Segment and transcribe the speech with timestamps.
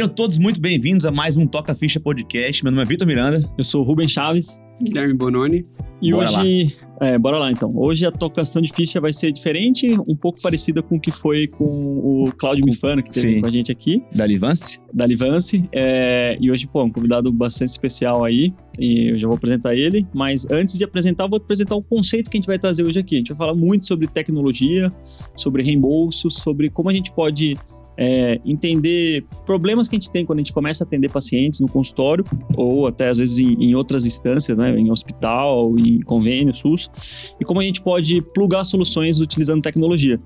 [0.00, 2.64] Sejam todos muito bem-vindos a mais um Toca Ficha Podcast.
[2.64, 3.46] Meu nome é Vitor Miranda.
[3.58, 4.58] Eu sou o Rubem Chaves.
[4.80, 5.66] Guilherme Bononi.
[6.00, 7.06] E bora hoje, lá.
[7.06, 7.70] É, bora lá então.
[7.74, 11.46] Hoje a tocação de ficha vai ser diferente, um pouco parecida com o que foi
[11.48, 13.40] com o Claudio Mifano, que teve Sim.
[13.42, 14.02] com a gente aqui.
[14.14, 14.80] Da Livance.
[14.90, 15.68] Da Livance.
[15.70, 20.06] É, e hoje, pô, um convidado bastante especial aí, e eu já vou apresentar ele.
[20.14, 22.98] Mas antes de apresentar, eu vou apresentar o conceito que a gente vai trazer hoje
[22.98, 23.16] aqui.
[23.16, 24.90] A gente vai falar muito sobre tecnologia,
[25.36, 27.54] sobre reembolso, sobre como a gente pode
[28.02, 31.68] é, entender problemas que a gente tem quando a gente começa a atender pacientes no
[31.68, 32.24] consultório
[32.56, 36.90] ou até às vezes em, em outras instâncias, né, em hospital, em convênio, SUS,
[37.38, 40.18] e como a gente pode plugar soluções utilizando tecnologia.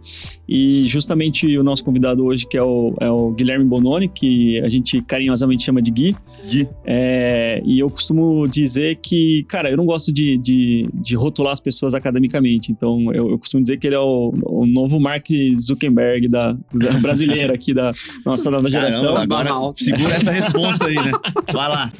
[0.48, 4.68] E justamente o nosso convidado hoje, que é o, é o Guilherme Bononi, que a
[4.68, 6.16] gente carinhosamente chama de Gui.
[6.48, 6.68] Gui.
[6.84, 11.60] É, e eu costumo dizer que, cara, eu não gosto de, de, de rotular as
[11.60, 15.26] pessoas academicamente, então eu, eu, costumo dizer que ele é o, o novo Mark
[15.58, 17.92] Zuckerberg da, da brasileira aqui da
[18.26, 19.14] nossa nova geração.
[19.14, 21.12] Caramba, agora segura essa resposta aí, né?
[21.52, 21.92] Vai lá.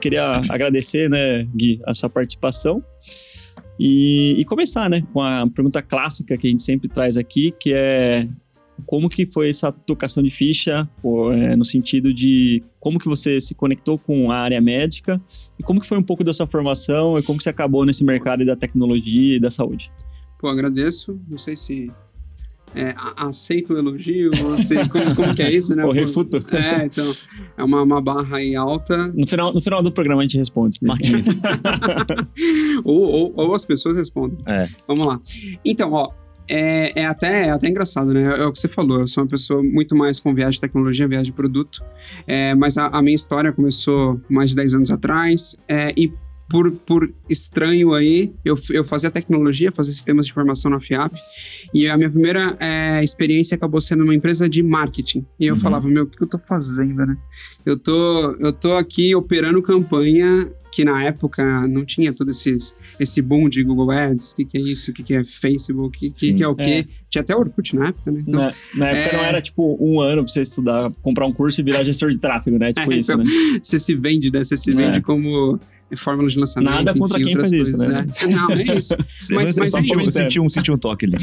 [0.00, 2.82] Queria agradecer, né, Gui, a sua participação.
[3.78, 7.72] E, e, começar, né, com a pergunta clássica que a gente sempre traz aqui, que
[7.72, 8.26] é
[8.86, 13.40] como que foi essa tocação de ficha, ou, é, no sentido de como que você
[13.40, 15.20] se conectou com a área médica
[15.58, 18.04] e como que foi um pouco da sua formação e como que você acabou nesse
[18.04, 19.90] mercado da tecnologia e da saúde.
[20.38, 21.20] Pô, agradeço.
[21.28, 21.90] Não sei se
[22.74, 25.84] é, aceita o elogio, você, como, como que é isso, né?
[25.90, 26.38] O refuto.
[26.54, 27.12] É, então,
[27.56, 29.08] é uma, uma barra aí alta.
[29.08, 30.78] No final, no final do programa a gente responde.
[30.82, 30.94] Né?
[32.84, 34.38] ou, ou, ou, as pessoas respondem.
[34.46, 34.68] É.
[34.86, 35.20] Vamos lá.
[35.64, 36.12] Então, ó,
[36.48, 38.40] é, é, até, é até engraçado, né?
[38.40, 41.06] É o que você falou, eu sou uma pessoa muito mais com viagem de tecnologia,
[41.06, 41.82] viagem de produto,
[42.26, 46.12] é, mas a, a, minha história começou mais de 10 anos atrás, é, e
[46.50, 51.14] por, por estranho aí, eu, eu fazia tecnologia, fazia sistemas de informação na FIAP,
[51.72, 55.24] e a minha primeira é, experiência acabou sendo uma empresa de marketing.
[55.38, 55.60] E eu uhum.
[55.60, 57.16] falava, meu, o que eu tô fazendo, né?
[57.64, 63.20] Eu tô, eu tô aqui operando campanha que na época não tinha todo esses, esse
[63.20, 66.12] boom de Google Ads, o que, que, é isso, o que, que é Facebook, o
[66.12, 66.86] que, que, é o quê.
[66.88, 66.92] É.
[67.08, 68.24] Tinha até Orkut na época, né?
[68.26, 69.18] Então, na, na época é...
[69.18, 72.18] não era tipo um ano pra você estudar, comprar um curso e virar gestor de
[72.18, 72.72] tráfego, né?
[72.72, 73.60] Tipo é, isso, então, né?
[73.60, 74.44] Você se vende, né?
[74.44, 75.02] Você se vende é.
[75.96, 76.70] Fórmula de lançamento.
[76.70, 77.88] Nada contra enfim, quem faz isso, né?
[77.88, 78.06] né?
[78.34, 78.96] Não, é isso.
[79.30, 80.12] mas, mas é isso.
[80.12, 81.16] Sentiu um, sentiu um toque ali.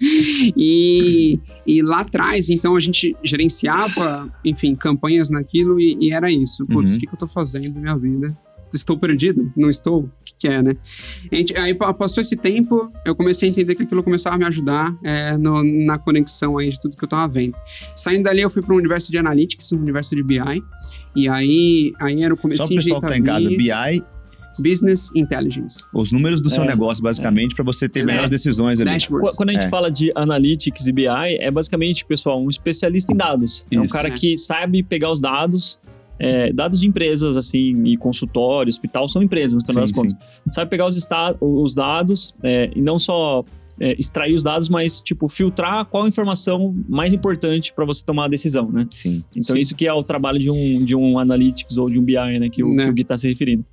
[0.56, 6.66] e, e lá atrás, então, a gente gerenciava, enfim, campanhas naquilo e, e era isso.
[6.66, 6.96] Putz, uhum.
[6.96, 8.36] o que, que eu tô fazendo na minha vida?
[8.74, 9.52] Estou perdido?
[9.56, 10.04] Não estou?
[10.04, 10.76] O que, que é, né?
[11.32, 14.96] Gente, aí passou esse tempo, eu comecei a entender que aquilo começava a me ajudar
[15.02, 17.56] é, no, na conexão aí de tudo que eu estava vendo.
[17.94, 20.62] Saindo dali, eu fui para o universo de Analytics, um universo de BI,
[21.14, 24.04] e aí, aí era o começo Só o pessoal que está em casa, BI
[24.58, 25.84] Business Intelligence.
[25.92, 27.56] Os números do seu é, negócio, basicamente, é.
[27.56, 28.90] para você ter melhores decisões ali.
[28.90, 29.36] Dashboards.
[29.36, 29.68] Quando a gente é.
[29.68, 33.66] fala de Analytics e BI, é basicamente, pessoal, um especialista em dados.
[33.70, 33.80] Isso.
[33.80, 35.80] É um cara que sabe pegar os dados
[36.18, 40.14] é, dados de empresas, assim, e consultório, hospital, são empresas, no final das contas.
[40.50, 40.98] Sabe pegar os,
[41.40, 43.44] os dados é, e não só
[43.78, 48.24] é, extrair os dados, mas, tipo, filtrar qual a informação mais importante para você tomar
[48.24, 48.86] a decisão, né?
[48.90, 49.22] Sim.
[49.32, 49.60] Então, sim.
[49.60, 52.48] isso que é o trabalho de um, de um Analytics ou de um BI, né?
[52.48, 52.84] Que o, né?
[52.84, 53.64] que o Gui está se referindo.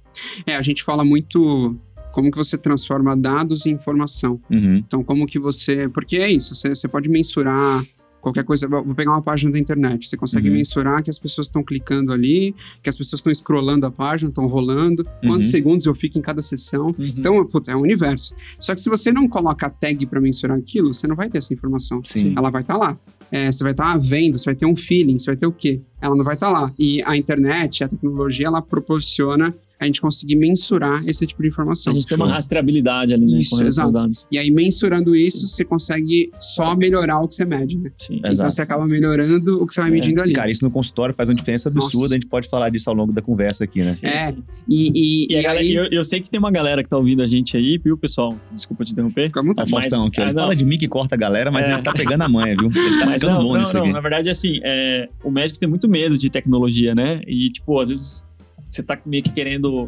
[0.45, 1.75] É, a gente fala muito
[2.11, 4.39] como que você transforma dados em informação.
[4.51, 4.77] Uhum.
[4.77, 5.89] Então, como que você...
[5.89, 7.83] Porque é isso, você, você pode mensurar
[8.23, 10.55] qualquer coisa, vou pegar uma página da internet, você consegue uhum.
[10.55, 14.47] mensurar que as pessoas estão clicando ali, que as pessoas estão scrollando a página, estão
[14.47, 15.29] rolando, uhum.
[15.29, 16.87] quantos segundos eu fico em cada sessão.
[16.97, 17.13] Uhum.
[17.17, 18.33] Então, putz, é um universo.
[18.57, 21.39] Só que se você não coloca a tag para mensurar aquilo, você não vai ter
[21.39, 22.01] essa informação.
[22.05, 22.33] Sim.
[22.37, 22.97] Ela vai estar tá lá.
[23.29, 25.51] É, você vai estar tá vendo, você vai ter um feeling, você vai ter o
[25.51, 25.81] quê?
[25.99, 26.73] Ela não vai estar tá lá.
[26.79, 31.91] E a internet, a tecnologia, ela proporciona a gente conseguir mensurar esse tipo de informação.
[31.91, 33.39] A gente tem uma rastreabilidade ali, né?
[33.39, 33.93] Isso, exato.
[34.31, 35.47] E aí, mensurando isso, Sim.
[35.47, 37.91] você consegue só melhorar o que você mede, né?
[37.95, 38.51] Sim, então exato.
[38.51, 39.93] você acaba melhorando o que você vai é.
[39.93, 40.33] medindo ali.
[40.33, 42.13] Cara, isso no consultório faz uma diferença absurda, Nossa.
[42.13, 43.85] a gente pode falar disso ao longo da conversa aqui, né?
[43.85, 44.43] Sim, é, sim.
[44.67, 45.73] e, e, e, e galera, aí...
[45.73, 48.35] eu, eu, sei que tem uma galera que tá ouvindo a gente aí, viu, pessoal?
[48.51, 49.27] Desculpa te interromper.
[49.27, 51.73] Fica muito é, Faustão, que ah, fala de mim que corta a galera, mas é.
[51.73, 52.69] ele tá pegando a manha, viu?
[52.73, 53.93] Ele tá mas ficando não, bom não, nisso não, aqui.
[53.93, 57.21] Na verdade, assim, é, o médico tem muito medo de tecnologia, né?
[57.27, 58.27] E, tipo, às vezes
[58.73, 59.87] você tá meio que querendo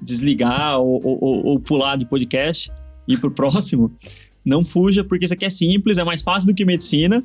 [0.00, 2.70] desligar ou, ou, ou pular de podcast
[3.06, 3.92] e ir pro próximo,
[4.44, 7.24] não fuja, porque isso aqui é simples, é mais fácil do que medicina.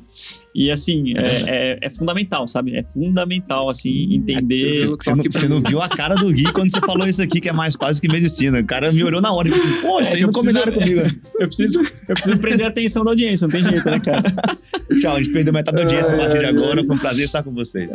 [0.54, 2.76] E assim, é, é, é fundamental, sabe?
[2.76, 4.84] É fundamental, assim, entender.
[4.84, 7.40] É você, não, você não viu a cara do Gui quando você falou isso aqui,
[7.40, 8.60] que é mais fácil que medicina.
[8.60, 11.00] O cara me olhou na hora e disse, assim, pô, isso aí não combinaram comigo.
[11.40, 14.22] Eu preciso, eu preciso prender a atenção da audiência, não tem jeito, né, cara?
[15.00, 16.84] Tchau, a gente perdeu metade da audiência a partir de agora.
[16.84, 17.90] Foi um prazer estar com vocês.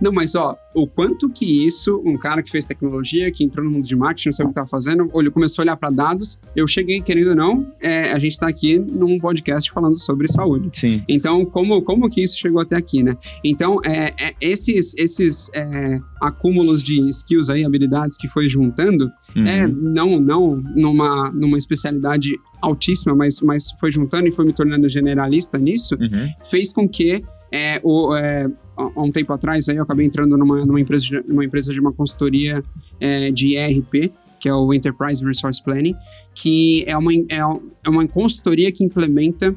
[0.00, 3.70] Não, mas ó, o quanto que isso, um cara que fez tecnologia, que entrou no
[3.70, 6.40] mundo de marketing, não sabe o que estava fazendo, ele começou a olhar para dados.
[6.54, 10.30] Eu cheguei, querendo ou não, é, a gente está aqui aqui num podcast falando sobre
[10.30, 10.68] saúde.
[10.72, 11.02] Sim.
[11.08, 13.16] Então, como, como que isso chegou até aqui, né?
[13.44, 19.46] Então, é, é, esses, esses é, acúmulos de skills aí, habilidades que foi juntando, Uhum.
[19.46, 22.30] é, não, não numa, numa especialidade
[22.60, 26.28] altíssima, mas, mas foi juntando e foi me tornando generalista nisso, Uhum.
[26.50, 28.46] fez com que é, o, é,
[28.76, 31.72] há há um tempo atrás aí eu acabei entrando numa, numa, empresa, de, numa empresa
[31.72, 32.62] de uma consultoria
[33.00, 35.94] é, de ERP, que é o Enterprise Resource Planning,
[36.34, 37.38] que é uma, é,
[37.84, 39.54] é uma consultoria que implementa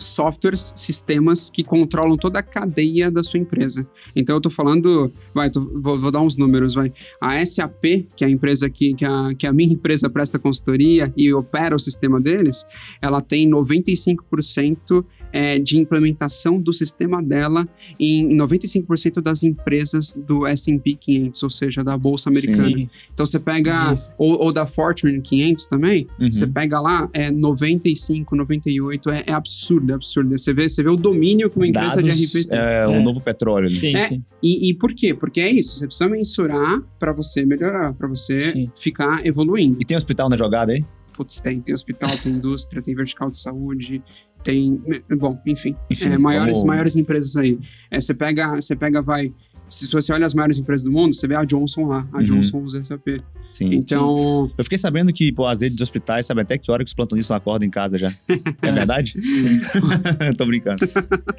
[0.00, 3.86] softwares, sistemas que controlam toda a cadeia da sua empresa.
[4.14, 6.92] Então eu tô falando, vai, tô- vou, vou dar uns números, vai.
[7.20, 7.82] A SAP,
[8.16, 11.74] que é a empresa que, que, a, que a minha empresa presta consultoria e opera
[11.76, 12.66] o sistema deles,
[13.00, 17.68] ela tem 95% é, de implementação do sistema dela
[17.98, 22.68] em 95% das empresas do S&P 500, ou seja, da Bolsa Americana.
[22.76, 22.88] Sim.
[23.12, 26.30] Então você pega, ou, ou da Fortune 500 também, Uhum.
[26.30, 30.36] você pega lá, é 95, 98, é, é absurdo, é absurdo.
[30.38, 32.58] Você vê, você vê o domínio que uma empresa Dados, de RP tem.
[32.58, 33.02] é, o É.
[33.02, 33.66] novo petróleo.
[33.66, 33.74] ali.
[33.74, 34.00] Sim, É.
[34.08, 34.24] sim.
[34.42, 35.12] E, e por quê?
[35.14, 38.70] Porque é isso, você precisa mensurar para você melhorar, para você Sim.
[38.76, 39.76] ficar evoluindo.
[39.80, 40.84] E tem hospital na jogada aí?
[41.20, 44.02] Putz, tem, tem hospital, tem indústria, tem vertical de saúde,
[44.42, 44.80] tem.
[45.18, 45.74] Bom, enfim.
[45.90, 47.58] Enfim, é, maiores, como- maiores empresas aí.
[47.90, 49.30] É, você pega, você pega, vai.
[49.68, 52.08] Se você olha as maiores empresas do mundo, você vê a Johnson lá.
[52.10, 52.24] A Uhum.
[52.24, 53.20] Johnson usa SAP.
[53.50, 53.74] Sim.
[53.74, 56.88] Então, Eu fiquei sabendo que, pô, as redes de hospitais sabem até que hora que
[56.88, 58.10] os plantonistas acordam em casa já.
[58.62, 59.14] É verdade?
[60.38, 60.88] Tô brincando.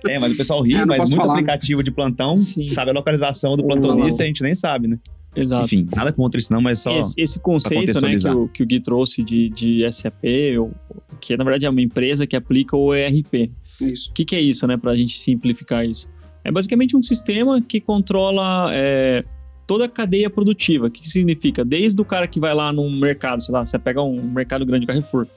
[0.08, 1.40] É, mas o pessoal ri, É, mas muito falar, né?
[1.40, 2.68] aplicativo de plantão Sim.
[2.68, 5.00] sabe a localização do plantonista e a gente nem sabe, né?
[5.36, 5.66] Exato.
[5.66, 6.98] Enfim, nada contra isso não, mas só...
[7.00, 10.24] Esse, esse conceito né, que, o, que o Gui trouxe de, de SAP,
[10.60, 10.72] ou-
[11.20, 13.52] que na verdade é uma empresa que aplica o ERP.
[13.80, 14.10] isso.
[14.10, 16.10] O que, que é isso, né, para a gente simplificar isso?
[16.44, 19.24] É basicamente um sistema que controla é,
[19.68, 20.88] toda a cadeia produtiva.
[20.88, 21.64] O que, que significa?
[21.64, 24.86] Desde o cara que vai lá no mercado, sei lá, você pega um mercado grande,
[24.86, 25.28] Carrefour.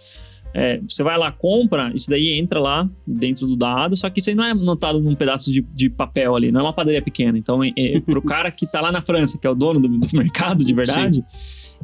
[0.56, 4.30] É, você vai lá, compra, isso daí entra lá dentro do dado, só que isso
[4.30, 7.36] aí não é anotado num pedaço de, de papel ali, não é uma padaria pequena.
[7.36, 9.88] Então, é, é, pro cara que tá lá na França, que é o dono do,
[9.88, 11.24] do mercado de verdade,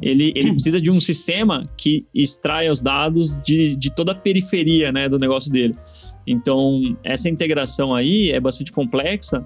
[0.01, 4.89] ele, ele precisa de um sistema que extraia os dados de, de toda a periferia
[4.89, 5.75] né, do negócio dele.
[6.25, 9.45] Então, essa integração aí é bastante complexa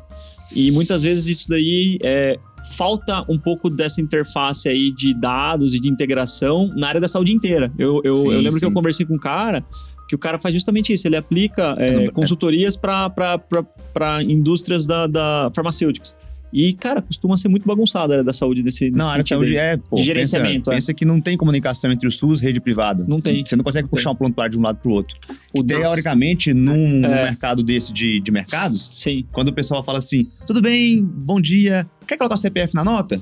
[0.56, 2.38] e muitas vezes isso daí é,
[2.78, 7.32] falta um pouco dessa interface aí de dados e de integração na área da saúde
[7.34, 7.72] inteira.
[7.78, 8.74] Eu, eu, Sim, eu lembro que eu sim.
[8.74, 9.64] conversei com um cara
[10.08, 15.52] que o cara faz justamente isso, ele aplica é, não- consultorias para indústrias da, da
[15.56, 16.16] farmacêuticas.
[16.58, 19.40] E, cara, costuma ser muito bagunçada a área da saúde desse Não, a área sentido
[19.40, 19.74] saúde aí.
[19.74, 20.74] é, pô, De gerenciamento, pensa, é.
[20.76, 23.04] pensa que não tem comunicação entre o SUS e rede privada.
[23.06, 23.44] Não tem.
[23.44, 25.18] Você não consegue puxar um prontuário de um lado pro outro.
[25.54, 27.26] O Teoricamente, num É.
[27.26, 29.26] mercado desse de, de mercados, Sim.
[29.34, 33.20] quando o pessoal fala assim, tudo bem, bom dia, quer colocar o CPF na nota?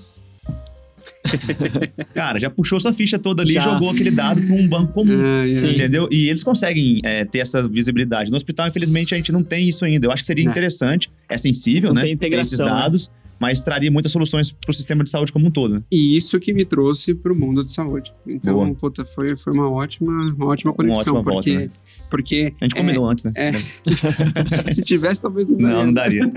[2.13, 3.61] Cara, já puxou sua ficha toda ali e Já.
[3.61, 5.17] jogou aquele dado para um banco comum.
[5.51, 5.71] Sim.
[5.71, 6.07] Entendeu?
[6.11, 8.29] E eles conseguem é, ter essa visibilidade.
[8.29, 10.07] No hospital, infelizmente, a gente não tem isso ainda.
[10.07, 10.49] Eu acho que seria É.
[10.49, 12.01] interessante, é sensível, Não né?
[12.01, 12.73] tem ter esses integração, né?
[13.43, 15.73] Mas traria muitas soluções para o sistema de saúde como um todo.
[15.75, 15.83] Né?
[15.91, 18.13] E isso que me trouxe pro mundo de saúde.
[18.25, 21.15] Então, puta, foi, foi uma ótima, uma ótima conexão.
[21.17, 21.71] ótima porque, volta, né?
[22.13, 23.31] Porque A gente combinou antes, né?
[23.35, 23.51] é.
[24.71, 25.73] se tivesse, talvez não daria.
[25.75, 26.21] Não, não daria.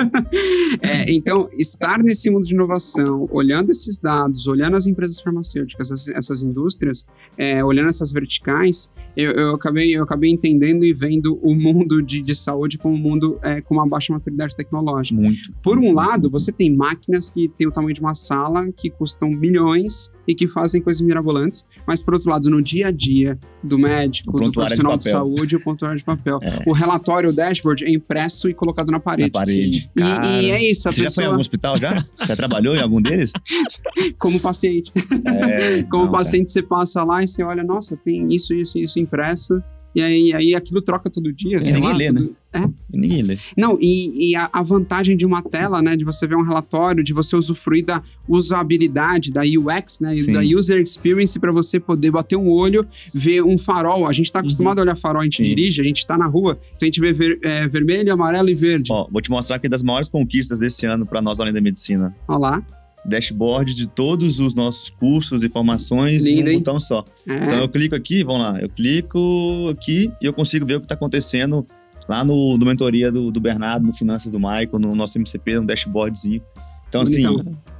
[0.82, 6.09] É, então, estar nesse mundo de inovação, olhando esses dados, olhando as empresas farmacêuticas, essas,
[6.09, 7.06] essas indústrias,
[7.37, 12.21] é, olhando essas verticais, eu, eu, acabei, eu acabei entendendo e vendo o mundo de,
[12.21, 15.21] de saúde como um mundo é, com uma baixa maturidade tecnológica.
[15.21, 15.52] Muito.
[15.62, 19.35] Por um lado, você tem máquinas que têm o tamanho de uma sala, que custam
[19.35, 23.78] bilhões e que fazem coisas mirabolantes, mas por outro lado, no dia a dia do
[23.78, 25.18] médico, do de profissional de, papel.
[25.18, 26.38] saúde, o prontuário de papel.
[26.42, 26.62] É.
[26.68, 29.30] O relatório, o dashboard é impresso e colocado na parede.
[29.32, 29.90] Na parede.
[29.96, 31.96] E- Cara, e, é isso, a Você já foi em pessoa, algum hospital já?
[32.26, 33.32] Já trabalhou em algum deles?
[34.18, 34.92] como paciente,
[35.25, 38.99] É, como não, paciente, você passa lá e você olha, nossa, tem isso, isso, isso
[38.99, 39.62] impresso.
[39.97, 41.57] E aí, aí aquilo troca todo dia.
[41.57, 42.59] E ninguém lá, lê, tudo- É.
[42.61, 42.71] cara.
[42.93, 43.38] Ninguém lê.
[43.57, 47.03] Não, e, e a, a vantagem de uma tela, né, de você ver um relatório,
[47.03, 50.33] de você usufruir da usabilidade, da UX, né, Sim.
[50.33, 54.07] da user experience para você poder bater um olho, ver um farol.
[54.07, 55.49] A gente tá acostumado a olhar farol, a gente Uhum.
[55.49, 55.55] Sim.
[55.55, 58.55] dirige, a gente tá na rua, então a gente vê ver- é, vermelho, amarelo e
[58.55, 58.93] verde.
[58.93, 62.15] Ó, vou te mostrar aqui das maiores conquistas desse ano para nós além da medicina.
[62.29, 62.62] Olha lá.
[63.08, 66.58] Dashboard de todos os nossos cursos e formações Lindo, num hein?
[66.58, 67.04] botão só.
[67.26, 70.80] É, Então eu clico aqui, vamos lá, eu clico aqui e eu consigo ver o
[70.80, 71.66] que está acontecendo
[72.08, 75.66] lá no, no mentoria do, do Bernardo, no Finanças do Michael, no nosso MCP, no
[75.66, 76.42] dashboardzinho.
[76.88, 77.22] Então, assim.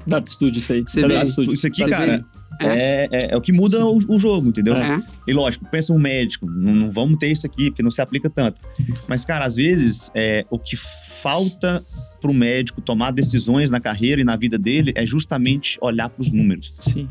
[0.07, 0.83] Data Studio isso aí.
[0.83, 2.25] Você Isso vê Data isso, aqui, cara,
[2.61, 4.75] é, é, é o que muda o, o jogo, entendeu?
[4.77, 5.03] é.
[5.27, 8.31] E lógico, pensa um médico, não, não vamos ter isso aqui, porque não se aplica
[8.31, 8.61] tanto.
[9.09, 11.85] Mas, cara, às vezes, é, o que falta
[12.21, 16.23] para o médico tomar decisões na carreira e na vida dele é justamente olhar para
[16.23, 16.75] os números.
[16.81, 17.09] Sim.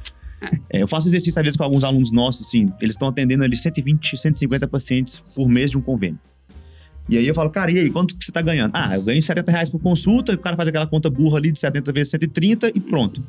[0.70, 3.56] É, eu faço exercício, às vezes, com alguns alunos nossos, assim, eles estão atendendo ali
[3.56, 6.20] 120, 150 pacientes por mês de um convênio.
[7.08, 8.72] E aí eu falo, cara, e aí, quanto que você tá ganhando?
[8.74, 11.60] Ah, eu ganho 70 reais por consulta, o cara faz aquela conta burra ali de
[11.60, 13.24] 70 vezes 130 e pronto.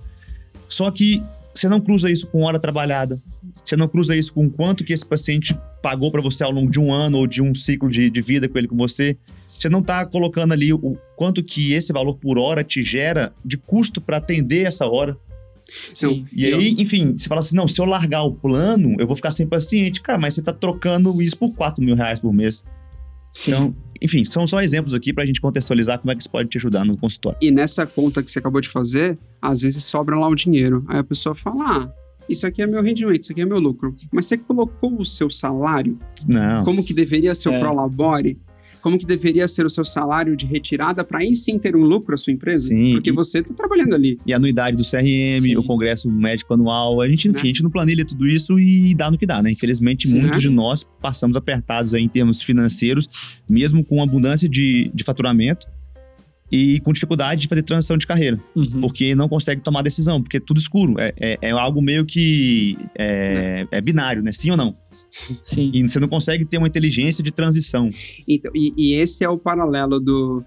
[0.69, 1.23] Só que
[1.57, 3.21] você não cruza isso com hora trabalhada,
[3.65, 6.79] você não cruza isso com quanto que esse paciente pagou para você ao longo de
[6.79, 9.17] um ano ou de um ciclo de, de vida com ele com você.
[9.57, 13.57] Você não está colocando ali o quanto que esse valor por hora te gera de
[13.57, 15.17] custo para atender essa hora.
[15.95, 16.27] Sim.
[16.33, 19.31] E aí, enfim, você fala assim: não, se eu largar o plano, eu vou ficar
[19.31, 20.01] sem paciente.
[20.03, 22.65] Cara, mas você está trocando isso por 4 mil reais por mês.
[23.33, 23.51] Sim.
[23.51, 26.49] Então, enfim, são só exemplos aqui para a gente contextualizar como é que isso pode
[26.49, 27.39] te ajudar no consultório.
[27.43, 30.85] E nessa conta que você acabou de fazer, às vezes sobra lá o dinheiro.
[30.89, 31.93] Aí a pessoa fala: ah,
[32.29, 33.95] isso aqui é meu rendimento, isso aqui é meu lucro.
[34.13, 36.65] Mas você colocou o seu salário, Não.
[36.65, 37.59] como que deveria ser o É.
[37.61, 38.39] Prolabore,
[38.87, 42.15] como que deveria ser o seu salário de retirada para aí sim ter um lucro
[42.15, 42.69] a sua empresa?
[42.69, 44.17] Sim, Porque e- você está trabalhando ali.
[44.25, 45.57] E a anuidade do CRM, Sim.
[45.57, 47.43] o congresso médico anual, a gente, enfim, Né?
[47.43, 49.51] a gente não planilha tudo isso e dá no que dá, né?
[49.51, 50.21] Infelizmente, Sim.
[50.21, 55.67] muitos de nós passamos apertados aí em termos financeiros, mesmo com abundância de, de faturamento
[56.53, 58.81] e com dificuldade de fazer transição de carreira, Uhum.
[58.81, 60.95] porque não consegue tomar decisão, porque é tudo escuro.
[61.01, 64.31] É, é, é algo meio que é, é binário, né?
[64.31, 64.73] Sim ou não?
[65.43, 65.71] Sim.
[65.73, 67.91] E você não consegue ter uma inteligência de transição.
[68.27, 70.45] Então, e, e esse é o paralelo do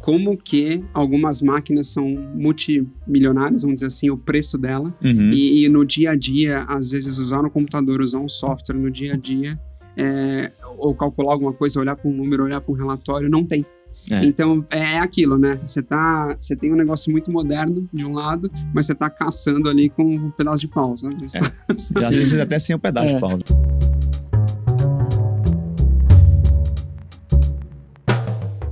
[0.00, 4.94] como que algumas máquinas são multimilionárias, vamos dizer assim, o preço dela.
[5.04, 5.30] Uhum.
[5.30, 8.90] E, e no dia a dia, às vezes, usar no computador, usar um software no
[8.90, 9.60] dia a dia,
[9.96, 13.64] é, ou calcular alguma coisa, olhar para um número, olhar para um relatório, não tem.
[14.10, 14.24] É.
[14.24, 15.58] Então, é, é aquilo, né?
[15.66, 19.68] Você tá, você tem um negócio muito moderno de um lado, mas você tá caçando
[19.68, 21.16] ali com um pedaço de pau, sabe?
[21.22, 23.20] Você tá- às vezes até sem o pedaço, É.
[23.20, 23.42] Paulo.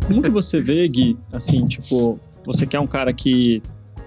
[0.07, 3.63] Como que você vê, Gui, assim, tipo, você que é um cara que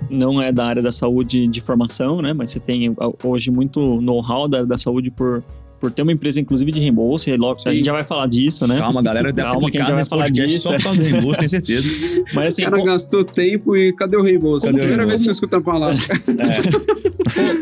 [0.09, 2.33] não é da área da saúde de formação, né?
[2.33, 5.43] Mas você tem ah, hoje muito know-how da, da saúde por,
[5.81, 8.65] por ter uma empresa, inclusive, de reembolso, e logo a gente já vai falar disso,
[8.67, 8.77] né?
[8.77, 11.05] Calma, galera, deve Calma ter que a gente vai falar disso, só por causa do
[11.09, 11.89] reembolso, tenho certeza.
[12.33, 14.67] Mas O assim, cara co- gastou tempo e cadê o reembolso?
[14.67, 15.23] Cadê o Primeira vez reembolso?
[15.23, 15.97] que eu escuto a palavra.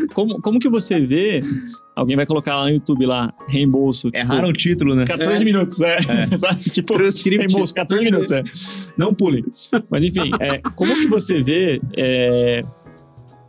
[0.14, 1.42] como, como que você vê?
[1.96, 4.08] Alguém vai colocar lá no YouTube lá, reembolso.
[4.10, 5.04] tipo, Erraram o título, né?
[5.04, 5.44] 14 É.
[5.44, 5.98] minutos, é.
[6.36, 6.62] Sabe?
[6.70, 7.38] Tipo, Transcript.
[7.46, 8.42] reembolso, 14 minutos, é.
[8.96, 9.44] Não pulem.
[9.90, 12.60] Mas enfim, é, como que você vê é,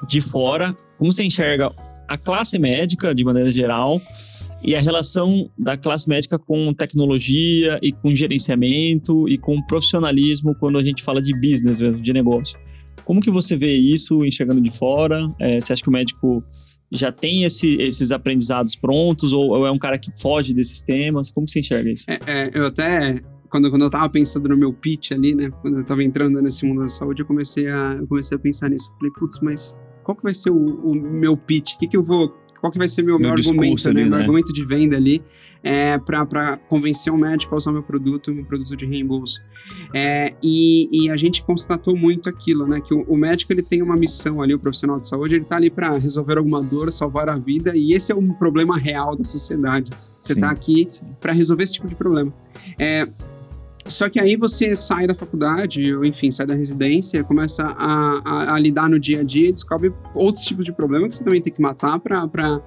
[0.07, 1.71] de fora, como você enxerga
[2.07, 4.01] a classe médica de maneira geral
[4.63, 10.77] e a relação da classe médica com tecnologia e com gerenciamento e com profissionalismo quando
[10.77, 12.59] a gente fala de business mesmo, de negócio.
[13.05, 15.27] Como que você vê isso enxergando de fora?
[15.39, 16.43] É, você acha que o médico
[16.91, 21.31] já tem esse- esses aprendizados prontos ou, ou é um cara que foge desses temas?
[21.31, 22.05] Como que você enxerga isso?
[22.07, 25.49] É, é, eu até, quando, quando eu tava pensando no meu pitch ali, né?
[25.61, 28.69] Quando eu tava entrando nesse mundo da saúde, eu comecei a, eu comecei a pensar
[28.69, 28.93] nisso.
[28.97, 31.73] Falei, putz, mas qual que vai ser o, o meu pitch?
[31.75, 32.35] O que que eu vou...
[32.61, 34.03] Qual que vai ser meu, Meu meu argumento, ali, né?
[34.03, 34.23] Meu né?
[34.23, 35.21] argumento de venda ali
[35.63, 39.41] é, para convencer o médico a usar meu produto, meu produto de reembolso.
[39.93, 42.81] É, e, e a gente constatou muito aquilo, né?
[42.81, 45.55] Que o, o médico ele tem uma missão ali, o profissional de saúde, ele tá
[45.55, 49.23] ali para resolver alguma dor, salvar a vida, e esse é um problema real da
[49.23, 49.91] sociedade.
[50.19, 50.87] Você Sim, tá aqui
[51.19, 52.33] para resolver esse tipo de problema.
[52.77, 53.07] É,
[53.91, 58.55] só que aí você sai da faculdade, ou enfim, sai da residência, começa a, a-
[58.55, 61.41] a lidar no dia a dia e descobre outros tipos de problema que você também
[61.41, 62.61] tem que matar para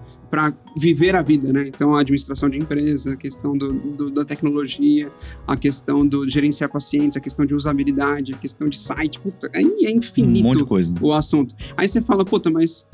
[0.77, 1.65] viver a vida, né?
[1.69, 5.09] Então, a administração de empresa, a questão do, do- da tecnologia,
[5.47, 9.65] a questão do gerenciar pacientes, a questão de usabilidade, a questão de site, puta, aí
[9.85, 10.93] é Um infinito monte de coisa.
[11.01, 11.55] o assunto.
[11.77, 12.89] Aí você fala, puta, mas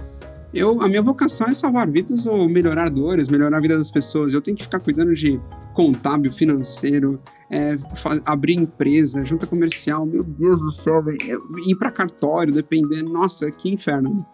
[0.52, 4.32] eu, a minha vocação é salvar vidas ou melhorar dores, melhorar a vida das pessoas.
[4.32, 5.40] Eu tenho que ficar cuidando de
[5.74, 7.76] contábil, financeiro, é,
[8.24, 11.02] abrir empresa, junta comercial, meu Deus do céu.
[11.26, 14.24] Eu- ir para cartório, dependendo, nossa, que inferno.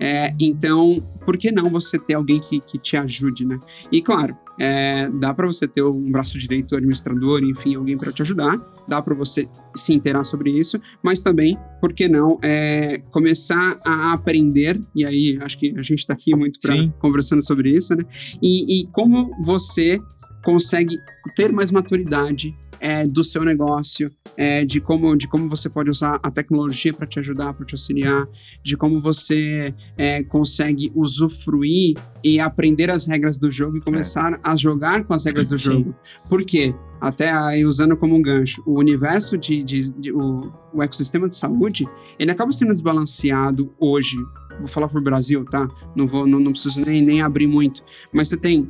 [0.00, 3.58] É, então, por que não você ter alguém que, que te ajude, né?
[3.90, 8.22] E claro, é, dá para você ter um braço direito administrador, enfim, alguém para te
[8.22, 8.58] ajudar,
[8.88, 14.12] dá para você se inteirar sobre isso, mas também, por que não, é, começar a
[14.12, 16.92] aprender, e aí acho que a gente está aqui muito pra, Sim.
[16.98, 18.04] conversando sobre isso, né?
[18.42, 20.00] E, e como você
[20.44, 20.96] consegue
[21.34, 26.18] ter mais maturidade é, do seu negócio, é, de, como, de como você pode usar
[26.22, 28.26] a tecnologia para te ajudar, para te auxiliar,
[28.62, 34.56] de como você é, consegue usufruir e aprender as regras do jogo e começar a
[34.56, 35.64] jogar com as regras do Sim.
[35.64, 35.94] jogo.
[36.28, 36.74] Por quê?
[37.00, 41.36] Até aí, usando como um gancho, o universo de, de- de- o, o ecossistema de
[41.36, 41.86] saúde,
[42.18, 44.16] ele acaba sendo desbalanceado hoje.
[44.58, 45.68] Vou falar por Brasil, tá?
[45.94, 47.82] Não vou, não, não preciso nem, nem abrir muito.
[48.10, 48.68] Mas você tem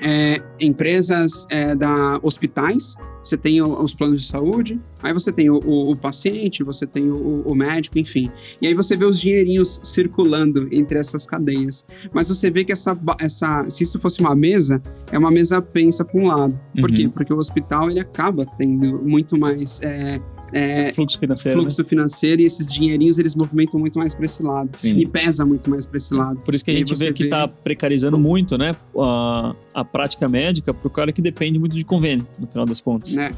[0.00, 5.56] é, empresas é, da hospitais você tem os planos de saúde, aí você tem o,
[5.64, 8.30] o- o paciente, você tem o, o médico, enfim.
[8.60, 11.88] E aí você vê os dinheirinhos circulando entre essas cadeias.
[12.12, 16.04] Mas você vê que essa, essa se isso fosse uma mesa, é uma mesa pensa
[16.04, 16.60] para um lado.
[16.78, 16.96] Por Uhum.
[16.96, 17.08] quê?
[17.08, 20.20] Porque o hospital ele acaba tendo muito mais é,
[20.52, 21.58] é, Fluxo financeiro.
[21.58, 21.62] né?
[21.62, 24.70] fluxo financeiro e esses dinheirinhos eles movimentam muito mais para esse lado.
[24.74, 24.98] Sim.
[24.98, 26.38] E pesa muito mais para esse lado.
[26.40, 30.28] Por isso que a gente vê que vê- está precarizando muito, né, a, a prática
[30.28, 33.14] médica para o cara que depende muito de convênio, no final das contas.
[33.14, 33.30] Né?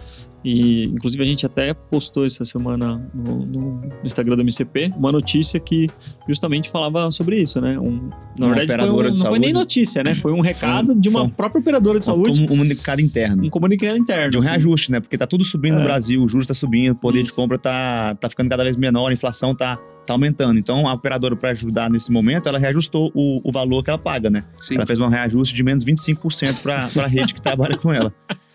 [0.49, 5.59] E, inclusive, a gente até postou essa semana no, no- Instagram do MCP uma notícia
[5.59, 5.88] que
[6.29, 7.76] justamente falava sobre isso, né?
[7.81, 9.61] Um, na Uma verdade, foi um- operadora de não foi nem saúde.
[9.61, 10.15] notícia, né?
[10.15, 13.45] Foi um recado de uma foi própria operadora de saúde, um comunicado interno.
[13.45, 14.31] um comunicado interno.
[14.31, 14.49] De um assim.
[14.50, 15.00] reajuste, né?
[15.00, 15.79] Porque tá tudo subindo É.
[15.79, 17.37] no Brasil, o juros tá subindo, o poder de Isso.
[17.37, 19.76] compra tá, tá ficando cada vez menor, a inflação tá,
[20.07, 20.61] tá aumentando.
[20.61, 24.31] Então, a operadora, para ajudar nesse momento, ela reajustou o, o valor que ela paga,
[24.31, 24.45] né?
[24.61, 24.76] Sim.
[24.76, 28.15] Ela fez um reajuste de menos 25% para a rede que trabalha com ela.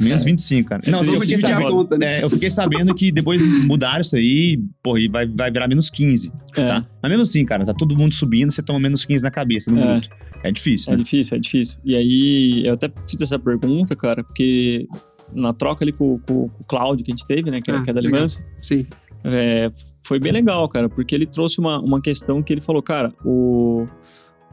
[0.00, 0.82] Menos 25, cara.
[0.86, 2.20] Não, eu Vamos fiquei, sabendo, conta, né?
[2.20, 5.90] é, eu fiquei sabendo que depois mudaram isso aí, porra, e vai, vai virar menos
[5.90, 6.84] 15, É, tá?
[7.02, 9.80] Mas mesmo assim, cara, tá todo mundo subindo, você toma menos 15 na cabeça, no
[9.80, 9.92] É.
[9.92, 10.08] bruto.
[10.44, 11.02] É difícil, É né?
[11.02, 11.80] difícil, é difícil.
[11.84, 14.86] E aí, eu até fiz essa pergunta, cara, porque
[15.32, 17.74] na troca ali com, com- com o Cláudio que a gente teve, né, que, é-
[17.74, 17.98] Ah, que é da.
[18.00, 18.86] Aliança, Sim.
[19.24, 19.68] É,
[20.04, 23.84] foi bem legal, cara, porque ele trouxe uma, uma questão que ele falou, cara, o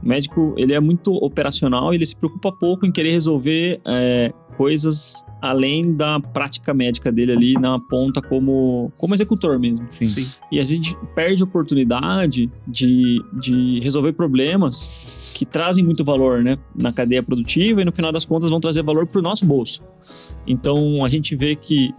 [0.03, 5.25] médico, ele é muito operacional e ele se preocupa pouco em querer resolver é, coisas
[5.41, 9.85] além da prática médica dele ali na ponta como, como executor mesmo.
[9.91, 10.07] Sim.
[10.07, 10.27] Sim.
[10.51, 14.89] E a gente perde a oportunidade de, de resolver problemas
[15.33, 18.81] que trazem muito valor né, na cadeia produtiva e no final das contas vão trazer
[18.81, 19.83] valor para o nosso bolso.
[20.47, 21.93] Então a gente vê que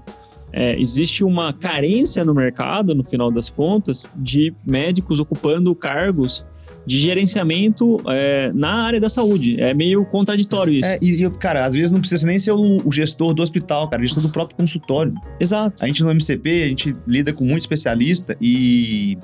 [0.52, 6.46] é, existe uma carência no mercado, no final das contas, de médicos ocupando cargos
[6.87, 9.61] de gerenciamento é, na área da saúde.
[9.61, 10.88] É meio contraditório isso.
[10.88, 13.88] É, e, e, cara, às vezes não precisa nem ser o, o gestor do hospital,
[13.88, 15.12] cara, o gestor do próprio consultório.
[15.40, 15.85] Exato.
[15.85, 19.19] A gente no MCP, a gente lida com muito especialista e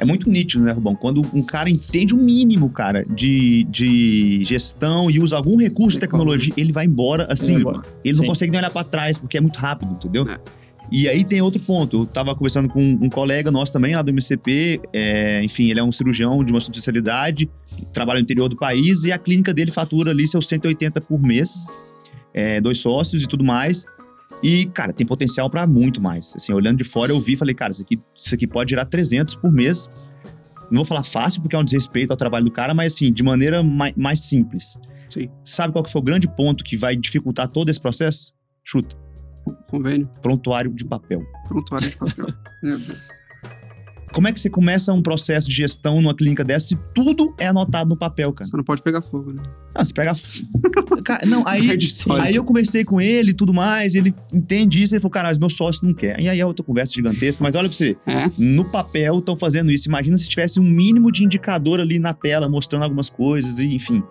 [0.00, 0.94] é muito nítido, né, Rubão?
[0.94, 6.00] Quando um cara entende o mínimo, cara, de, de gestão e usa algum recurso de
[6.00, 7.52] tecnologia, ele vai embora assim.
[7.52, 7.82] Vai embora.
[8.02, 8.28] Ele não Sim.
[8.28, 10.26] consegue nem olhar pra trás, porque é muito rápido, entendeu?
[10.26, 10.40] É.
[10.92, 12.00] E aí tem outro ponto.
[12.00, 14.80] Eu tava conversando com um colega nosso também, lá do MCP.
[14.92, 17.48] é, enfim, ele é um cirurgião de uma subespecialidade,
[17.92, 21.66] trabalha no interior do país e a clínica dele fatura ali seus 180 por mês,
[22.34, 23.84] é, dois sócios e tudo mais.
[24.42, 26.32] E, cara, tem potencial pra muito mais.
[26.34, 28.86] Assim, olhando de fora, eu vi e falei, cara, isso aqui, isso aqui pode gerar
[28.86, 29.88] 300 por mês.
[30.70, 33.22] Não vou falar fácil, porque é um desrespeito ao trabalho do cara, mas assim, de
[33.22, 34.78] maneira mai- mais simples.
[35.08, 35.28] Sim.
[35.44, 38.32] Sabe qual que foi o grande ponto que vai dificultar todo esse processo?
[38.64, 38.96] Chuta.
[39.68, 40.08] Convênio.
[40.20, 41.22] Prontuário de papel.
[41.48, 42.26] Prontuário de papel.
[42.62, 43.08] Meu Deus.
[44.12, 47.46] Como é que você começa um processo de gestão numa clínica dessa se tudo é
[47.46, 48.48] anotado no papel, cara?
[48.48, 49.40] Só não pode pegar fogo, né?
[49.72, 50.12] Não, você pega.
[51.04, 51.70] Cara, não, aí,
[52.20, 55.38] aí eu conversei com ele e tudo mais, ele entende isso, ele falou, cara, mas
[55.38, 56.18] meu sócio não quer.
[56.20, 58.28] E aí é outra conversa gigantesca, mas olha pra você, É.
[58.36, 59.88] no papel estão fazendo isso.
[59.88, 64.02] Imagina se tivesse um mínimo de indicador ali na tela, mostrando algumas coisas, e, enfim.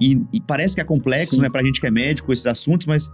[0.00, 1.42] E, e parece que é complexo, Sim.
[1.42, 3.08] né, pra gente que é médico, esses assuntos, mas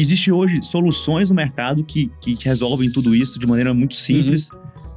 [0.00, 4.50] existe hoje soluções no mercado que, que resolvem tudo isso de maneira muito simples.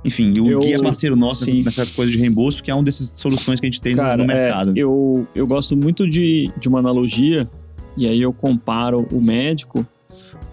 [0.06, 1.64] Enfim, e o Eu- Gui é parceiro nosso sim.
[1.64, 4.18] nessa, coisa de reembolso, porque é uma dessas soluções que a gente tem no- Cara,
[4.18, 4.74] no é, mercado.
[4.76, 7.48] eu, eu gosto muito de, de uma analogia,
[7.98, 9.86] e aí eu comparo o médico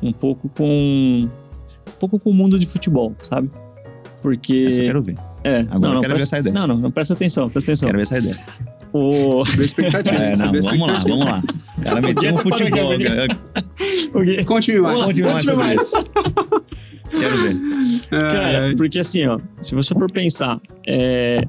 [0.03, 3.49] um pouco com um pouco com o mundo de futebol, sabe?
[4.23, 4.65] Porque.
[4.67, 5.15] Essa eu quero ver.
[5.45, 6.55] é, Agora não, eu não, quero ver presta, essa ideia.
[6.55, 7.87] Não, não, não, presta atenção, presta atenção.
[7.87, 8.37] Quero ver essa ideia.
[8.97, 10.17] O, Subiu a expectativa.
[10.17, 11.09] É, não, vamos lá, expectativa.
[11.09, 11.43] vamos lá.
[11.79, 12.93] O cara meteu um ter futebol.
[14.15, 14.99] o Gui- Conte-me mais.
[15.01, 15.05] Lá,
[15.41, 15.97] sobre isso.
[17.11, 17.57] Quero ver.
[18.09, 21.45] Cara, É, porque assim, ó, se você for pensar, é,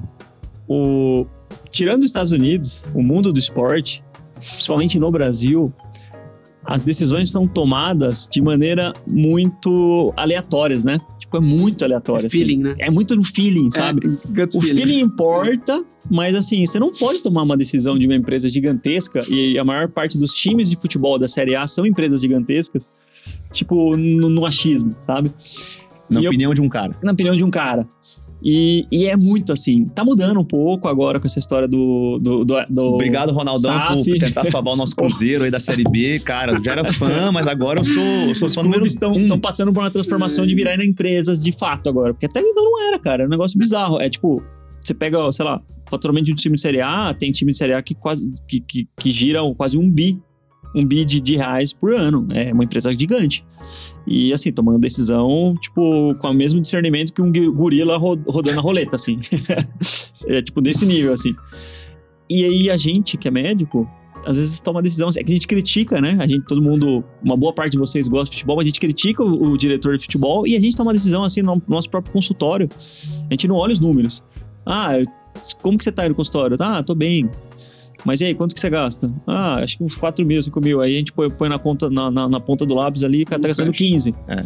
[0.68, 1.24] o,
[1.70, 4.02] tirando os Estados Unidos, o mundo do esporte,
[4.38, 5.72] principalmente no Brasil,
[6.64, 11.00] as decisões são tomadas de maneira muito aleatórias, né?
[11.26, 12.24] Tipo, é muito aleatório.
[12.24, 12.38] é assim.
[12.38, 12.74] feeling, né?
[12.78, 14.06] É muito no feeling, sabe?
[14.06, 14.76] É, O feeling.
[14.80, 19.58] feeling importa, mas assim, você não pode tomar uma decisão de uma empresa gigantesca, e
[19.58, 22.90] a maior parte dos times de futebol da Série A são empresas gigantescas,
[23.52, 25.32] tipo, no, no achismo, sabe?
[26.08, 26.96] Na E eu- opinião de um cara.
[27.02, 27.86] na opinião de um cara.
[28.48, 29.86] E, e é muito assim.
[29.86, 32.20] Tá mudando um pouco agora com essa história do.
[32.22, 34.18] do, do, do Obrigado, Ronaldão, por SAF.
[34.20, 36.20] tentar salvar o nosso Cruzeiro aí da Série B.
[36.20, 39.36] Cara, já era fã, mas agora eu sou, sou Os fã número estão um.
[39.40, 42.14] passando por uma transformação de virar empresas de fato agora.
[42.14, 43.24] Porque até então não era, cara.
[43.24, 44.00] É um negócio bizarro.
[44.00, 44.40] É tipo,
[44.80, 47.72] você pega, sei lá, faturamento de um time de Série A, tem time de Série
[47.72, 50.20] A que quase que, que, que gira quase um bi.
[50.76, 52.28] Um bi de, reais por ano.
[52.30, 53.44] É uma empresa gigante.
[54.06, 58.62] E assim, tomando decisão, tipo, com o mesmo discernimento que um gorila ro- rodando a
[58.62, 59.18] roleta, assim.
[60.26, 61.34] é tipo desse nível, assim.
[62.28, 63.88] E aí a gente, que é médico,
[64.26, 65.08] às vezes toma decisão.
[65.16, 66.16] É que a gente critica, né?
[66.20, 68.80] A gente, todo mundo, uma boa parte de vocês gosta de futebol, mas a gente
[68.80, 72.12] critica o, o diretor de futebol e a gente toma decisão assim no nosso próprio
[72.12, 72.68] consultório.
[73.30, 74.22] A gente não olha os números.
[74.64, 74.98] Ah,
[75.62, 76.56] como que você tá aí no consultório?
[76.60, 77.30] Ah, tô bem.
[78.06, 79.10] Mas e aí, quanto que você gasta?
[79.26, 80.80] Ah, acho que uns 4 mil, 5 mil.
[80.80, 83.26] Aí a gente põe, põe na, conta, na, na, na, ponta do lápis ali, o
[83.26, 84.14] cara tá gastando 15.
[84.28, 84.42] É.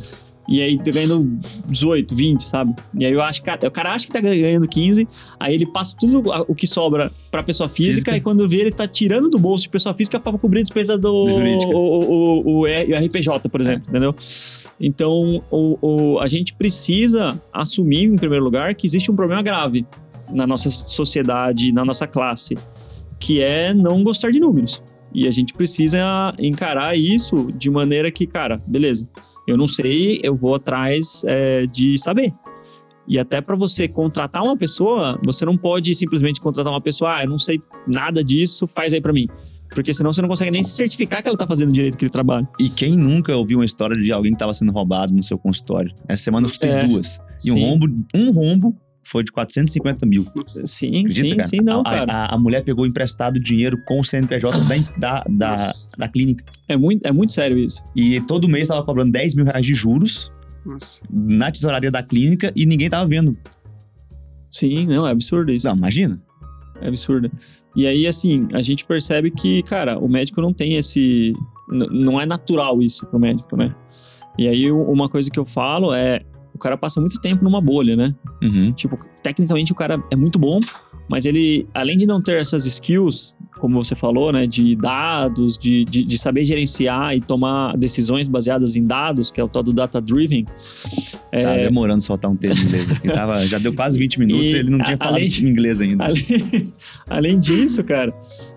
[0.48, 2.74] E aí tá ganhando 18, 20, sabe?
[2.98, 5.06] E aí eu acho que o cara acha que tá ganhando 15,
[5.38, 8.16] aí ele passa tudo o que sobra pra pessoa física, física.
[8.16, 10.96] e quando vê ele tá tirando do bolso de pessoa física pra cobrir a despesa
[10.96, 13.90] do o, o, o, o, RPJ, por exemplo, é.
[13.90, 14.14] entendeu?
[14.80, 19.86] Então, o, o, a gente precisa assumir, em primeiro lugar, que existe um problema grave
[20.32, 22.56] na nossa sociedade, na nossa classe,
[23.20, 24.82] que é não gostar de números.
[25.12, 29.08] E a gente precisa encarar isso de maneira que, cara, beleza,
[29.46, 32.32] eu não sei, eu vou atrás é, de saber.
[33.08, 37.24] E até para você contratar uma pessoa, você não pode simplesmente contratar uma pessoa, ah,
[37.24, 39.26] eu não sei nada disso, faz aí para mim.
[39.68, 42.46] Porque senão você não consegue nem certificar que ela tá fazendo direito aquele trabalho.
[42.58, 45.92] E quem nunca ouviu uma história de alguém que tava sendo roubado no seu consultório?
[46.08, 47.20] Essa semana eu escutei é, duas.
[47.38, 47.52] E sim.
[47.52, 48.76] um rombo, um rombo
[49.10, 50.24] foi de 450 mil.
[50.64, 51.48] Sim, Acredita, sim, cara?
[51.48, 52.12] sim, não, a, cara.
[52.12, 54.56] A, a, mulher pegou emprestado dinheiro com o CNPJ
[54.96, 56.44] da, da, da, clínica.
[56.68, 57.82] É muito, é muito sério isso.
[57.94, 60.30] E todo mês estava cobrando 10 mil reais de juros
[60.64, 61.00] Nossa.
[61.10, 63.36] na tesouraria da clínica e ninguém tava vendo.
[64.48, 65.66] Sim, não, é absurdo isso.
[65.66, 66.22] Não, imagina.
[66.80, 67.30] É absurdo.
[67.74, 71.32] E aí, assim, a gente percebe que, cara, o médico não tem esse.
[71.68, 73.74] Não é natural isso pro médico, né?
[74.38, 76.24] E aí, uma coisa que eu falo é:
[76.60, 78.14] cara passa muito tempo numa bolha, né?
[78.42, 78.72] Uhum.
[78.72, 80.60] Tipo, tecnicamente o cara é muito bom,
[81.10, 85.84] mas ele, além de não ter essas skills, como você falou, né, de dados, de,
[85.84, 89.72] de, de, saber gerenciar e tomar decisões baseadas em dados, que é o tal do
[89.72, 90.46] data driven.
[91.32, 91.42] É...
[91.42, 93.08] Tava demorando soltar um termo em inglês aqui.
[93.08, 96.04] Tava, já deu quase 20 minutos e ele não tinha falado além, inglês ainda.
[96.04, 96.72] Além,
[97.08, 98.14] além disso, cara,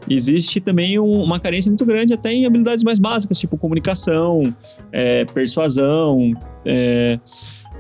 [0.08, 4.56] existe também um, uma carência muito grande até em habilidades mais básicas, tipo comunicação,
[4.92, 6.30] é, persuasão,
[6.64, 7.20] é,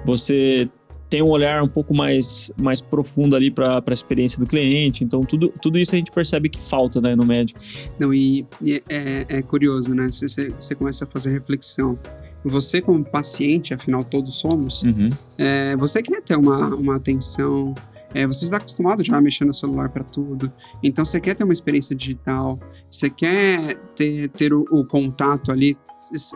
[0.05, 0.69] você
[1.09, 5.03] tem um olhar um pouco mais, mais profundo ali para a experiência do cliente.
[5.03, 7.59] Então, tudo, tudo isso a gente percebe que falta né, no médico.
[7.99, 10.09] Não, e, e é, é, curioso, né?
[10.11, 11.99] Você, você começa a fazer reflexão.
[12.43, 15.11] Você, como paciente, afinal todos somos, uhum.
[15.37, 17.75] é, você quer ter uma, uma atenção
[18.13, 20.51] é, você está acostumado já a mexer no celular para tudo.
[20.83, 25.75] Então você quer ter uma experiência digital, você quer ter, ter o, o contato ali,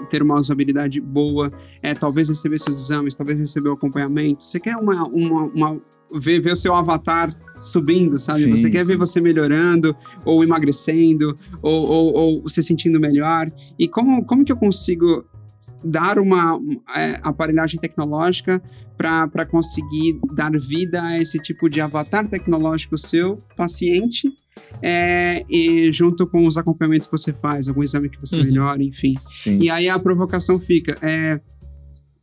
[0.09, 1.51] ter uma usabilidade boa,
[1.81, 4.43] é, talvez receber seus exames, talvez receber o acompanhamento.
[4.43, 5.81] Você quer uma, uma, uma
[6.13, 8.41] ver, ver o seu avatar subindo, sabe?
[8.41, 8.87] Sim, você quer sim.
[8.87, 13.51] ver você melhorando, ou emagrecendo, ou, ou, ou, se sentindo melhor.
[13.77, 15.25] E como, como que eu consigo
[15.83, 16.59] dar uma
[16.95, 18.61] é, aparelhagem tecnológica
[18.97, 24.27] para conseguir dar vida a esse tipo de avatar tecnológico seu, paciente,
[24.81, 28.43] é, e junto com os acompanhamentos que você faz, algum exame que você uhum.
[28.43, 29.15] melhora, enfim.
[29.35, 29.59] Sim.
[29.59, 30.97] E aí a provocação fica.
[31.01, 31.39] É,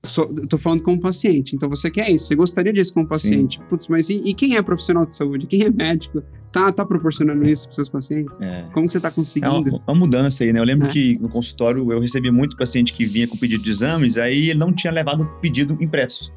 [0.04, 3.56] Sou, tô falando como paciente, então você quer isso, você gostaria disso como paciente.
[3.58, 3.64] Sim.
[3.68, 5.46] Putz, mas e, e, quem é profissional de saúde?
[5.46, 6.22] Quem é médico?
[6.52, 8.38] Tá, tá proporcionando isso para seus pacientes?
[8.40, 8.66] É.
[8.72, 9.68] Como você tá conseguindo?
[9.68, 10.60] É uma, uma, mudança aí, né?
[10.60, 10.90] Eu lembro é.
[10.90, 14.58] que no consultório eu recebia muito paciente que vinha com pedido de exames, aí ele
[14.58, 16.32] não tinha levado o pedido impresso.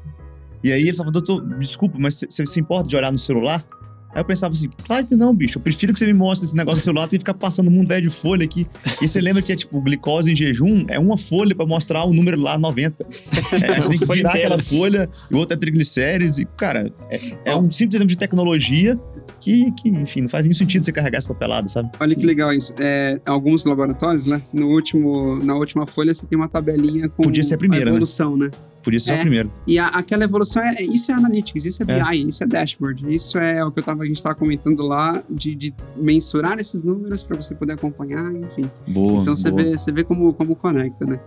[0.64, 3.64] E aí ele falava, doutor, desculpa, mas você se importa de olhar no celular?
[4.14, 5.58] Aí eu pensava assim, claro que não, bicho.
[5.58, 7.70] Eu prefiro que você me mostre esse negócio no celular do que ficar passando um
[7.70, 8.66] mundo velho de folha aqui.
[9.02, 12.12] E você lembra que é tipo, glicose em jejum é uma folha para mostrar o
[12.12, 13.06] número lá 90.
[13.52, 16.38] É, você tem que virar aquela folha, e outra é triglicérides.
[16.38, 18.98] E, cara, é, é um simples exemplo de tecnologia
[19.40, 21.90] que, que, enfim, não faz nenhum sentido você carregar essa papelada, sabe?
[22.00, 22.16] Olha Sim.
[22.16, 22.74] que legal isso.
[22.78, 24.40] É, alguns laboratórios, né?
[24.52, 27.86] No último, na última folha você tem uma tabelinha com Podia ser a, primeira, a
[27.86, 27.90] né?
[27.92, 28.46] evolução, né?
[28.46, 28.50] né?
[28.82, 29.52] Podia ser é, o primeiro.
[29.66, 32.16] E a, aquela evolução, é, isso é analytics, isso é BI, é.
[32.16, 35.54] isso é dashboard, isso é o que eu tava, a gente estava comentando lá, de,
[35.54, 38.70] de, mensurar esses números para você poder acompanhar, enfim.
[38.86, 41.20] Boa, então você vê, você vê como, como conecta, né?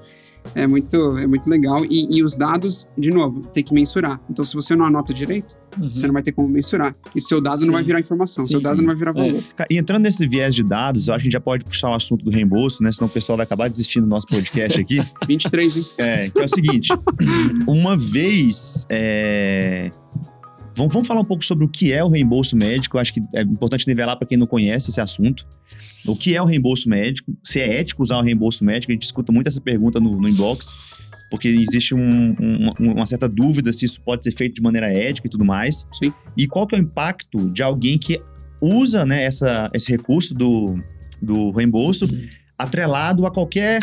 [0.53, 1.85] É muito, é muito legal.
[1.85, 4.19] E, e, os dados, de novo, tem que mensurar.
[4.29, 5.93] Então, se você não anota direito, uhum.
[5.93, 6.95] você não vai ter como mensurar.
[7.15, 7.65] E seu dado sim.
[7.67, 8.81] não vai virar informação, sim, seu dado sim.
[8.81, 9.41] não vai virar valor.
[9.59, 9.65] É.
[9.69, 11.93] E entrando nesse viés de dados, eu acho que a gente já pode puxar o
[11.93, 12.91] assunto do reembolso, né?
[12.91, 15.01] Senão o pessoal vai acabar desistindo do nosso podcast aqui.
[15.27, 15.85] 23, hein?
[15.97, 16.89] É, que é o seguinte:
[17.67, 18.85] uma vez.
[18.89, 19.91] É...
[20.75, 22.97] Vamos, vamos falar um pouco sobre o que é o reembolso médico.
[22.97, 25.45] Eu acho que é importante nivelar para quem não conhece esse assunto.
[26.05, 27.33] O que é o reembolso médico?
[27.43, 28.91] Se é ético usar o reembolso médico?
[28.91, 30.73] A gente escuta muito essa pergunta no, no inbox,
[31.29, 35.27] porque existe um, um, uma certa dúvida se isso pode ser feito de maneira ética
[35.27, 35.87] e tudo mais.
[35.93, 36.13] Sim.
[36.35, 38.21] E qual que é o impacto de alguém que
[38.59, 40.79] usa né, essa, esse recurso do,
[41.21, 42.27] do reembolso uhum.
[42.57, 43.81] atrelado a qualquer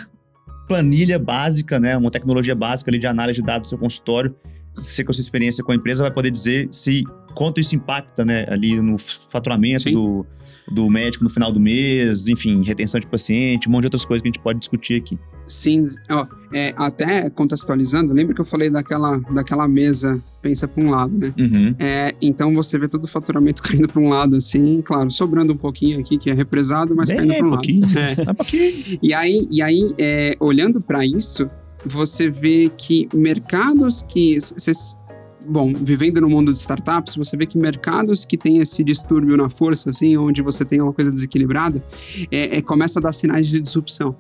[0.68, 4.36] planilha básica, né, uma tecnologia básica ali de análise de dados do seu consultório,
[4.86, 8.24] você com a sua experiência com a empresa vai poder dizer se quanto isso impacta,
[8.24, 9.92] né, ali no faturamento Sim.
[9.92, 10.26] do,
[10.72, 14.22] do médico no final do mês, enfim, retenção de paciente, um monte de outras coisas
[14.22, 15.18] que a gente pode discutir aqui.
[15.46, 20.90] Sim, ó, é, até contextualizando, lembra que eu falei daquela, daquela mesa, pensa para um
[20.90, 21.32] lado, né?
[21.38, 21.74] Uhum.
[21.78, 25.56] É, então você vê todo o faturamento caindo para um lado, assim, claro, sobrando um
[25.56, 27.60] pouquinho aqui, que é represado, mas caindo Bem para um lado.
[27.60, 27.86] pouquinho.
[27.98, 28.16] É.
[28.26, 28.98] É um pouquinho.
[29.00, 31.48] E aí, e aí é, olhando para isso,
[31.84, 34.40] você vê que mercados que.
[34.40, 35.00] Cês,
[35.46, 39.48] bom, vivendo no mundo de startups, você vê que mercados que têm esse distúrbio na
[39.48, 41.82] força, assim, onde você tem uma coisa desequilibrada,
[42.30, 44.14] é, é, começa a dar sinais de disrupção.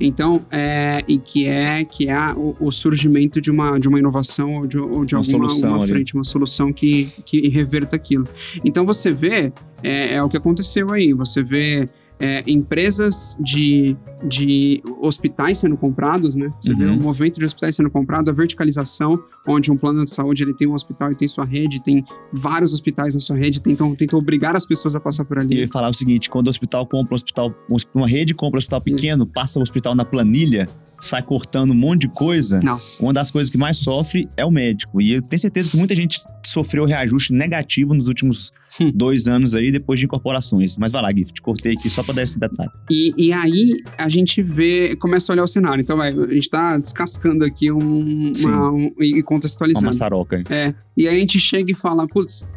[0.00, 3.98] Então, é, e que é que é a- o, o surgimento de uma, de uma
[3.98, 8.26] inovação ou de, ou de Uma alguma, solução frente, uma solução que, que reverta aquilo.
[8.64, 11.88] Então você vê, é, é o que aconteceu aí, você vê
[12.22, 13.96] é, empresas de,
[14.28, 16.50] de hospitais sendo comprados, né?
[16.60, 16.98] Você vê Uhum.
[16.98, 20.68] o movimento de hospitais sendo comprado, a verticalização, onde um plano de saúde ele tem
[20.68, 24.54] um hospital e tem sua rede, tem vários hospitais na sua rede, tentam, tentam obrigar
[24.54, 25.56] as pessoas a passar por E eu ali.
[25.62, 27.52] ia falar o seguinte: quando o hospital compra um hospital,
[27.94, 30.68] uma rede compra um hospital pequeno, passa o hospital na planilha,
[31.00, 32.60] sai cortando um monte de coisa.
[32.62, 33.02] Nossa.
[33.02, 35.00] Uma das coisas que mais sofre é o médico.
[35.02, 38.52] E eu tenho certeza que muita gente sofreu reajuste negativo nos últimos.
[38.94, 40.76] Dois anos aí, depois de incorporações.
[40.76, 42.70] Mas vai lá, te cortei aqui só pra dar esse detalhe.
[42.90, 45.82] E, e aí a gente vê, começa a olhar o cenário.
[45.82, 49.86] Então, vai, a gente tá descascando aqui um, uma, um- e Uma contextualizando.
[49.86, 50.36] maçaroca.
[50.36, 50.44] aí.
[50.50, 52.48] É, e aí a gente chega e fala, putz,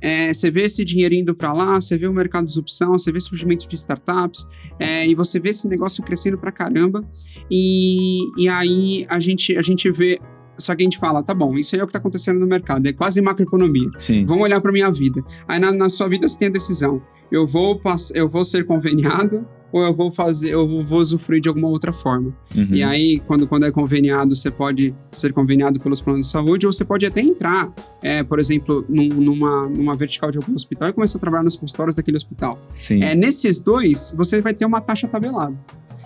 [0.00, 3.12] é, você vê esse dinheiro indo para lá, você vê o mercado de opção, você
[3.12, 4.44] vê surgimento de startups,
[4.78, 7.04] é, e você vê esse negócio crescendo pra caramba,
[7.50, 10.18] e, e aí a gente, a gente vê,
[10.58, 12.46] só que a gente fala, tá bom, isso aí é o que tá acontecendo no
[12.46, 13.90] mercado, é quase macroeconomia.
[13.98, 14.24] Sim.
[14.24, 15.22] Vamos olhar para minha vida.
[15.48, 17.02] Aí na, na sua vida você tem a decisão.
[17.30, 17.80] Eu vou,
[18.14, 22.36] eu vou ser conveniado ou eu vou fazer, eu vou usufruir de alguma outra forma.
[22.54, 22.68] Uhum.
[22.72, 26.72] E aí, quando, quando é conveniado, você pode ser conveniado pelos planos de saúde, ou
[26.72, 30.92] você pode até entrar, é, por exemplo, num- numa, numa vertical de algum hospital e
[30.92, 32.60] começar a trabalhar nos consultórios daquele hospital.
[32.78, 33.02] Sim.
[33.02, 35.56] É, nesses dois, você vai ter uma taxa tabelada.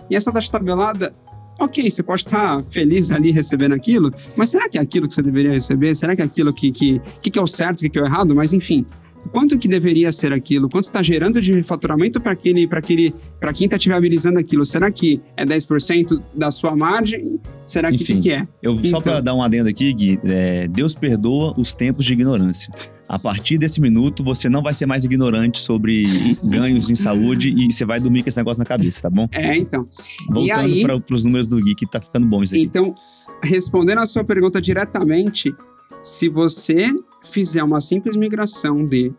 [0.08, 1.12] E essa taxa tabelada,
[1.58, 5.22] ok, você pode estar feliz ali recebendo aquilo, mas será que é aquilo que você
[5.22, 5.94] deveria receber?
[5.94, 8.06] Será que é aquilo que, que, que, que é o certo, que, que é o
[8.06, 8.34] errado?
[8.34, 8.84] Mas enfim.
[9.32, 10.68] Quanto que deveria ser aquilo?
[10.68, 14.64] Quanto está gerando de faturamento para aquele, para aquele, para quem está te viabilizando aquilo?
[14.64, 17.40] Será que é 10% da sua margem?
[17.64, 18.20] Será que Enfim.
[18.20, 18.46] que, que é?
[18.62, 19.00] Eu, Só Então.
[19.02, 22.70] pra dar um adendo aqui, Gui, é, Deus perdoa os tempos de ignorância.
[23.08, 26.04] A partir desse minuto, você não vai ser mais ignorante sobre
[26.42, 29.28] ganhos em saúde e você vai dormir com esse negócio na cabeça, tá bom?
[29.32, 29.88] É, então.
[30.28, 32.64] Voltando para os números do Gui, que tá ficando bom isso aqui.
[32.64, 32.94] Então,
[33.42, 35.54] respondendo a sua pergunta diretamente,
[36.02, 39.12] se você fizer uma simples migração de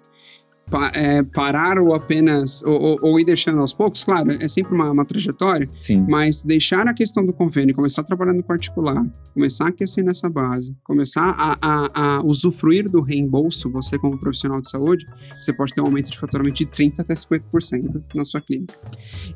[0.69, 4.73] pa- é, parar ou apenas, ou, ou- ou ir deixando aos poucos, claro, é sempre
[4.73, 6.05] uma, uma trajetória, Sim.
[6.07, 10.29] mas deixar a questão do convênio, começar a trabalhar no particular, começar a aquecer nessa
[10.29, 15.05] base, começar a, a- a usufruir do reembolso, você como profissional de saúde,
[15.39, 18.73] você pode ter um aumento de faturamento de 30% até 50% na sua clínica.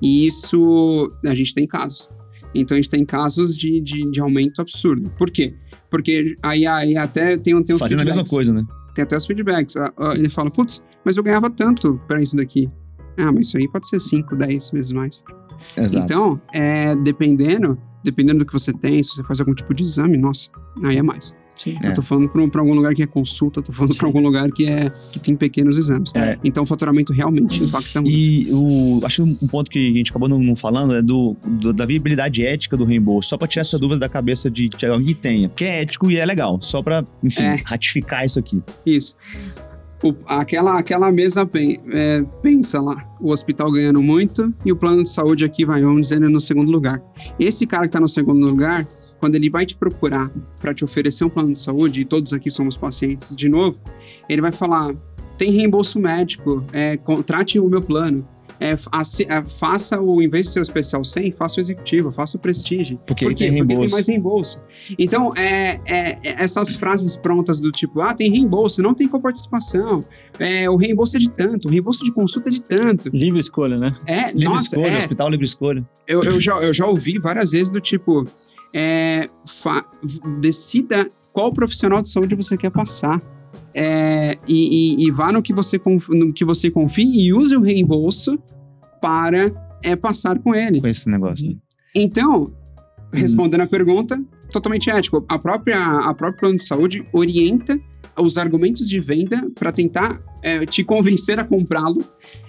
[0.01, 2.09] E isso, a gente tem casos.
[2.53, 5.09] Então a gente tem casos de, de, de aumento absurdo.
[5.17, 5.53] Por quê?
[5.89, 8.63] Porque aí, aí até tem, um- tem uns Fazendo a mesma coisa, né?
[8.93, 9.77] Tem até os feedbacks.
[9.77, 12.69] Ah, ah, Ele fala, putz, mas eu ganhava tanto pra isso daqui.
[13.17, 15.23] Ah, mas isso aí pode ser 5, 10 vezes mais.
[15.77, 16.03] Exato.
[16.03, 20.17] Então, é, dependendo, dependendo do que você tem, se você faz algum tipo de exame,
[20.17, 20.49] nossa,
[20.83, 21.33] aí é mais.
[21.55, 21.73] Sim.
[21.83, 21.89] É.
[21.89, 24.49] Eu tô falando pra, pra algum lugar que é consulta, tô falando pra algum lugar
[24.51, 26.11] que, é, que tem pequenos exames.
[26.15, 26.37] É.
[26.43, 28.13] Então, o faturamento realmente impacta muito.
[28.15, 31.35] E o, acho que um ponto que a gente acabou não, não falando é do,
[31.45, 35.07] do- da viabilidade ética do reembolso, só pra tirar essa dúvida da cabeça de, alguém
[35.07, 35.49] que tenha.
[35.49, 37.61] Porque é ético e é legal, só pra, enfim, É.
[37.65, 38.61] ratificar isso aqui.
[38.85, 39.15] Isso.
[40.03, 45.03] O- aquela, aquela mesa pen- é, pensa lá, o hospital ganhando muito e o plano
[45.03, 46.99] de saúde aqui vai, vamos dizer, no segundo lugar.
[47.39, 48.87] Esse cara que tá no segundo lugar,
[49.21, 50.29] quando ele vai te procurar
[50.59, 53.79] para te oferecer um plano de saúde, e todos aqui somos pacientes de novo,
[54.27, 54.93] ele vai falar:
[55.37, 58.27] tem reembolso médico, é, contrate o meu plano.
[58.59, 62.37] É, é, faça o, em vez de ser o especial 100, faça o executivo, faça
[62.37, 62.99] o prestige.
[63.07, 63.49] Porque Por quê?
[63.49, 64.61] tem Porque tem mais reembolso.
[64.99, 70.03] Então, é, é- é essas frases prontas do tipo, ah, tem reembolso, não tem coparticipação,
[70.37, 73.09] é, o reembolso é de tanto, o reembolso de consulta é de tanto.
[73.11, 73.95] Livre escolha, né?
[74.05, 75.83] É, Livre nossa, escolha, é, hospital livre escolha.
[76.07, 78.27] eu, eu já, eu já ouvi várias vezes do tipo,
[78.73, 79.27] é,
[80.39, 83.21] decida qual profissional de saúde você quer passar.
[83.73, 85.79] É, e, e- e vá no que, você
[86.09, 88.37] no que você confie e use o reembolso
[89.01, 89.49] para
[89.81, 90.81] é, passar com ele.
[90.81, 91.49] Com esse negócio.
[91.49, 91.55] né?
[91.95, 92.51] Então,
[93.13, 95.25] respondendo a pergunta, totalmente ético.
[95.27, 97.79] A própria, a própria plano de saúde orienta
[98.21, 102.03] os argumentos de venda para tentar é, te convencer a comprá-lo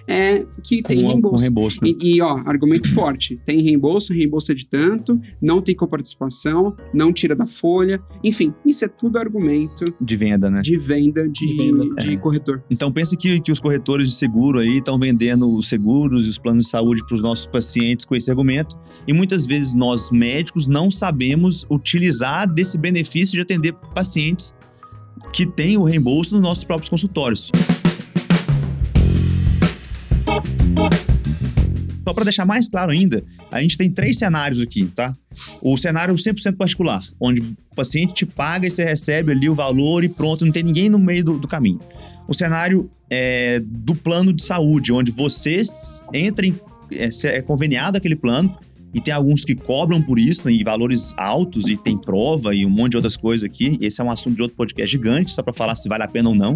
[0.05, 1.35] é que tem com, reembolso.
[1.35, 1.91] Com reembolso né?
[2.01, 7.13] e, e, ó, argumento forte: tem reembolso, reembolso é de tanto, não tem coparticipação, não
[7.13, 8.01] tira da folha.
[8.23, 10.61] Enfim, isso é tudo argumento de venda, né?
[10.61, 12.01] De venda de, de, venda.
[12.01, 12.17] de é.
[12.17, 12.61] corretor.
[12.69, 16.37] Então pense que, que os corretores de seguro aí estão vendendo os seguros e os
[16.37, 18.77] planos de saúde para os nossos pacientes com esse argumento.
[19.07, 24.53] E muitas vezes nós, médicos, não sabemos utilizar desse benefício de atender pacientes
[25.31, 27.51] que têm o reembolso nos nossos próprios consultórios.
[32.03, 35.15] Só para deixar mais claro ainda, a gente tem três cenários aqui, tá?
[35.61, 40.03] O cenário 100% particular, onde o paciente te paga e você recebe ali o valor
[40.03, 41.79] e pronto, não tem ninguém no meio do, do caminho.
[42.27, 45.61] O cenário é, do plano de saúde, onde você
[46.13, 46.55] entra em,
[46.91, 48.55] é, é conveniado aquele plano
[48.93, 52.69] e tem alguns que cobram por isso em valores altos e tem prova e um
[52.69, 53.77] monte de outras coisas aqui.
[53.81, 56.29] Esse é um assunto de outro podcast gigante, só para falar se vale a pena
[56.29, 56.55] ou não.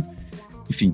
[0.69, 0.93] Enfim,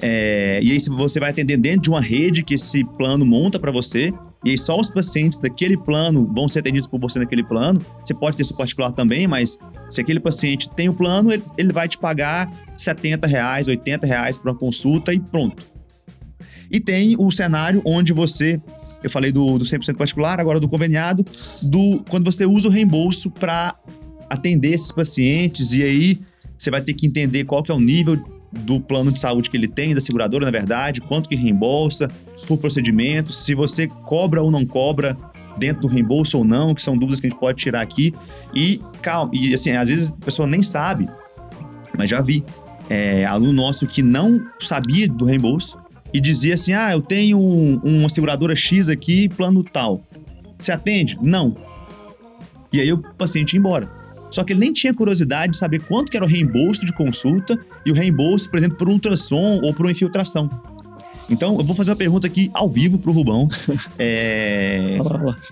[0.00, 3.72] é, e aí você vai atender dentro de uma rede que esse plano monta para
[3.72, 4.12] você.
[4.44, 7.80] E aí só os pacientes daquele plano vão ser atendidos por você naquele plano.
[8.04, 9.58] Você pode ter seu particular também, mas
[9.90, 14.38] se aquele paciente tem o plano, ele, ele vai te pagar 70 reais, 80 reais
[14.38, 15.66] por uma consulta e pronto.
[16.70, 18.60] E tem o cenário onde você
[19.02, 21.24] eu falei do, do 100% particular, agora do conveniado,
[21.62, 23.74] do quando você usa o reembolso para
[24.28, 26.20] atender esses pacientes e aí
[26.56, 29.56] você vai ter que entender qual que é o nível do plano de saúde que
[29.56, 32.08] ele tem, da seguradora, na verdade, quanto que reembolsa
[32.46, 35.16] por procedimento, se você cobra ou não cobra
[35.58, 38.14] dentro do reembolso ou não, que são dúvidas que a gente pode tirar aqui.
[38.54, 41.08] E calma, e assim, às vezes a pessoa nem sabe,
[41.96, 42.44] mas já vi
[42.88, 45.78] é, aluno nosso que não sabia do reembolso
[46.12, 50.02] e dizia assim: ah, eu tenho um, uma seguradora X aqui, plano tal.
[50.58, 51.18] Você atende?
[51.22, 51.56] Não.
[52.72, 53.90] E aí o paciente ia embora.
[54.30, 57.58] Só que ele nem tinha curiosidade de saber quanto que era o reembolso de consulta
[57.84, 60.50] e o reembolso, por exemplo, por ultrassom ou por uma infiltração.
[61.30, 63.48] Então, eu vou fazer uma pergunta aqui ao vivo pro Rubão.
[63.98, 64.98] É.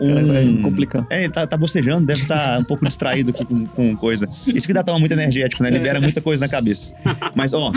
[0.01, 0.27] Um...
[0.27, 1.07] Vai complicar.
[1.11, 4.29] É, ele tá, tá bocejando, deve estar tá um pouco distraído aqui com, com coisa.
[4.47, 5.71] Isso que dá tava muito energético, né?
[5.71, 6.95] Libera muita coisa na cabeça.
[7.35, 7.73] Mas, ó,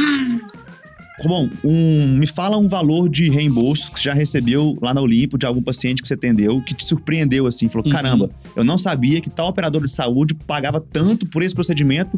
[1.28, 5.38] Bom, um, me fala um valor de reembolso que você já recebeu lá na Olimpo
[5.38, 7.92] de algum paciente que você atendeu, que te surpreendeu assim, falou: uhum.
[7.92, 12.18] caramba, eu não sabia que tal operador de saúde pagava tanto por esse procedimento.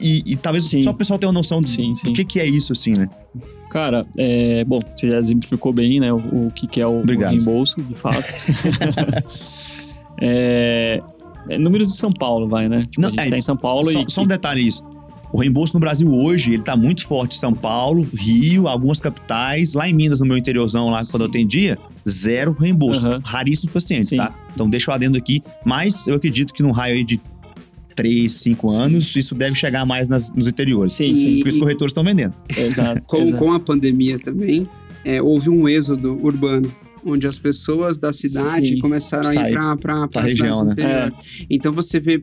[0.00, 0.80] E, e talvez sim.
[0.80, 2.06] só o pessoal tenha uma noção de, sim, sim.
[2.06, 3.08] do que, que é isso, assim, né?
[3.68, 7.04] Cara, é, bom, você já exemplificou bem, né, o, o que, que é o, o
[7.04, 8.32] reembolso, de fato.
[10.22, 11.02] é,
[11.48, 12.82] é, números de São Paulo, vai, né?
[12.82, 14.10] Tipo, não, a gente é, tá em São Paulo só, e.
[14.10, 14.84] Só um detalhe isso.
[15.32, 17.34] O reembolso no Brasil hoje, ele tá muito forte.
[17.34, 19.74] São Paulo, Rio, algumas capitais.
[19.74, 21.10] Lá em Minas, no meu interiorzão, lá Sim.
[21.10, 23.06] quando eu atendia, zero reembolso.
[23.06, 23.18] Uhum.
[23.22, 24.16] Raríssimos pacientes, Sim.
[24.16, 24.34] tá?
[24.54, 25.42] Então deixa eu adendo aqui.
[25.64, 27.20] Mas eu acredito que num raio aí de
[27.94, 30.92] 3, 5 anos, isso deve chegar mais nas, nos interiores.
[30.92, 31.36] Sim, sim.
[31.36, 32.32] Porque os corretores estão vendendo.
[32.56, 33.06] Exato.
[33.06, 33.44] com, exato.
[33.44, 34.68] com a pandemia também,
[35.04, 36.72] é, houve um êxodo urbano
[37.04, 40.74] onde as pessoas da cidade Sim, começaram a ir para a região, né?
[40.78, 41.12] É.
[41.50, 42.22] Então você vê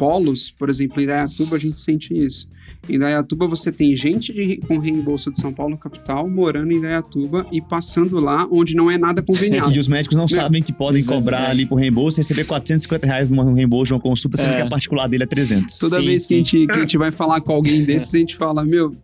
[0.00, 2.48] polos, por exemplo, em Dayatuba a gente sente isso.
[2.88, 7.46] Em Dayatuba você tem gente de, com reembolso de São Paulo capital morando em Dayatuba
[7.52, 9.70] e passando lá onde não é nada conveniado.
[9.76, 11.50] e os médicos não, sabem que podem cobrar é.
[11.50, 14.56] ali por reembolso e receber 450 reais num reembolso de uma consulta, sendo é.
[14.56, 15.78] que a particular dele é 300.
[15.78, 18.18] Toda sim, vez que a, gente, que a gente vai falar com alguém desses, a
[18.18, 18.96] gente fala, meu,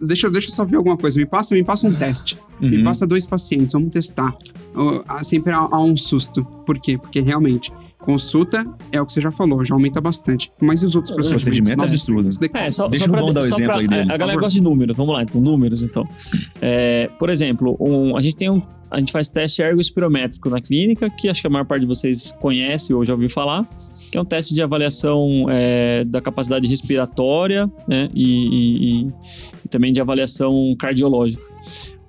[0.00, 1.18] deixa, deixa eu só ver alguma coisa.
[1.18, 2.38] Me passa, me passa um teste.
[2.58, 2.70] Uhum.
[2.70, 4.34] Me passa dois pacientes, vamos testar.
[5.22, 6.42] Sempre há, há, um susto.
[6.64, 6.96] Por quê?
[6.96, 10.50] Porque realmente Consulta é o que você já falou, já aumenta bastante.
[10.60, 11.44] Mas e os outros procedimentos?
[11.44, 12.58] Procedimento é absurdo.
[12.58, 14.12] É, só, Deixa só pra, o dar o exemplo pra, aí dele.
[14.12, 16.08] A galera gosta de números, vamos lá, então, números então.
[16.62, 18.62] É, por exemplo, um, a gente tem um.
[18.90, 22.34] A gente faz teste ergospirométrico na clínica, que acho que a maior parte de vocês
[22.40, 23.68] conhece ou já ouviu falar,
[24.10, 29.06] que é um teste de avaliação é, da capacidade respiratória né, e, e,
[29.64, 31.40] e também de avaliação cardiológica.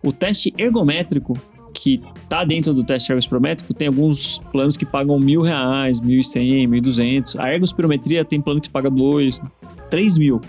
[0.02, 1.38] O teste ergométrico
[1.74, 6.24] que tá dentro do teste ergospirométrico, tem alguns planos que pagam mil reais, mil e
[6.24, 7.36] cem, mil e duzentos.
[7.38, 9.42] A ergospirometria tem plano que paga dois,
[9.90, 10.42] três mil.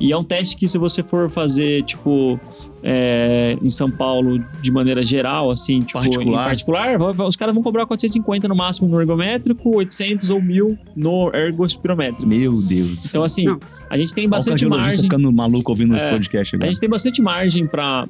[0.00, 2.38] E é um teste que se você for fazer, tipo,
[2.82, 6.44] é, em São Paulo de maneira geral, assim, tipo, particular.
[6.44, 11.30] em particular, os caras vão cobrar 450 no máximo no ergométrico, 800 ou 1000 no
[11.32, 12.26] ergospirométrico.
[12.26, 13.06] Meu Deus.
[13.06, 13.58] Então, assim, Não.
[13.94, 15.02] A gente tem bastante margem.
[15.02, 16.68] ficando maluco ouvindo é, esse podcast agora.
[16.68, 18.08] A gente tem bastante margem para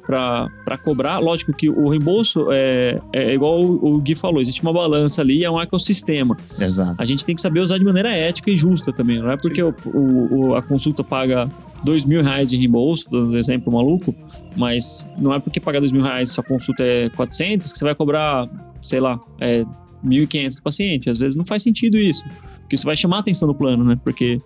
[0.83, 1.19] cobrar.
[1.19, 5.43] Lógico que o reembolso é, é igual o, o Gui falou, existe uma balança ali,
[5.43, 6.35] é um ecossistema.
[6.59, 6.95] Exato.
[6.97, 9.19] A gente tem que saber usar de maneira ética e justa também.
[9.19, 11.47] Não é porque o, o, a consulta paga
[11.83, 14.15] dois mil reais de reembolso, dando exemplo maluco,
[14.57, 17.93] mas não é porque pagar dois mil reais sua consulta é 400 que você vai
[17.93, 18.49] cobrar,
[18.81, 19.63] sei lá, é
[20.03, 21.09] 1.500 do paciente.
[21.11, 22.23] Às vezes não faz sentido isso,
[22.61, 23.99] porque isso vai chamar a atenção do plano, né?
[24.03, 24.41] Porque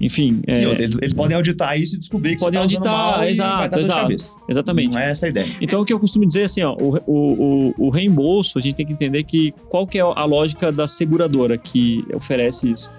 [0.00, 3.28] Enfim, é, outra, eles, eles podem auditar isso e descobrir que Podem você tá auditar,
[3.28, 4.16] exato, exato.
[4.48, 4.94] exatamente.
[4.94, 5.48] Não é essa a ideia.
[5.60, 8.86] Então, o que eu costumo dizer assim, ó, o, o, o, reembolso, a gente tem
[8.86, 12.92] que entender que qual que é a lógica da seguradora que oferece isso.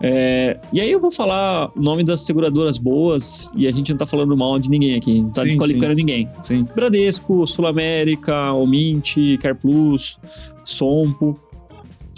[0.00, 3.96] É, e aí eu vou falar o nome das seguradoras boas e a gente não
[3.96, 6.28] tá falando mal de ninguém aqui, não tá Sim, desqualificando ninguém.
[6.44, 6.68] Sim.
[6.74, 10.18] Bradesco, Sul América, Omint, CarPlus,
[10.64, 11.34] Sompo,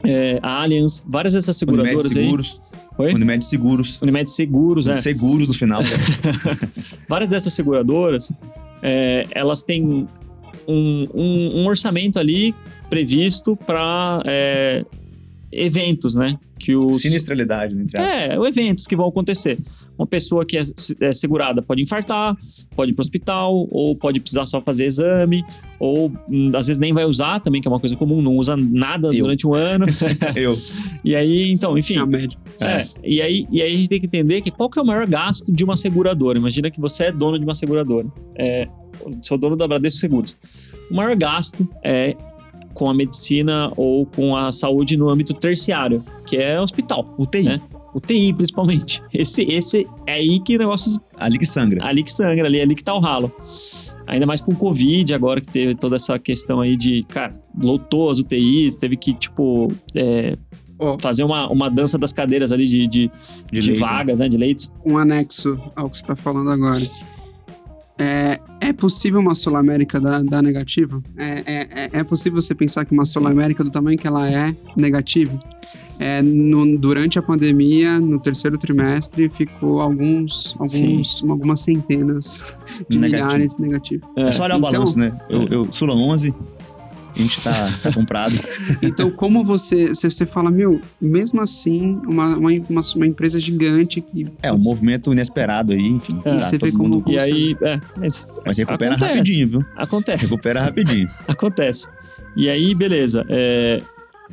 [0.04, 2.24] é, Allianz, várias dessas Unimed seguradoras aí.
[2.98, 3.14] Oi?
[3.14, 4.00] Unimed Seguros.
[4.02, 4.96] Unimed Seguros, é.
[4.96, 5.80] Seguros no final.
[7.08, 8.32] várias dessas seguradoras,
[8.82, 10.06] é, elas têm um,
[11.14, 12.54] um- um orçamento ali
[12.90, 14.22] previsto para
[15.52, 16.38] eventos, né?
[16.58, 18.30] Que os, Sinistralidade, entre aspas.
[18.44, 19.58] é, eventos que vão acontecer.
[19.98, 20.62] Uma pessoa que é,
[21.00, 22.36] é segurada pode infartar,
[22.76, 25.44] pode ir pro hospital, ou pode precisar só fazer exame,
[25.78, 28.56] ou hum, às vezes nem vai usar também, que é uma coisa comum, não usa
[28.56, 29.24] nada Eu.
[29.24, 29.86] durante um ano.
[30.36, 30.56] Eu.
[31.04, 32.38] e aí, então, enfim, A média.
[32.60, 34.86] é, e aí, e aí a gente tem que entender que qual que é o
[34.86, 36.38] maior gasto de uma seguradora.
[36.38, 38.06] Imagina que você é dono de uma seguradora.
[38.36, 38.68] É,
[39.22, 40.36] sou dono da Bradesco Seguros.
[40.90, 42.16] O maior gasto é
[42.72, 47.04] com a medicina ou com a saúde no âmbito terciário, que é hospital.
[47.18, 47.60] UTI.
[47.94, 47.98] É.
[47.98, 49.02] UTI, principalmente.
[49.12, 51.84] Esse, esse é aí que o negócio Ali que sangra.
[51.84, 53.32] ali que sangra, ali, ali que tá o ralo.
[54.06, 58.10] Ainda mais com o Covid, agora que teve toda essa questão aí de, cara, lotou
[58.10, 60.34] as UTIs, teve que, tipo, é,
[60.78, 63.10] Ó, fazer uma, uma dança das cadeiras ali de, de,
[63.52, 64.28] De de vagas, né?
[64.28, 64.72] De leitos.
[64.86, 66.88] um anexo ao que você está falando agora.
[67.98, 71.02] É, é possível uma Sul América dar, dar negativo?
[71.16, 74.30] É, é, é- é possível você pensar que uma Sul América, do tamanho que ela
[74.30, 75.36] é, negativa?
[75.98, 82.40] É, no- durante a pandemia, no terceiro trimestre, ficou alguns, alguns algumas centenas
[82.88, 83.26] de Negativo.
[83.32, 84.08] milhares negativos.
[84.16, 85.12] É só olhar o Então- balanço, né?
[85.28, 86.32] Eu, eu, Sula 11,
[87.22, 87.52] a gente tá,
[87.82, 88.38] tá comprado.
[88.82, 94.26] Então, como você, você, fala, meu, mesmo assim, uma, uma, uma, uma empresa gigante que.
[94.42, 96.20] É, um movimento inesperado aí, enfim.
[96.24, 96.38] É.
[96.38, 99.12] Você vê como- E aí, é, mas Mas recupera Acontece.
[99.12, 99.64] rapidinho, viu?
[99.76, 101.08] acontece, Recupera rapidinho.
[101.26, 101.88] acontece.
[102.36, 103.24] E aí, beleza.
[103.28, 103.82] é,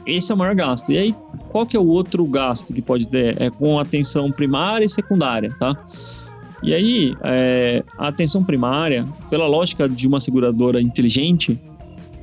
[0.05, 0.91] esse é o maior gasto.
[0.91, 1.15] E aí,
[1.49, 3.41] qual que é o outro gasto que pode ter?
[3.41, 5.75] É com atenção primária e secundária, tá?
[6.61, 11.59] E aí, é, a atenção primária, pela lógica de uma seguradora inteligente,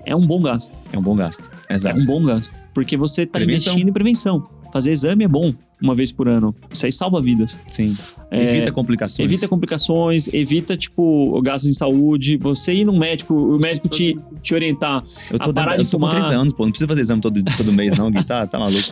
[0.07, 0.73] é um bom gasto.
[0.93, 1.49] É um bom gasto.
[1.69, 1.99] É Exato.
[1.99, 2.53] um bom gasto.
[2.75, 3.73] Porque você está Prevenção.
[3.73, 4.43] investindo em prevenção.
[4.73, 6.55] Fazer exame é bom uma vez por ano.
[6.73, 7.59] Isso aí salva vidas.
[7.71, 7.95] Sim.
[8.31, 9.27] É, Evita complicações.
[9.31, 12.39] Evita complicações, evita, tipo, gastos em saúde.
[12.39, 15.05] Você ir num médico, o médico te, te orientar.
[15.31, 16.23] Eu tô, a parar dentro- de eu tô com fumar.
[16.29, 16.63] 30 anos, pô.
[16.65, 18.25] Não precisa fazer exame todo, todo mês, não, Gui.
[18.25, 18.89] Tá, tá maluco.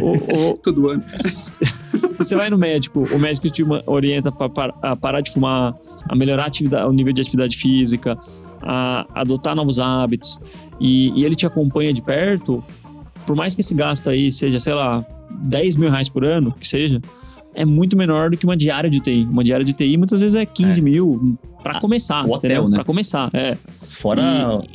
[0.00, 1.04] o- o- Todo ano.
[2.18, 5.74] você vai no médico, o médico te orienta para a parar de fumar,
[6.08, 8.18] a melhorar a atividade- o nível de atividade física,
[8.62, 10.38] a adotar novos hábitos,
[10.80, 12.62] e, e ele te acompanha de perto,
[13.26, 15.04] por mais que esse gasto aí seja, sei lá,
[15.44, 17.00] 10 mil reais por ano, que seja,
[17.54, 19.24] é muito menor do que uma diária de UTI.
[19.30, 22.68] Uma diária de UTI muitas vezes é 15 mil para começar, o hotel, entendeu?
[22.68, 22.76] né?
[22.76, 23.56] Para começar, é.
[23.88, 24.22] Fora,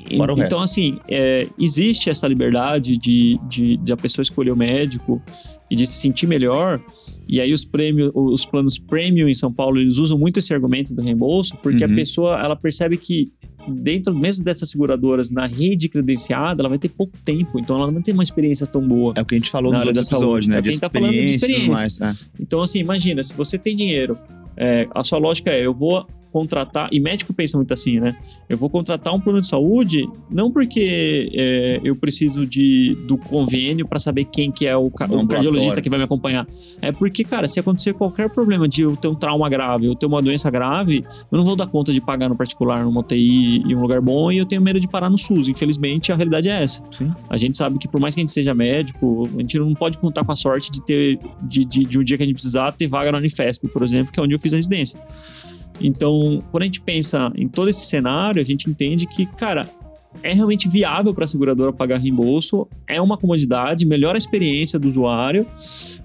[0.10, 0.64] E- fora o então, resto.
[0.64, 5.22] assim, é, existe essa liberdade de, de, de a pessoa escolher o médico
[5.70, 6.80] e de se sentir melhor.
[7.28, 10.94] E aí os prêmios, os planos premium em São Paulo, eles usam muito esse argumento
[10.96, 11.96] do reembolso, porque a Uhum.
[11.96, 13.26] pessoa, ela percebe que
[13.68, 17.94] dentro mesmo dessas seguradoras, na rede credenciada, ela vai ter pouco tempo, então ela não
[17.94, 19.14] vai ter uma experiência tão boa.
[19.16, 20.50] É o que a gente falou Na nos outros da saúde.
[20.50, 20.58] né?
[20.58, 22.02] É De quem tá falando de experiência mais.
[22.02, 22.14] É.
[22.40, 24.18] Então, assim, imagina, se você tem dinheiro,
[24.56, 28.16] é, a sua lógica é, eu vou contratar, e médico pensa muito assim, né?
[28.48, 33.88] Eu vou contratar um plano de saúde, não porque é, eu preciso de, do convênio
[33.88, 34.92] para saber quem que é o, o
[35.28, 36.48] cardiologista que vai me acompanhar.
[36.82, 40.06] É porque, cara, se acontecer qualquer problema de eu ter um trauma grave, eu ter
[40.06, 43.76] uma doença grave, eu não vou dar conta de pagar no particular, numa UTI em
[43.76, 45.48] um lugar bom, e eu tenho medo de parar no SUS.
[45.48, 46.82] Infelizmente, a realidade é essa.
[46.92, 47.12] Sim.
[47.30, 49.98] A gente sabe que por mais que a gente seja médico, a gente não pode
[49.98, 52.72] contar com a sorte de ter de, de, de um dia que a gente precisar
[52.72, 55.00] ter vaga na Unifesp, por exemplo, que é onde eu fiz a residência.
[55.82, 59.68] Então, quando a gente pensa em todo esse cenário, a gente entende que, cara,
[60.24, 64.88] é realmente viável para a seguradora pagar reembolso, é uma comodidade, melhora a experiência do
[64.90, 65.46] usuário.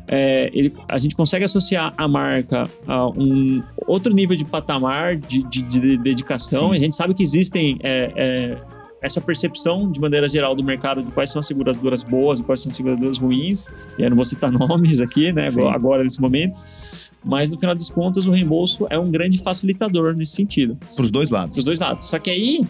[0.07, 5.43] É, ele- a gente consegue associar a marca a um outro nível de patamar de,
[5.45, 6.71] de- de dedicação.
[6.71, 6.77] Sim.
[6.77, 8.59] A gente sabe que existem é, é,
[9.01, 12.61] essa percepção de maneira geral do mercado de quais são as seguradoras boas e quais
[12.61, 13.65] são as seguradoras ruins.
[13.99, 15.61] E eu não vou citar nomes aqui, né, Sim.
[15.61, 16.59] agora, agora nesse momento.
[17.25, 21.31] Mas no final das contas, o reembolso é um grande facilitador nesse sentido, Pros dois
[21.31, 21.55] lados.
[21.57, 22.07] dos dois lados.
[22.07, 22.67] Só que aí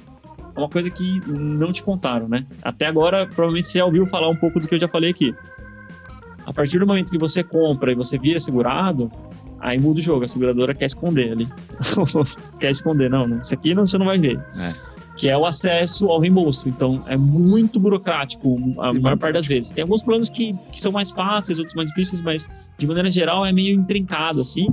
[0.54, 2.46] é uma coisa que não te contaram, né?
[2.62, 5.34] Até agora, provavelmente você já ouviu falar um pouco do que eu já falei aqui.
[6.44, 9.10] A partir do momento que você compra e você vira segurado,
[9.60, 10.24] aí muda o jogo.
[10.24, 11.48] A seguradora quer esconder ali.
[12.58, 13.40] quer esconder, não, não.
[13.40, 14.38] Isso aqui não, você não vai ver.
[14.56, 14.74] É.
[15.16, 16.68] que é o acesso ao reembolso.
[16.68, 19.70] Então, é muito burocrático a maior parte das vezes.
[19.70, 22.48] Tem alguns planos que, que são mais fáceis, outros mais difíceis, mas
[22.78, 24.66] de maneira geral é meio intrincado, assim.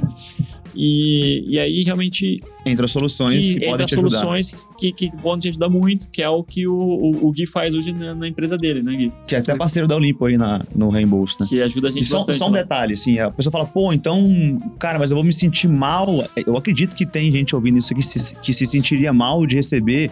[0.76, 2.38] E, e aí realmente.
[2.66, 4.10] Entra soluções que, que podem te ajudar.
[4.10, 7.48] soluções que, que podem te ajudar muito, que é o que o, o, o Gui
[7.48, 9.12] faz hoje na, na, empresa dele, né, Gui?
[9.28, 11.48] Que é até parceiro da Olimpo aí na, no reembolso, né?
[11.50, 12.38] Que ajuda a gente e só, bastante.
[12.38, 12.62] Só um né?
[12.62, 16.24] detalhe, assim, a pessoa fala, pô, então, cara, mas eu vou me sentir mal.
[16.46, 20.12] Eu acredito que tem gente ouvindo isso aqui se, que se sentiria mal de receber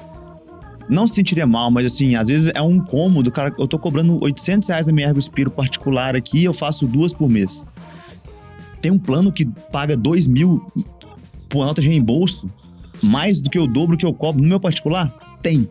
[0.89, 4.23] não se sentiria mal, mas assim, às vezes é um incômodo, cara, eu tô cobrando
[4.23, 7.65] 800 reais na minha Ergo Spiro particular aqui eu faço duas por mês.
[8.81, 10.65] Tem um plano que paga 2 mil
[11.49, 12.49] por nota de reembolso,
[13.01, 15.11] mais do que o dobro que eu cobro no meu particular?
[15.41, 15.69] Tem.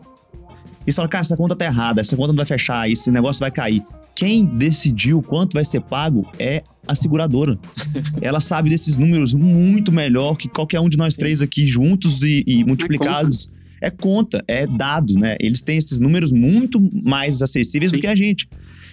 [0.86, 3.40] E você fala, cara, essa conta tá errada, essa conta não vai fechar, esse negócio
[3.40, 3.82] vai cair.
[4.14, 7.58] Quem decidiu quanto vai ser pago é a seguradora.
[8.22, 12.42] Ela sabe desses números muito melhor que qualquer um de nós três aqui juntos e,
[12.46, 13.50] e multiplicados.
[13.80, 14.44] É conta.
[14.46, 15.36] é dado, né?
[15.40, 17.96] Eles têm esses números muito mais acessíveis Sim.
[17.96, 18.48] do que a gente.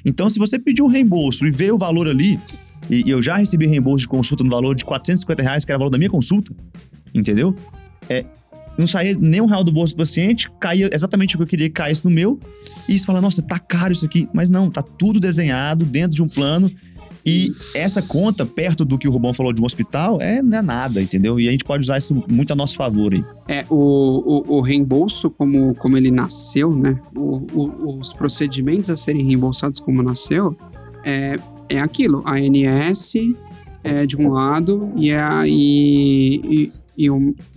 [0.06, 2.40] Então, se você pedir um reembolso e ver o valor ali,
[2.90, 5.78] e, e, eu já recebi reembolso de consulta no valor de 450 reais, que era
[5.78, 6.54] o valor da minha consulta,
[7.14, 7.56] entendeu?
[8.10, 8.26] É,
[8.78, 11.70] não saía nem um real do bolso do paciente, caía exatamente o que eu queria
[11.70, 12.40] que caísse no meu,
[12.90, 14.28] e você fala, nossa, tá caro isso aqui.
[14.34, 16.72] Mas não, tá tudo desenhado dentro de um plano
[17.26, 20.62] e essa conta, perto do que o Rubão falou de um hospital, é, não é
[20.62, 21.40] nada, entendeu?
[21.40, 23.24] E a gente pode usar isso muito a nosso favor aí.
[23.48, 27.00] É, o, o, o reembolso, como, como ele nasceu, né?
[27.16, 30.56] O, o, os procedimentos a serem reembolsados como nasceu,
[31.04, 31.38] é,
[31.70, 32.22] é aquilo.
[32.26, 33.14] A ANS
[33.84, 37.08] é de um lado e, a, e, e, e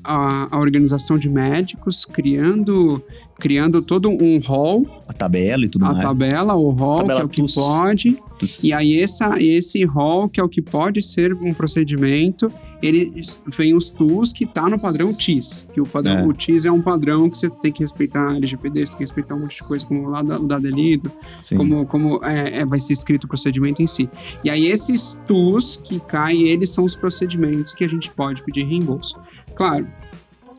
[0.05, 3.03] a, a organização de médicos criando
[3.39, 4.87] criando todo um hall.
[5.09, 5.99] A tabela e tudo a mais.
[5.99, 7.55] A tabela, o hall, tabela que é o que TUS.
[7.55, 8.23] pode.
[8.39, 8.63] TUS.
[8.63, 12.51] E aí essa, esse hall, que é o que pode ser um procedimento,
[12.83, 13.23] ele
[13.57, 15.69] vem os TUS que tá no padrão TIS.
[15.73, 16.27] Que o padrão, é.
[16.27, 19.05] o TIS é um padrão que você tem que respeitar a LGPD, você tem que
[19.05, 21.11] respeitar um monte de coisa, como lá o dado lido,
[21.57, 24.09] como, como é, é, vai ser escrito o procedimento em si.
[24.43, 28.65] E aí esses TUS que caem, eles são os procedimentos que a gente pode pedir
[28.65, 29.19] reembolso.
[29.55, 29.87] Claro,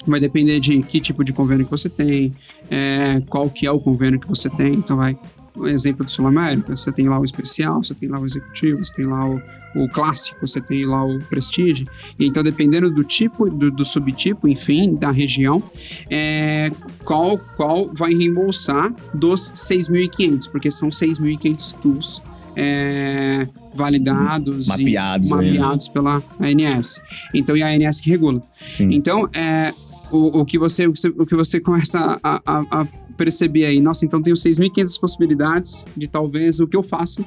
[0.09, 2.33] vai depender de que tipo de convênio que você tem,
[2.69, 4.73] é, qual que é o convênio que você tem.
[4.73, 5.17] Então, vai,
[5.55, 8.83] um exemplo do Sul América, você tem lá o especial, você tem lá o executivo,
[8.83, 9.41] você tem lá o,
[9.75, 11.87] o clássico, você tem lá o prestige.
[12.19, 15.61] E então, dependendo do tipo, do, do subtipo, enfim, da região,
[16.09, 16.71] é,
[17.03, 22.21] qual, qual vai reembolsar dos 6.500, porque são 6.500 tools
[22.55, 26.99] é, validados mapeados, e mapeados pela ANS.
[27.33, 28.41] Então, e a ANS que regula.
[28.67, 28.89] Sim.
[28.91, 29.73] Então, é,
[30.11, 34.21] o, o, que você, o que você começa a, a, a perceber aí, nossa, então
[34.21, 37.25] tenho 6.500 possibilidades de talvez o que eu faço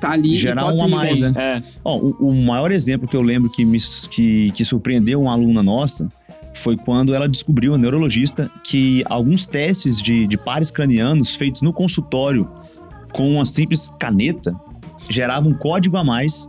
[0.00, 0.34] tá ali.
[0.34, 1.32] Gerar uma mais, né?
[1.36, 1.62] É.
[1.84, 3.78] Ó, o, o, maior exemplo que eu lembro que, me,
[4.10, 6.08] que, que surpreendeu uma aluna nossa
[6.54, 11.72] foi quando ela descobriu, a neurologista, que alguns testes de, de pares cranianos feitos no
[11.72, 12.48] consultório
[13.12, 14.54] com uma simples caneta
[15.08, 16.48] geravam um código a mais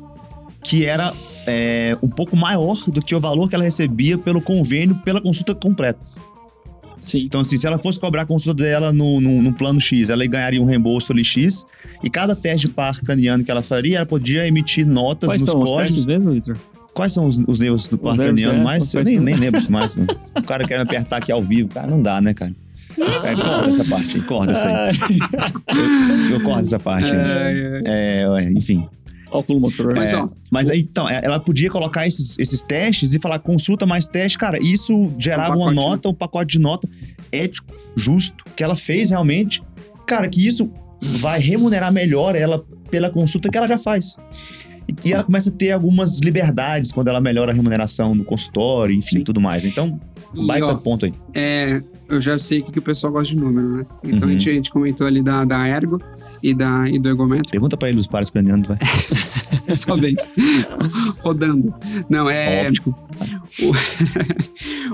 [0.64, 1.14] que era
[1.48, 5.56] é, um pouco maior do que o valor que ela recebia pelo convênio pela consulta
[5.56, 6.06] completa.
[7.04, 7.24] Sim.
[7.26, 10.26] Então, assim, se ela fosse cobrar a consulta dela no, no, no, plano X, ela
[10.26, 11.66] ganharia um reembolso ali X,
[12.04, 15.50] e cada teste de par craniano que ela faria, ela podia emitir notas Quais nos
[15.50, 15.98] são códigos.
[15.98, 16.58] Os mesmo, Victor?
[16.94, 18.94] Quais são os, os nervos do par craniano é, mais?
[18.94, 19.96] Eu nem, nem lembro mais.
[19.96, 20.10] Mano.
[20.38, 22.54] O cara querendo apertar aqui ao vivo, cara, não dá, né, cara?
[23.24, 24.98] É, corta essa parte, corta essa aí.
[26.30, 27.10] Eu, eu corto essa parte.
[27.14, 28.88] É, é, enfim.
[29.32, 29.96] Óculo motor.
[29.96, 33.40] Mas, é, ó, mas aí, então, é, ela podia colocar esses, esses testes e falar
[33.40, 34.38] consulta mais teste.
[34.38, 36.88] Cara, isso gerava um uma nota, um pacote de nota
[37.32, 39.64] ético, justo, que ela fez realmente.
[40.06, 40.70] Cara, que isso
[41.02, 44.18] vai remunerar melhor ela pela consulta que ela já faz.
[45.06, 49.20] E ela começa a ter algumas liberdades quando ela melhora a remuneração no consultório, enfim,
[49.20, 49.24] Sim.
[49.24, 49.64] tudo mais.
[49.64, 50.00] Então,
[50.36, 51.14] baita ó, ponto aí.
[51.34, 53.86] É, eu já sei o que, que o pessoal gosta de número, né?
[54.04, 54.36] Então uhum.
[54.36, 56.02] a, gente, a, gente, comentou ali da, da Ergo
[56.42, 57.52] e, da, e do ergômetro.
[57.52, 58.78] Pergunta pra ele os pares cranianos, vai.
[59.70, 60.16] Só bem.
[61.20, 61.74] Rodando.
[62.10, 62.68] Não, é.
[62.68, 62.98] Óptico.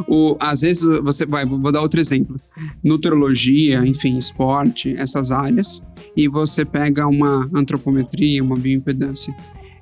[0.08, 2.40] O, o, às vezes você vai, vou dar outro exemplo.
[2.84, 5.86] Nutrologia, enfim, esporte, essas áreas,
[6.16, 9.34] e você pega uma antropometria, uma bioimpedância.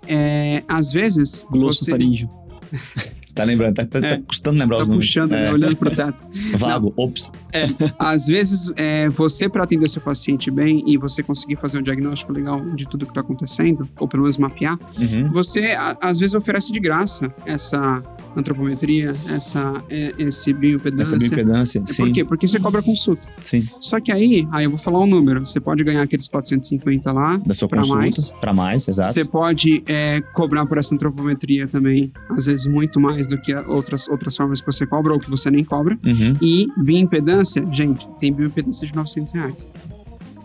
[0.07, 1.45] É, às vezes.
[1.49, 1.91] Glosso você...
[1.91, 2.29] faríngeo.
[3.35, 5.05] Tá lembrando, tá, tá, tá é, tá custando lembrar tá os nomes.
[5.05, 5.51] puxando, né, é.
[5.51, 6.21] olhando pro teto.
[6.57, 7.31] Vago, Não, ops.
[7.51, 7.65] É,
[7.99, 12.31] às vezes, é, você para atender seu paciente bem e você conseguir fazer um diagnóstico
[12.31, 15.29] legal de tudo que tá acontecendo, ou pelo menos mapear, uhum.
[15.31, 18.01] você a, às vezes oferece de graça essa
[18.35, 21.15] antropometria, essa, é, esse bioimpedância.
[21.15, 22.03] Essa bioimpedância, é, sim.
[22.03, 22.23] Por quê?
[22.23, 23.25] Porque você cobra consulta.
[23.39, 23.67] Sim.
[23.79, 27.37] Só que aí, aí eu vou falar um número, você pode ganhar aqueles 450 lá,
[27.37, 28.31] da sua pra consulta, mais.
[28.31, 29.11] Pra mais, exato.
[29.11, 33.53] Você pode é, cobrar por essa antropometria também, às vezes muito mais mais do que
[33.53, 35.97] outras, outras formas que você cobra ou que você nem cobra.
[36.05, 36.35] Uhum.
[36.41, 39.67] E bioimpedância, gente, tem bioimpedância de 900 reais.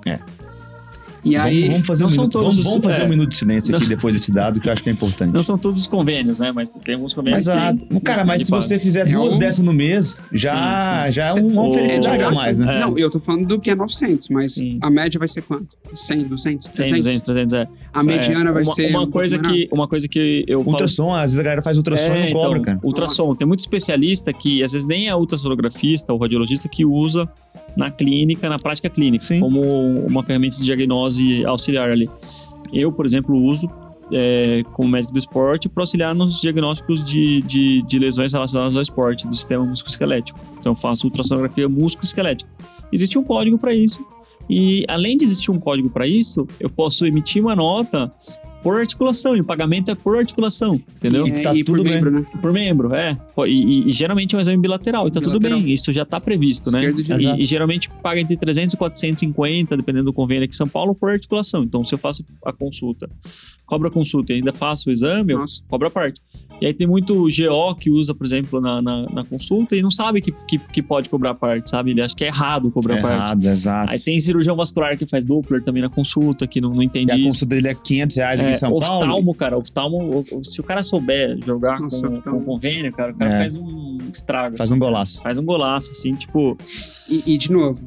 [0.06, 0.18] É.
[1.24, 3.04] E aí, vamos, vamos fazer, um minuto, todos vamos, os- vamos fazer é.
[3.04, 3.88] um minuto de silêncio aqui Não.
[3.90, 5.32] depois desse dado, que eu acho que é importante.
[5.32, 6.50] Não são todos os convênios, né?
[6.52, 7.78] Mas tem alguns convênios Exato.
[7.78, 8.00] que...
[8.00, 11.32] Cara, mas se você fizer É duas um- dessas no mês, já, Sim, já é
[11.34, 12.76] uma Ô, felicidade de a mais, né?
[12.76, 12.80] É.
[12.80, 14.78] Não, eu tô falando do que é 900, mas Sim.
[14.80, 15.68] a média vai ser quanto?
[15.94, 17.04] 100, 200, 100, 300?
[17.04, 17.68] 200, 300, é.
[17.92, 18.90] A mediana É, vai uma, ser.
[18.90, 20.70] Uma um coisa que, uma coisa que eu falo...
[20.70, 22.80] Ultrassom, às vezes a galera faz ultrassom e não cobra, então, cara.
[22.82, 23.34] Ultrassom.
[23.34, 27.28] Tem muito especialista que, às vezes, nem é ultrassonografista ou radiologista que usa
[27.76, 29.40] na clínica, na prática clínica, Sim.
[29.40, 29.60] como
[30.06, 32.08] uma ferramenta de diagnose auxiliar ali.
[32.72, 33.68] Eu, por exemplo, uso
[34.12, 38.82] é, como médico do esporte para auxiliar nos diagnósticos de, de, de lesões relacionadas ao
[38.82, 40.38] esporte, do sistema musculoesquelético.
[40.58, 42.50] Então, faço ultrassonografia musculoesquelética.
[42.92, 44.04] Existe um código para isso.
[44.48, 48.12] E, além de existir um código para isso, eu posso emitir uma nota
[48.62, 51.26] por articulação, e o pagamento é por articulação, entendeu?
[51.26, 51.94] E, Tá e tudo bem.
[51.94, 52.26] membro, né?
[52.42, 53.16] Por membro, é.
[53.46, 55.60] E, e- geralmente é um exame bilateral, e tá tudo Bilateral.
[55.62, 56.84] bem, isso já tá previsto, né?
[56.86, 57.40] Esquerdo e.
[57.40, 60.94] E, e geralmente paga entre 300 e 450, dependendo do convênio aqui em São Paulo,
[60.94, 61.62] por articulação.
[61.64, 63.08] Então, se eu faço a consulta,
[63.66, 65.62] cobro a consulta e ainda faço o exame, eu Nossa.
[65.68, 66.20] cobro a parte.
[66.60, 69.90] E aí tem muito GO que usa, por exemplo, na, na, na consulta e não
[69.90, 71.92] sabe que, que, que pode cobrar parte, sabe?
[71.92, 73.14] Ele acha que é errado cobrar a parte.
[73.16, 73.90] Errado, exato.
[73.90, 77.14] Aí tem cirurgião vascular que faz Doppler também na consulta, que não, não entende E
[77.14, 77.24] a isso.
[77.28, 79.04] consulta dele é 500 reais É, em São Paulo.
[79.04, 83.34] oftalmo, cara, oftalmo, se o cara souber jogar Nossa, com, com convênio, cara, o cara
[83.34, 83.38] É.
[83.40, 84.56] faz um estrago.
[84.56, 84.76] Faz assim.
[84.76, 85.22] um golaço.
[85.22, 86.56] Faz um golaço, assim, tipo.
[87.08, 87.82] E, e, de novo,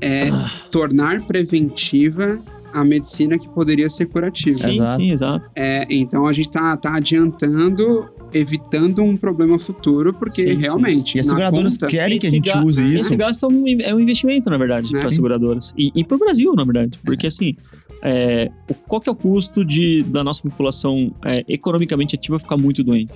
[0.00, 0.50] é Ah.
[0.70, 2.38] tornar preventiva
[2.72, 4.58] a medicina que poderia ser curativa.
[4.58, 4.92] Sim, Exato.
[4.94, 5.50] sim, exato.
[5.54, 10.58] É, então a gente tá, tá adiantando, evitando um problema futuro, porque Sim, sim.
[10.58, 11.16] realmente.
[11.16, 13.04] E as seguradoras conta, querem que a Esse gente use isso.
[13.06, 14.98] Esse gasto é um, é um investimento, na verdade, Né?
[14.98, 15.18] para as Sim.
[15.18, 15.72] seguradoras.
[15.78, 16.98] E, e para o Brasil, na verdade.
[17.04, 17.54] Porque, assim,
[18.02, 22.56] é, o- qual que é o custo de, da nossa população é, economicamente ativa ficar
[22.56, 23.12] muito doente?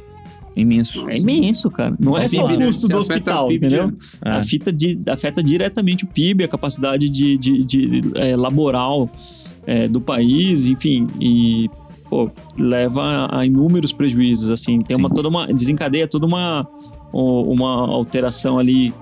[0.56, 1.08] Imenso.
[1.08, 1.94] É imenso, cara.
[2.00, 2.66] Não é só o PIB, né?
[2.66, 3.92] custo Se do hospital, entendeu?
[4.24, 4.30] É.
[4.30, 9.08] Afeta, di- afeta diretamente o PIB, a capacidade de, de, de, é, laboral
[9.66, 11.70] é, do país, enfim, e
[12.08, 15.02] pô, leva a inúmeros prejuízos, assim, tem Sim.
[15.02, 16.66] uma toda uma desencadeia toda uma
[17.12, 18.92] uma alteração ali,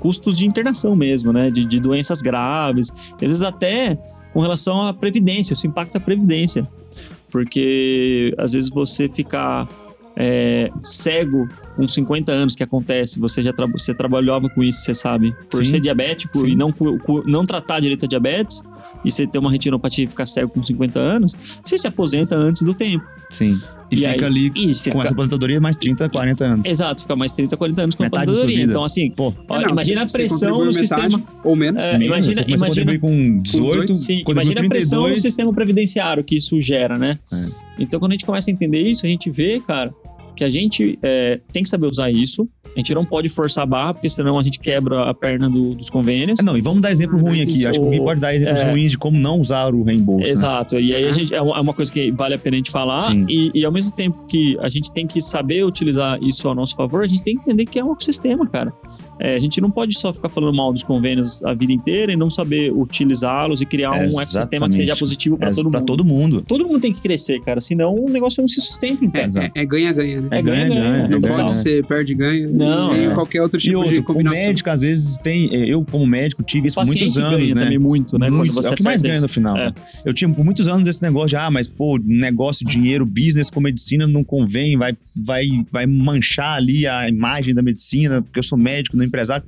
[0.00, 3.98] custos de internação mesmo, né, de, de doenças graves, às vezes até
[4.32, 6.66] com relação à previdência, isso impacta a previdência,
[7.30, 9.68] porque às vezes você ficar
[10.16, 11.46] é, cego
[11.76, 15.64] com 50 anos que acontece, você já tra você trabalhava com isso, você sabe, por
[15.64, 15.72] Sim.
[15.72, 16.48] ser diabético Sim.
[16.48, 16.72] e não,
[17.26, 18.62] não tratar direito a diabetes
[19.04, 22.62] e você ter uma retinopatia e ficar cego com 50 anos, você se aposenta antes
[22.62, 23.04] do tempo.
[23.30, 23.58] Sim.
[23.90, 26.64] E, E fica aí- ali E com fica- essa aposentadoria mais 30, 40 anos.
[26.64, 28.58] Exato, fica mais 30, 40 anos com a Metade aposentadoria.
[28.60, 28.70] vida.
[28.72, 31.22] Então, assim, Pô, ó, É, não, imagina você- a pressão no metade sistema.
[31.44, 31.82] Ou menos.
[31.82, 36.24] É, menino, imagina- imagina- com 18, Sim, quando imagina a pressão no 32, sistema previdenciário
[36.24, 37.18] que isso gera, né?
[37.32, 37.44] É.
[37.80, 39.92] Então, quando a gente começa a entender isso, a gente vê, cara,
[40.34, 42.46] que a gente é, tem que saber usar isso.
[42.74, 45.74] A gente não pode forçar a barra, porque senão a gente quebra a perna do-
[45.74, 46.40] dos convênios.
[46.40, 47.56] Ah, não, e vamos dar exemplo ruim aqui.
[47.56, 47.68] Isso.
[47.68, 48.70] Acho que o Gui pode dar exemplos É.
[48.70, 50.24] ruins de como não usar o reembolso.
[50.24, 50.30] né?
[50.30, 50.78] Exato.
[50.78, 52.70] E aí a gente, é uma é uma coisa que vale a pena a gente
[52.70, 53.14] falar.
[53.28, 56.74] E, e ao mesmo tempo que a gente tem que saber utilizar isso ao nosso
[56.74, 58.72] favor, a gente tem que entender que é um ecossistema, cara.
[59.24, 62.16] É, a gente não pode só ficar falando mal dos convênios a vida inteira e
[62.16, 65.86] não saber utilizá-los e criar um ecossistema que seja positivo para É, todo pra mundo.
[65.86, 66.44] todo mundo.
[66.46, 67.60] Todo mundo tem que crescer, cara.
[67.60, 69.20] Senão o negócio não se sustenta, então.
[69.54, 70.28] É- ganha-ganha, né?
[70.30, 71.08] É ganha-ganha.
[71.08, 71.54] Não é pode ganha.
[71.54, 72.48] ser perde-ganha.
[72.48, 73.10] Não, nem é.
[73.14, 74.44] qualquer outro E tipo de outro, o combinação.
[74.44, 75.54] médico, às vezes, tem.
[75.54, 77.62] Eu, como médico, tive isso O por muitos anos, ganha né?
[77.62, 78.28] também muito, né?
[78.30, 79.22] Muito, é o que mais ganha isso.
[79.22, 79.56] no final.
[79.56, 79.72] É.
[80.04, 83.60] Eu tinha por muitos anos esse negócio de, ah, mas pô, negócio, dinheiro, business com
[83.60, 88.58] medicina não convém, vai, vai, vai manchar ali a imagem da medicina, porque eu sou
[88.58, 89.44] médico, não empresário.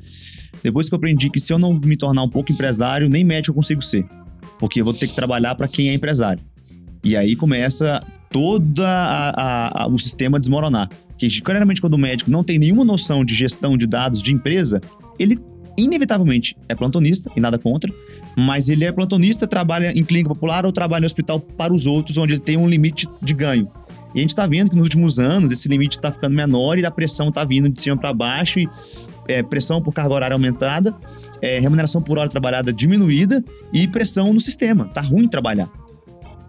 [0.63, 3.51] Depois que eu aprendi que se eu não me tornar um pouco empresário, nem médico
[3.51, 4.07] eu consigo ser.
[4.59, 6.43] Porque eu vou ter que trabalhar para quem é empresário.
[7.03, 8.01] E aí começa
[8.87, 10.89] a- o sistema desmoronar.
[11.19, 14.81] Que geralmente quando o médico não tem nenhuma noção de gestão de dados de empresa,
[15.19, 15.39] ele
[15.77, 17.93] inevitavelmente é plantonista, e nada contra,
[18.37, 22.17] mas ele é plantonista, trabalha em clínica popular ou trabalha em hospital para os outros,
[22.17, 23.69] onde ele tem um limite de ganho.
[24.15, 26.87] E a gente está vendo que nos últimos anos esse limite está ficando menor e
[26.87, 28.69] a pressão está vindo de cima para baixo e
[29.29, 30.95] é, pressão por carga horária aumentada,
[31.41, 34.87] é, remuneração por hora trabalhada diminuída e pressão no sistema.
[34.87, 35.71] Tá ruim trabalhar.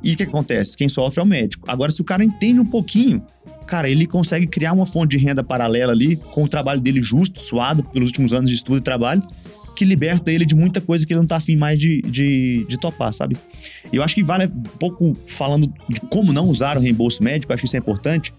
[0.04, 0.78] E o que acontece?
[0.78, 1.66] Quem sofre é o médico.
[1.70, 3.24] Agora, se o cara entende um pouquinho,
[3.66, 7.42] cara, ele consegue criar uma fonte de renda paralela ali, com o trabalho dele justo,
[7.42, 9.22] suado pelos últimos anos de estudo e trabalho,
[9.76, 12.80] que liberta ele de muita coisa que ele não tá afim mais de, de, de
[12.80, 13.36] topar, sabe?
[13.92, 17.52] E eu acho que vale um pouco falando de como não usar o reembolso médico,
[17.52, 18.34] acho que isso é importante.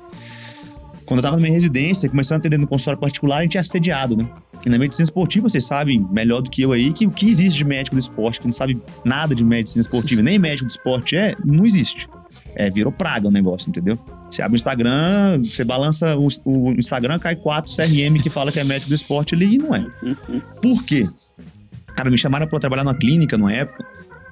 [1.06, 3.60] Quando eu tava na minha residência, começando a atender no consultório particular, a gente é
[3.60, 4.28] assediado, né?
[4.64, 7.58] E na medicina esportiva, vocês sabem melhor do que eu aí, que o que existe
[7.58, 11.16] de médico do esporte, que não sabe nada de medicina esportiva, nem médico do esporte
[11.16, 12.08] é, não existe.
[12.56, 13.96] É, virou praga o negócio, entendeu?
[14.30, 18.58] Você abre o Instagram, você balança o, o Instagram, cai 4 CRM que fala que
[18.58, 19.86] é médico do esporte ali e não é.
[20.60, 21.08] Por quê?
[21.94, 23.86] Cara, me chamaram eu trabalhar numa clínica numa época.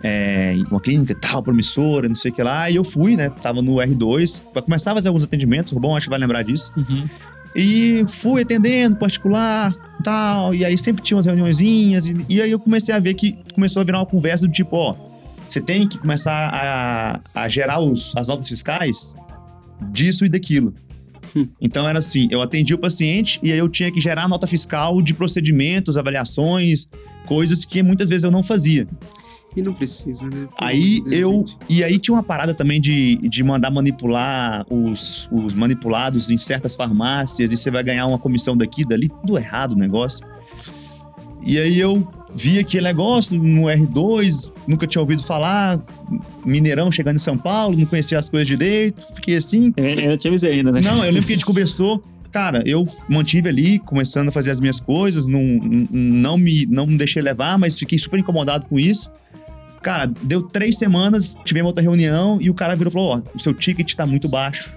[0.07, 2.71] É, uma clínica tal, promissora, não sei o que lá.
[2.71, 3.31] E eu fui, né?
[3.31, 5.73] Tava no R2 pra começar a fazer alguns atendimentos.
[5.73, 6.71] O Rubão acho que vai lembrar disso.
[6.77, 7.09] Uhum.
[7.57, 10.55] E fui atendendo particular tal.
[10.55, 12.05] E aí sempre tinha umas reuniõezinhas.
[12.05, 14.77] E, e aí eu comecei a ver que começou a virar uma conversa do tipo,
[14.77, 14.95] ó,
[15.49, 19.15] você tem que começar a, a gerar os, as notas fiscais
[19.91, 20.75] disso e daquilo.
[21.35, 21.49] Hum.
[21.61, 25.01] Então era assim, eu atendi o paciente e aí eu tinha que gerar nota fiscal
[25.01, 26.89] de procedimentos, avaliações,
[27.27, 28.87] coisas que muitas vezes eu não fazia.
[29.57, 30.49] E não precisa, né?
[30.59, 31.45] Aí eu.
[31.69, 36.75] E aí tinha uma parada também de, de mandar manipular os, os manipulados em certas
[36.75, 40.27] farmácias e você vai ganhar uma comissão daqui, dali, tudo errado o negócio.
[41.47, 45.81] E aí eu vi aquele negócio no R2, nunca tinha ouvido falar,
[46.45, 49.73] Mineirão chegando em São Paulo, não conhecia as coisas direito, fiquei assim.
[49.77, 50.81] Eu ainda te avisei ainda, né?
[50.81, 52.03] Não, eu lembro que a gente conversou.
[52.33, 55.41] Cara, eu mantive ali, começando a fazer as minhas coisas, não,
[55.93, 59.09] não, me, não me deixei levar, mas fiquei super incomodado com isso.
[59.85, 63.39] Cara, deu três semanas, tivemos outra reunião e o cara virou e falou: Ó, o
[63.39, 64.75] seu ticket tá muito baixo.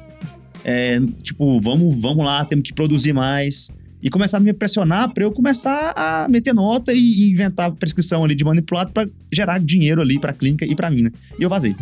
[0.66, 3.72] É, tipo, vamos, vamos lá, temos que produzir mais.
[4.04, 8.36] E começaram a me pressionar para eu começar a meter nota e, inventar prescrição ali
[8.36, 11.12] de manipulado para gerar dinheiro ali para a clínica e para mim, né?
[11.40, 11.74] E eu vazei.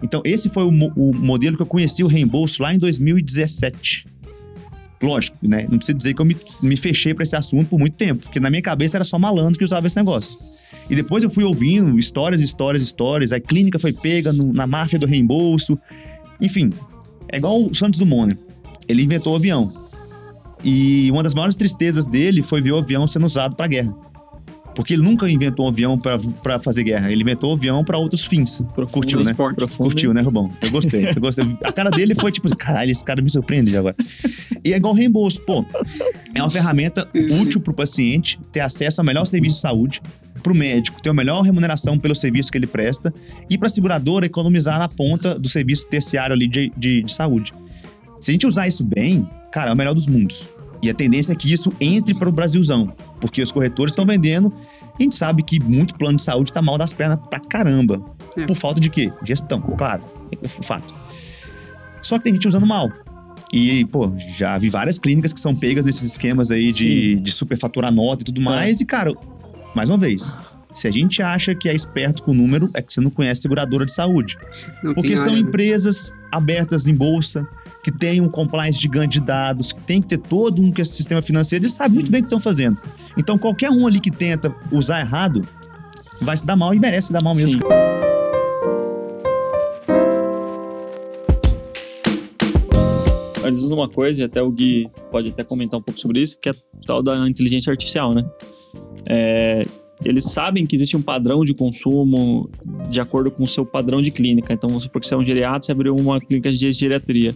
[0.00, 4.06] Então, esse foi o, o modelo que eu conheci o reembolso lá em 2017.
[5.02, 5.66] Lógico, né?
[5.68, 8.38] Não precisa dizer que eu me, me fechei para esse assunto por muito tempo, porque
[8.38, 10.38] na minha cabeça era só malandro que usava esse negócio.
[10.90, 13.32] E depois eu fui ouvindo histórias, histórias, histórias.
[13.32, 15.78] A clínica foi pega no- na máfia do reembolso.
[16.40, 16.70] Enfim,
[17.30, 18.38] é igual o Santos Dumont, né?
[18.88, 19.72] Ele inventou o avião.
[20.64, 23.94] E uma das maiores tristezas dele foi ver o avião sendo usado para guerra.
[24.74, 27.10] Porque ele nunca inventou um avião para fazer guerra.
[27.10, 28.62] Ele inventou o avião para outros fins.
[28.74, 29.32] Profundo Curtiu, né?
[29.32, 29.56] esporte.
[29.56, 29.90] Profundo.
[29.90, 30.50] Curtiu, né, Rubão?
[30.62, 31.44] Eu gostei, eu gostei.
[31.64, 33.96] A cara dele foi tipo, caralho, esse cara me surpreende agora.
[34.64, 35.64] E é igual reembolso, pô.
[36.32, 37.08] É uma ferramenta
[37.40, 40.00] útil pro paciente ter acesso ao melhor serviço de saúde,
[40.42, 43.12] pro médico ter a melhor remuneração pelo serviço que ele presta
[43.48, 47.52] e pra seguradora economizar na ponta do serviço terciário ali de, de, de saúde.
[48.20, 50.48] Se a gente usar isso bem, cara, é o melhor dos mundos.
[50.82, 54.52] E a tendência é que isso entre para o Brasilzão, porque os corretores estão vendendo.
[54.98, 58.00] E a gente sabe que muito plano de saúde tá mal das pernas pra caramba.
[58.36, 58.46] É.
[58.46, 59.12] Por falta de quê?
[59.24, 60.02] Gestão, claro.
[60.32, 60.94] É o fato.
[62.02, 62.90] Só que tem gente usando mal.
[63.52, 67.92] E, pô, já vi várias clínicas que são pegas nesses esquemas aí de, de superfaturar
[67.92, 68.80] nota e tudo mais.
[68.80, 69.14] E, cara,
[69.74, 70.36] mais uma vez,
[70.72, 73.42] se a gente acha que é esperto com o número, é que você não conhece
[73.42, 74.38] seguradora de saúde.
[74.82, 77.46] Não Porque são área, empresas abertas em bolsa,
[77.82, 81.64] que têm um compliance gigante de dados, que tem que ter todo um sistema financeiro,
[81.64, 82.78] eles sabem muito bem o que estão fazendo.
[83.16, 85.42] Então, qualquer um ali que tenta usar errado
[86.20, 87.60] vai se dar mal e merece se dar mal mesmo.
[87.60, 87.68] Sim.
[93.44, 96.38] Antes de uma coisa, e até o Gui pode até comentar um pouco sobre isso,
[96.38, 96.54] que é a
[96.86, 98.22] tal da inteligência artificial, né?
[99.08, 99.64] É,
[100.04, 102.48] eles sabem que existe um padrão de consumo
[102.90, 104.52] de acordo com o seu padrão de clínica.
[104.52, 107.34] Então, vamos supor que você é um geriatra, você abriu uma clínica de geriatria.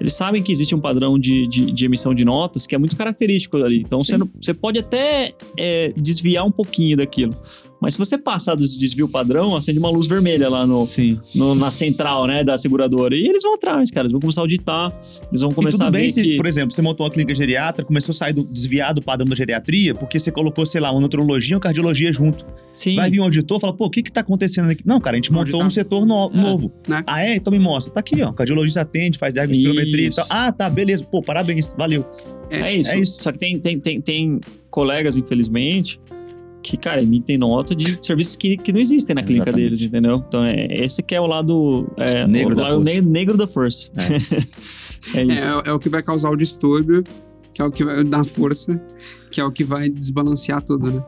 [0.00, 2.96] Eles sabem que existe um padrão de, de, de emissão de notas que é muito
[2.96, 3.80] característico ali.
[3.80, 7.32] Então, você, não- você pode até é, desviar um pouquinho daquilo.
[7.82, 11.18] Mas se você passar do desvio padrão, acende uma luz vermelha lá no, Sim.
[11.34, 13.14] no- na central, né, da seguradora.
[13.16, 14.04] E eles vão atrás, cara.
[14.04, 14.92] Eles vão começar a auditar,
[15.28, 16.36] eles vão E começar tudo a bem ver se, que...
[16.36, 19.34] por exemplo, você montou uma clínica geriatra, começou a sair do desviar do padrão da
[19.34, 22.46] geriatria, porque você colocou, sei lá, uma neurologia e uma cardiologia junto.
[22.74, 24.82] Sim, Vai vir um auditor e fala, pô, o que que tá acontecendo aqui?
[24.86, 25.66] Não, cara, a gente Vamos montou auditar.
[25.66, 26.42] um setor no- É.
[26.42, 26.72] novo.
[26.88, 27.02] Né?
[27.06, 27.34] Ah, é?
[27.36, 27.92] Então me mostra.
[27.92, 28.32] Tá aqui, ó.
[28.32, 30.26] Cardiologista atende, faz ergospirometria e tal.
[30.30, 31.04] Ah, tá, beleza.
[31.10, 32.04] Pô, parabéns, valeu.
[32.48, 32.90] é isso.
[32.92, 33.22] é isso.
[33.22, 34.38] Só que tem, tem, tem, tem
[34.70, 35.98] colegas, infelizmente,
[36.62, 39.64] que, cara, emitem nota de serviços que, que não existem na clínica Exatamente.
[39.70, 40.24] deles, entendeu?
[40.26, 41.92] Então, é, esse que é o lado...
[41.96, 42.94] É, Negro o da lado força.
[42.94, 43.90] ne- negro da força.
[45.14, 45.48] É, isso.
[45.64, 47.02] É, é o que vai causar o distúrbio,
[47.52, 48.80] que é o que vai dar força,
[49.30, 51.04] que é o que vai desbalancear tudo, né?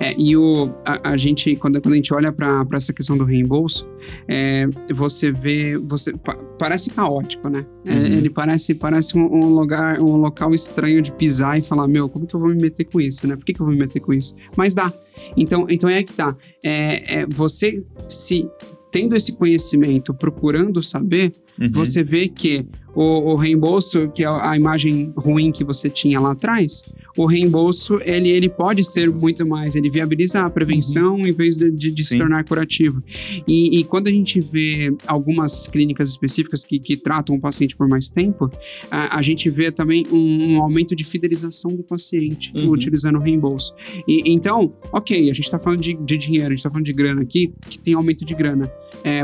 [0.00, 3.24] É, e o, a, a gente, quando, quando a gente olha para essa questão do
[3.24, 3.88] reembolso,
[4.26, 7.64] é, você vê, você pa- parece caótico, né?
[7.84, 8.04] É, Uhum.
[8.04, 12.26] ele parece, parece um, um lugar, um local estranho de pisar e falar, meu, como
[12.26, 13.36] que eu vou me meter com isso, né?
[13.36, 14.34] Por que, que eu vou me meter com isso?
[14.56, 14.92] Mas dá.
[15.36, 16.36] Então, então é que tá.
[16.64, 18.48] É, é, você se
[18.90, 21.30] tendo esse conhecimento, procurando saber,
[21.60, 21.70] Uhum.
[21.72, 26.32] você vê que o, o reembolso, que é a imagem ruim que você tinha lá
[26.32, 26.82] atrás,
[27.16, 31.70] o reembolso, ele, ele pode ser muito mais, ele viabiliza a prevenção em vez de,
[31.70, 33.02] de- de se tornar curativo.
[33.46, 37.86] E, e quando a gente vê algumas clínicas específicas que, que tratam o paciente por
[37.88, 38.50] mais tempo,
[38.90, 42.70] a, a gente vê também um, um aumento de fidelização do paciente Uhum.
[42.70, 43.74] utilizando o reembolso.
[44.08, 46.92] E, então, ok, a gente está falando de, de dinheiro, a gente está falando de
[46.92, 48.70] grana aqui, que tem aumento de grana.
[49.04, 49.22] é,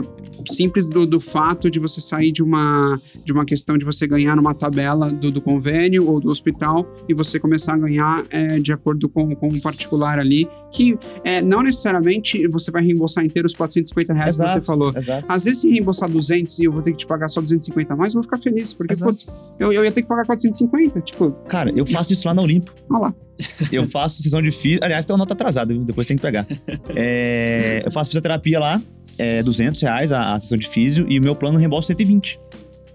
[0.50, 4.36] simples do, do fato de você sair de uma, de uma questão de você ganhar
[4.36, 8.72] numa tabela do, do convênio ou do hospital e você começar a ganhar é, de
[8.72, 13.54] acordo com, com um particular ali, que é, não necessariamente você vai reembolsar inteiro os
[13.54, 14.92] 450 reais que você falou.
[14.96, 15.24] Exato.
[15.28, 17.96] Às vezes, se reembolsar 200 e eu vou ter que te pagar só 250 a
[17.96, 19.12] mais, eu vou ficar feliz, porque Exato.
[19.12, 19.26] putz,
[19.58, 21.00] eu, eu ia ter que pagar 450.
[21.00, 22.72] Tipo, Cara, eu faço isso lá na Olimpo.
[22.90, 23.14] olha lá.
[23.72, 24.84] Eu faço sessão de física.
[24.84, 26.46] Aliás, tem uma nota atrasada, depois tem que pegar.
[26.94, 28.80] É, eu faço fisioterapia lá,
[29.18, 32.38] é 200 reais a, a sessão de físio, e o meu plano reembolsa 120.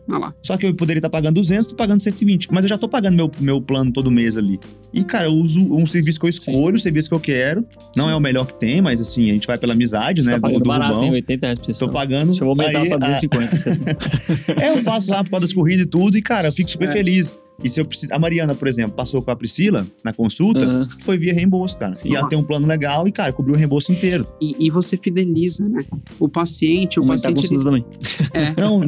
[0.09, 0.33] Olha lá.
[0.41, 2.47] Só que eu poderia estar pagando 200, tô pagando 120.
[2.49, 4.57] Mas eu já tô pagando meu, meu plano todo mês ali.
[4.93, 7.65] E, cara, eu uso um serviço que eu escolho, o serviço que eu quero.
[7.93, 10.39] Não é o melhor que tem, mas assim, a gente vai pela amizade, Você né?
[10.39, 10.99] tá do, pagando do barato, hein?
[10.99, 11.11] Rubão.
[11.11, 11.87] 80 reais por sessão.
[11.89, 12.27] Tô pagando.
[12.29, 13.59] Deixa eu aumentar aí, pra ah, 250.
[13.59, 13.85] sessão.
[14.61, 16.87] É, eu faço lá por causa das corridas e tudo, e, cara, eu fico super
[16.87, 16.91] É.
[16.93, 17.37] feliz.
[17.63, 18.13] E se eu preciso.
[18.13, 20.87] A Mariana, por exemplo, passou com a Priscila na consulta, Aham.
[21.01, 21.93] foi via reembolso, cara.
[21.93, 22.09] Sim.
[22.11, 24.27] E ela tem um plano legal e, cara, cobriu o reembolso inteiro.
[24.39, 25.83] E, e você fideliza, né?
[26.19, 27.63] O paciente, o Aumentar a paciente.
[27.63, 27.85] consulta também.
[28.33, 28.81] ele- Não,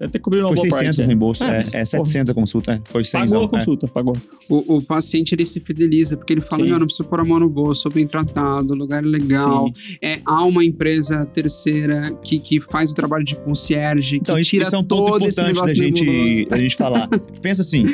[0.00, 1.00] Até cobriu uma foi boa 600 parte.
[1.00, 1.06] o é.
[1.06, 1.44] reembolso.
[1.44, 2.80] É, mas, é 700 a consulta, é.
[2.84, 3.20] Foi 100.
[3.20, 3.48] Pagou a é.
[3.48, 4.16] consulta, pagou.
[4.48, 6.70] O, o paciente ele se fideliza, porque ele fala: Sim.
[6.70, 9.68] Meu, não preciso pôr a mão no bolso, sou bem tratado, o lugar é legal.
[9.74, 9.96] Sim.
[10.00, 14.50] É, há uma empresa terceira que, que faz o trabalho de concierge, Então, que isso,
[14.50, 17.08] tira isso é um ponto todo esse importante da negócio gente, da gente falar.
[17.42, 17.84] Pensa assim,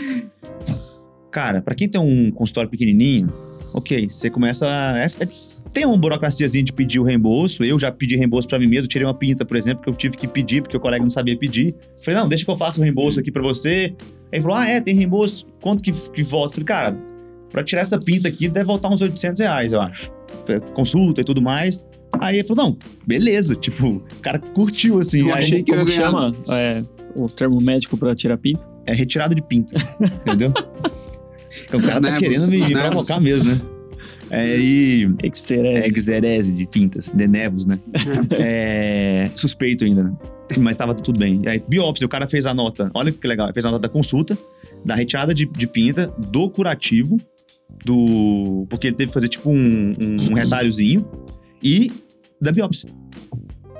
[1.30, 3.28] cara, pra quem tem um consultório pequenininho,
[3.72, 4.98] ok, você começa a...
[5.00, 7.64] é- é- tem uma burocraciazinha de pedir o reembolso.
[7.64, 8.86] Eu já pedi reembolso pra mim mesmo.
[8.88, 11.36] Tirei uma pinta, por exemplo, que eu tive que pedir porque o colega não sabia
[11.36, 11.74] pedir.
[12.02, 13.92] Falei, não, deixa que eu faça o reembolso aqui pra você.
[14.32, 15.44] Aí ele falou, ah, é, tem reembolso.
[15.60, 16.54] Quanto que, que volta?
[16.54, 16.98] Falei, cara,
[17.50, 20.12] pra tirar essa pinta aqui deve voltar uns 800 reais, eu acho.
[20.74, 21.84] Consulta e tudo mais.
[22.20, 23.56] Aí ele falou, não, beleza.
[23.56, 25.22] Tipo, o cara curtiu, assim.
[25.28, 26.82] Eu Aí- achei que eu Como que chama é,
[27.16, 28.60] o termo médico pra tirar pinta?
[28.86, 29.74] É retirada de pinta,
[30.24, 30.52] entendeu?
[31.66, 33.60] Então o cara Os tá nervos, querendo me provocar mesmo, né?
[34.30, 35.08] É, e...
[35.22, 35.88] Exerese.
[35.88, 37.78] Exerese de pintas, de nevos, né?
[38.40, 40.16] É, suspeito ainda, né?
[40.58, 41.42] Mas tava tudo bem.
[41.46, 44.36] Aí, biópsia, o cara fez a nota, olha que legal, fez a nota da consulta,
[44.84, 47.16] da retirada de, de pinta, do curativo,
[47.84, 48.66] do...
[48.68, 51.04] Porque ele teve que fazer tipo um, um, um retalhozinho,
[51.62, 51.90] e
[52.40, 52.90] da biópsia.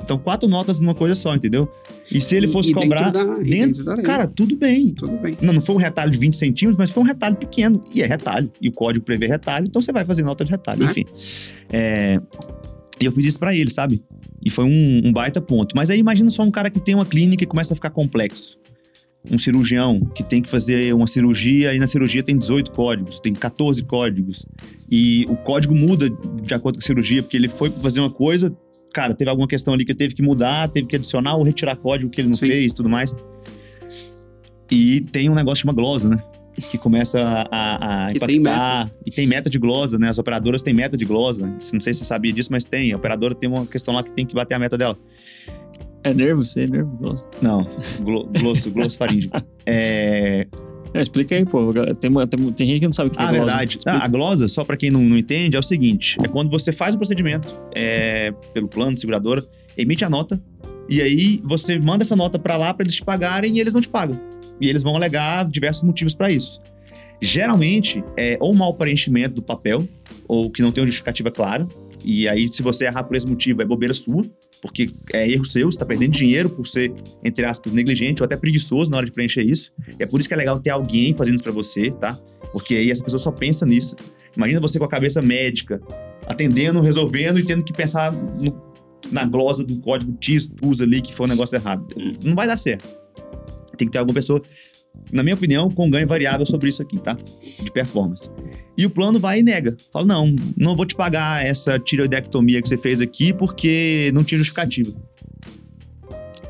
[0.05, 1.67] Então, quatro notas numa coisa só, entendeu?
[2.13, 3.11] E se ele E- fosse e dentro cobrar...
[3.11, 4.91] da- e dentro, dentro da cara, tudo bem.
[4.91, 5.35] Tudo bem.
[5.41, 7.83] Não, não foi um retalho de 20 centímetros, mas foi um retalho pequeno.
[7.95, 8.51] E é retalho.
[8.61, 10.91] E o código prevê retalho, então você vai fazer nota de retalho, Né?
[10.91, 11.05] enfim.
[11.73, 12.21] É,
[13.01, 14.05] E eu fiz isso pra ele, sabe?
[14.45, 15.75] E foi um, um baita ponto.
[15.75, 18.57] Mas aí imagina só um cara que tem uma clínica e começa a ficar complexo.
[19.33, 23.33] Um cirurgião que tem que fazer uma cirurgia e na cirurgia tem 18 códigos, tem
[23.33, 24.45] 14 códigos.
[24.91, 26.11] E o código muda
[26.43, 28.55] de acordo com a cirurgia, porque ele foi fazer uma coisa,
[28.95, 32.11] cara, teve alguma questão ali que teve que mudar, teve que adicionar ou retirar código
[32.11, 32.47] que ele não Sim.
[32.47, 33.15] fez e tudo mais.
[34.71, 36.23] E tem um negócio que chama glosa, né?
[36.71, 37.21] Que começa
[37.51, 38.91] a, a Que tem impactar.
[39.05, 40.09] E tem meta de glosa, né?
[40.09, 41.47] As operadoras têm meta de glosa.
[41.73, 42.93] Não sei se você sabia disso, mas tem.
[42.93, 44.97] A operadora tem uma questão lá que tem que bater a meta dela.
[46.05, 46.47] É nervo?
[46.47, 46.97] Você é nervo?
[47.01, 47.27] Nossa.
[47.43, 47.67] Não,
[48.01, 49.31] glo, glosso, glosso faríngeo.
[49.67, 50.47] É,
[50.95, 51.71] É, explica aí, pô.
[52.01, 53.45] Tem, tem, tem gente que não sabe o que Ah, é glosa.
[53.47, 53.79] verdade.
[53.87, 56.71] Ah, a glosa, só pra quem não, não entende, é o seguinte: é quando você
[56.73, 59.45] faz o procedimento é, pelo plano, seguradora,
[59.77, 60.41] emite a nota,
[60.89, 63.81] e aí você manda essa nota pra lá pra eles te pagarem e eles não
[63.81, 64.19] te pagam.
[64.61, 66.61] E eles vão alegar diversos motivos pra isso.
[67.21, 69.87] Geralmente, é ou mau preenchimento do papel,
[70.29, 71.67] ou que não tem uma justificativa clara.
[72.05, 74.23] E aí, se você errar por esse motivo, é bobeira sua,
[74.65, 76.91] porque é erro seu, você tá perdendo dinheiro por ser,
[77.23, 79.71] entre aspas, negligente ou até preguiçoso na hora de preencher isso.
[80.01, 82.19] E é por isso que é legal ter alguém fazendo isso pra você, tá?
[82.51, 83.95] Porque aí essa pessoa só pensa nisso.
[84.35, 85.83] Imagina você com a cabeça médica,
[86.27, 88.59] atendendo, resolvendo e tendo que pensar no-
[89.13, 91.87] na glosa do código X, TUS ali, que foi um negócio errado.
[92.25, 92.89] Não vai dar certo.
[93.77, 94.41] Tem que ter alguma pessoa,
[95.13, 97.17] na minha opinião, com ganho variável sobre isso aqui, tá?
[97.63, 98.29] De performance.
[98.77, 99.77] E o plano vai e nega.
[99.93, 104.39] Fala, não, não vou te pagar essa tireoidectomia que você fez aqui porque não tinha
[104.39, 104.93] justificativa.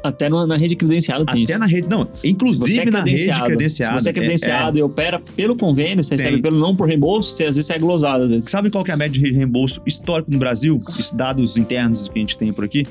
[0.03, 1.59] Até na, na rede credenciada tem Até isso.
[1.59, 3.99] na rede, não, inclusive é na rede credenciada.
[3.99, 6.27] Se você é é- credenciado e opera pelo convênio, você Tem.
[6.27, 8.29] recebe pelo não por reembolso, você às vezes é glosado.
[8.29, 8.51] Vezes.
[8.51, 10.79] Sabe qual que é a média de reembolso histórico no Brasil?
[10.99, 12.87] Isso, dados internos que a gente tem por aqui.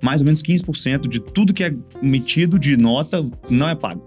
[0.00, 4.04] Mais ou menos 15% de tudo que é emitido de nota não é pago.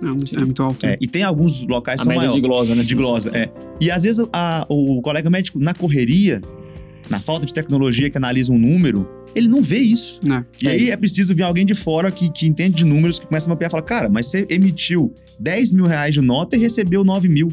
[0.00, 0.86] Não, é muito alto.
[0.86, 2.42] É, e tem alguns locais A são média maiores.
[2.42, 2.82] de glosa, né?
[2.82, 3.50] de glosa, é.
[3.80, 6.40] E às vezes a- o colega médico, na correria,
[7.08, 10.20] na falta de tecnologia que analisa um número, ele não vê isso.
[10.24, 10.44] Né?
[10.62, 13.46] E aí é preciso vir alguém de fora que, que entende de números, que começa
[13.46, 17.04] a mapear e fala, cara, mas você emitiu 10 mil reais de nota e recebeu
[17.04, 17.48] 9 mil.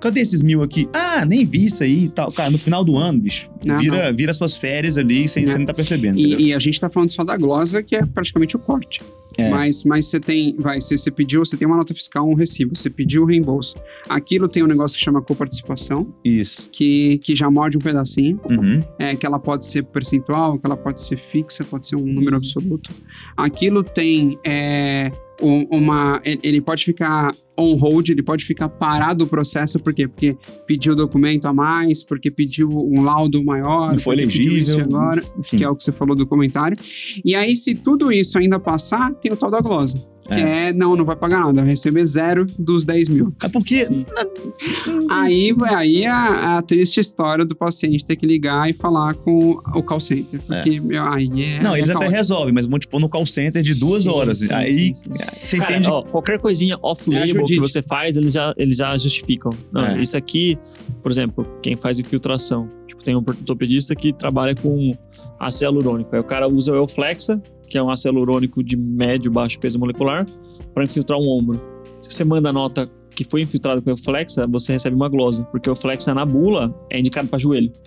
[0.00, 0.88] Cadê esses mil aqui?
[0.92, 2.32] Ah, nem vi isso aí e tal.
[2.32, 5.52] Cara, no final do ano, bicho, Não, vira, vira suas férias ali sem Não.
[5.52, 6.18] você não tá percebendo.
[6.18, 9.00] E, e a gente tá falando só da glosa, que é praticamente o corte.
[9.38, 9.48] É.
[9.48, 12.76] Mas, mas você tem, vai, você, você pediu, você tem uma nota fiscal, um recibo,
[12.76, 13.76] você pediu o reembolso.
[14.08, 16.68] Aquilo tem um negócio que chama coparticipação, Isso.
[16.72, 18.80] que, que já morde um pedacinho, Uhum.
[18.98, 22.36] é, que ela pode ser percentual, que ela pode ser fixa, pode ser um número
[22.36, 22.90] absoluto.
[23.36, 25.10] Aquilo tem é,
[25.42, 26.20] uma.
[26.24, 30.06] ele- pode ficar on hold, ele pode ficar parado o processo, por quê?
[30.08, 30.36] Porque
[30.66, 34.80] pediu documento a mais, porque pediu um laudo maior, Não foi legível.
[34.80, 35.58] agora, Enfim.
[35.58, 36.76] que é o que você falou do comentário.
[37.24, 40.08] E aí, se tudo isso ainda passar, tem o tal da glosa.
[40.28, 43.34] Que é, não, não vai pagar nada, vai receber zero dos 10 mil.
[43.42, 43.86] É porque.
[45.10, 49.50] Aí, aí é a, a triste história do paciente ter que ligar e falar com
[49.74, 50.40] o call center.
[50.46, 51.62] Porque, meu, aí é.
[51.62, 54.08] Não, eles é até resolvem, mas vão te pôr no call center de duas Sim,
[54.08, 54.38] horas.
[54.38, 55.10] sim, aí sim, sim.
[55.42, 55.88] você Cara, entende.
[55.90, 59.50] ó, qualquer coisinha É off-label que você faz, eles já, eles já justificam.
[59.72, 60.00] Não, É.
[60.00, 60.56] Isso aqui,
[61.02, 62.68] por exemplo, quem faz infiltração.
[62.86, 64.92] Tipo, tem um ortopedista que trabalha com
[65.40, 66.14] ácido hialurônico.
[66.14, 69.78] Aí o cara usa o Euflexa, que é um ácido hialurônico de médio, baixo peso
[69.78, 70.26] molecular,
[70.74, 71.58] para infiltrar um ombro.
[72.00, 75.44] Se você manda a nota que foi infiltrado com o Euflexa, você recebe uma glosa,
[75.44, 77.72] porque o Euflexa na bula é indicado para joelho.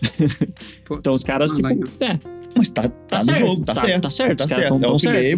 [0.91, 2.19] Então os caras, tipo, é,
[2.55, 4.01] Mas tá, tá, tá, no certo, jogo, tá, certo.
[4.03, 4.79] Tá certo, Tá os caras certo.
[4.79, 5.21] tão, É off-label.
[5.23, 5.33] É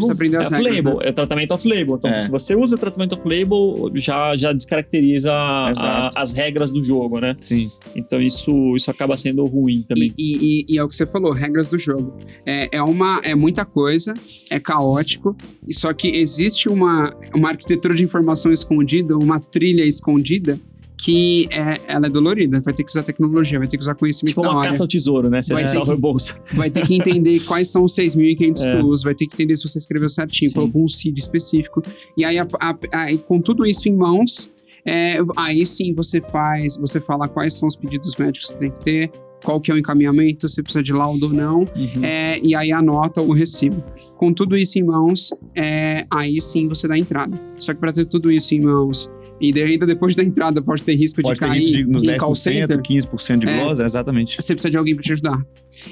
[0.46, 1.06] off-label, né?
[1.08, 1.96] é tratamento off-label.
[1.96, 2.22] Então, É.
[2.22, 7.36] se você usa tratamento off-label, já, já descaracteriza a- as regras do jogo, né?
[7.40, 7.70] Sim.
[7.96, 10.14] Então, isso, isso acaba sendo ruim também.
[10.18, 12.16] E, e- e é o que você falou, regras do jogo.
[12.46, 14.14] É, é, uma, é muita coisa,
[14.50, 15.36] é caótico,
[15.68, 20.60] e só que existe uma, uma arquitetura de informação escondida, uma trilha escondida,
[20.98, 22.60] que é, ela é dolorida.
[22.62, 25.30] Vai ter que usar tecnologia, vai ter que usar conhecimento Tipo uma caça ao tesouro,
[25.30, 25.42] né?
[25.42, 26.38] Você Vai ter o que- reembolso.
[26.54, 28.80] Vai ter que entender quais são os 6.500 É.
[28.80, 30.56] tools, vai ter que entender se você escreveu certinho, Sim.
[30.56, 31.82] colocou um seed específico.
[32.18, 34.50] E aí, a- a- aí, com tudo isso em mãos,
[34.86, 38.80] é, aí sim você faz, você fala quais são os pedidos médicos que tem que
[38.82, 39.12] ter,
[39.44, 42.04] qual que é o encaminhamento, se precisa de laudo ou não, Uhum.
[42.04, 43.84] é, e aí anota o recibo.
[44.26, 47.40] Com tudo isso em mãos, é, aí sim você dá entrada.
[47.58, 50.96] Só que para ter tudo isso em mãos, e ainda depois da entrada pode ter
[50.96, 53.60] risco Pode de ter cair isso de, nos em call 10%, center, 15% de É.
[53.64, 54.38] glosa, exatamente.
[54.42, 55.46] você precisa de alguém para te ajudar.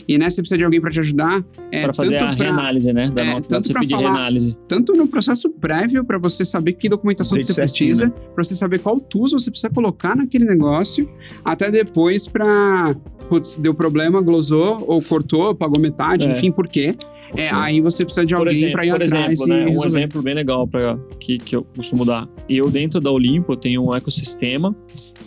[0.07, 2.45] E nessa você precisa de alguém para te ajudar, é, Pra fazer tanto a pra-
[2.45, 3.11] reanálise, né?
[3.13, 3.47] Da é, nota.
[3.47, 4.57] Tanto pedir falar- reanálise.
[4.67, 8.55] tanto no processo prévio para você saber que documentação que você certinho, precisa, para você
[8.55, 11.07] saber qual tools você precisa colocar naquele negócio,
[11.45, 12.95] até depois para
[13.29, 16.31] putz, deu problema, glosou ou cortou, pagou metade, É.
[16.31, 16.95] enfim, por quê?
[17.35, 19.65] É, aí você precisa de Por alguém para ir por atrás exemplo né?
[19.65, 22.27] Um exemplo bem legal pra, que, que eu costumo dar.
[22.47, 24.75] Eu, dentro da Olimpo, eu tenho um ecossistema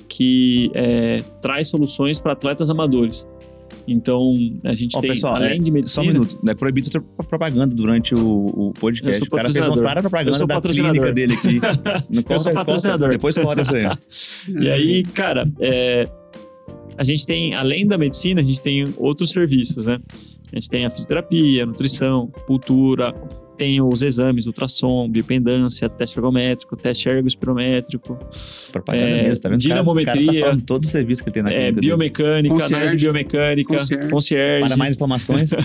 [0.08, 3.26] que é, traz soluções para atletas amadores.
[3.88, 4.34] Então,
[4.64, 5.88] a gente Ó, tem, pessoal, além é, de medicina...
[5.88, 6.38] Só um minuto.
[6.48, 9.22] É proibido ter propaganda durante o, o podcast.
[9.22, 10.92] O cara fez uma clara Eu propaganda sou da patrocinador.
[10.94, 11.60] clínica dele aqui.
[12.10, 13.10] Não Eu sou patrocinador.
[13.10, 13.86] Depois corta isso aí.
[14.60, 16.04] E aí, cara, é,
[16.98, 19.98] a gente tem, além da medicina, a gente tem outros serviços, né?
[20.56, 23.12] A gente tem a fisioterapia, a nutrição, cultura,
[23.58, 28.18] tem os exames, ultrassom, biopendância, teste ergométrico, teste ergospirométrico,
[28.72, 29.60] Propaganda É, mesmo, tá vendo?
[29.60, 32.74] O cara- dinamometria, tá todo o serviço que ele tem na é, biomecânica, Concierge.
[32.74, 34.10] análise biomecânica, Concierge.
[34.10, 34.66] concierge.
[34.68, 35.50] Para mais informações,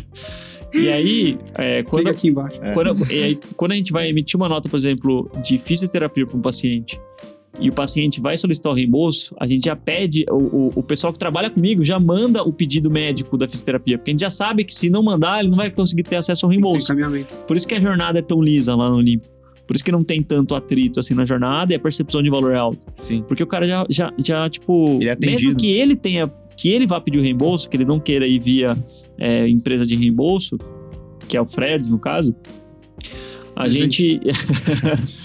[0.74, 2.58] E aí, é, quando, Clica aqui embaixo.
[2.64, 2.72] É.
[2.74, 6.38] quando, e aí, quando a gente vai emitir uma nota, por exemplo, de fisioterapia para
[6.38, 6.98] um paciente,
[7.60, 11.12] e o paciente vai solicitar o reembolso, a gente já pede, o, o, o pessoal
[11.12, 14.64] que trabalha comigo já manda o pedido médico da fisioterapia, porque a gente já sabe
[14.64, 16.94] que se não mandar, ele não vai conseguir ter acesso ao reembolso.
[17.48, 19.28] Por isso que a jornada é tão lisa lá no Olimpo.
[19.68, 22.52] Por isso que não tem tanto atrito assim na jornada e a percepção de valor
[22.52, 22.86] é alta.
[23.02, 23.24] sim.
[23.26, 24.98] Porque o cara já, já, já tipo.
[25.00, 26.28] Ele é mesmo que ele tenha.
[26.58, 28.78] Que ele vá pedir o reembolso, que ele não queira ir via
[29.18, 30.58] é, empresa de reembolso,
[31.28, 32.36] que é o Freds, no caso,
[33.56, 34.20] a gente.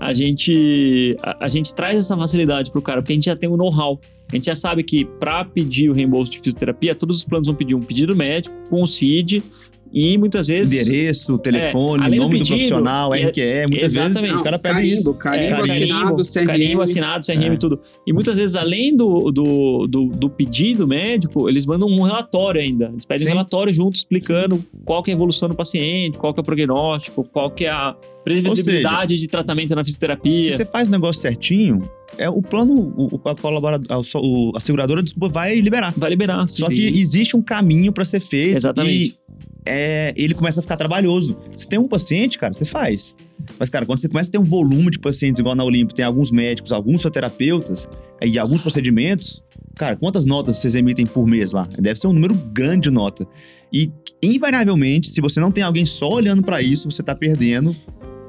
[0.00, 1.16] a gente.
[1.22, 4.00] A, a gente traz essa facilidade pro cara, porque a gente já tem o know-how.
[4.30, 7.54] A gente já sabe que para pedir o reembolso de fisioterapia, todos os planos vão
[7.56, 9.42] pedir um pedido médico com o CID
[9.90, 10.86] e muitas vezes.
[10.86, 14.20] Endereço, telefone, É, além do nome do, pedido, profissional, é- RQE, muitas exatamente.
[14.20, 15.14] vezes os caras pedem carimbo, isso.
[15.14, 16.46] carimbo É, assinado, CRM.
[16.46, 17.54] carimbo assinado, CRM É.
[17.54, 17.80] e tudo.
[18.06, 22.90] E muitas vezes, além do, do, do, do pedido médico, eles mandam um relatório ainda.
[22.92, 23.28] Eles pedem Sim.
[23.30, 26.44] um relatório junto explicando qual que é a evolução do paciente, qual que é o
[26.44, 27.96] prognóstico, qual que é a
[28.34, 30.56] previsibilidade de tratamento na Se fisioterapia.
[30.56, 31.80] você faz o negócio certinho,
[32.16, 35.92] é o plano, o, a colaborador, a, só- o- a seguradora, desculpa, vai liberar.
[35.96, 36.46] Vai liberar.
[36.48, 36.58] sim.
[36.58, 38.56] Só que existe um caminho pra ser feito.
[38.56, 39.10] Exatamente.
[39.10, 39.28] E
[39.66, 41.38] é, ele começa a ficar trabalhoso.
[41.56, 43.14] Se tem um paciente, cara, você faz.
[43.58, 46.04] Mas, cara, quando você começa a ter um volume de pacientes igual na Olimpo, tem
[46.04, 47.86] alguns médicos, alguns fisioterapeutas
[48.22, 49.42] e alguns procedimentos,
[49.76, 51.66] cara, quantas notas vocês emitem por mês lá?
[51.78, 53.26] Deve ser um número grande de nota.
[53.72, 57.76] E, invariavelmente, se você não tem alguém só olhando pra isso, você tá perdendo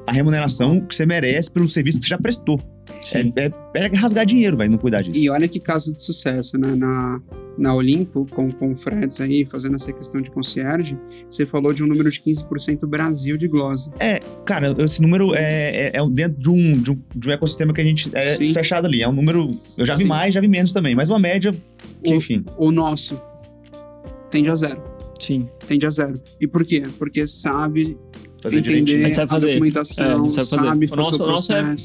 [0.09, 2.59] a remuneração que você merece pelo serviço que você já prestou.
[3.13, 3.51] É, é,
[3.85, 5.17] é rasgar dinheiro, velho, não cuidar disso.
[5.17, 6.75] E olha que caso de sucesso, né?
[6.75, 7.21] Na,
[7.57, 10.97] na Olimpo, com, com o Freds aí, fazendo essa questão de concierge,
[11.29, 13.91] você falou de um número de 15% Brasil de glose.
[14.43, 17.81] Cara, esse número é, é, é dentro de um, de, um, de um ecossistema que
[17.81, 18.53] a gente é Sim.
[18.53, 19.01] fechado ali.
[19.03, 19.47] É um número.
[19.77, 20.07] Eu já vi Sim.
[20.07, 21.51] mais, já vi menos também, mas uma média
[22.03, 22.43] que, O- enfim.
[22.57, 23.21] O nosso
[24.31, 24.81] tende a zero.
[25.19, 25.47] Sim.
[25.67, 26.13] Tende a zero.
[26.39, 26.81] E por quê?
[26.97, 27.97] Porque sabe
[28.41, 29.03] Fazer entender direitinho.
[29.03, 29.47] A gente sabe a fazer.
[29.47, 30.65] É, a documentação, gente sabe fazer.
[30.67, 31.75] sabe O fazer nosso- o nosso é-.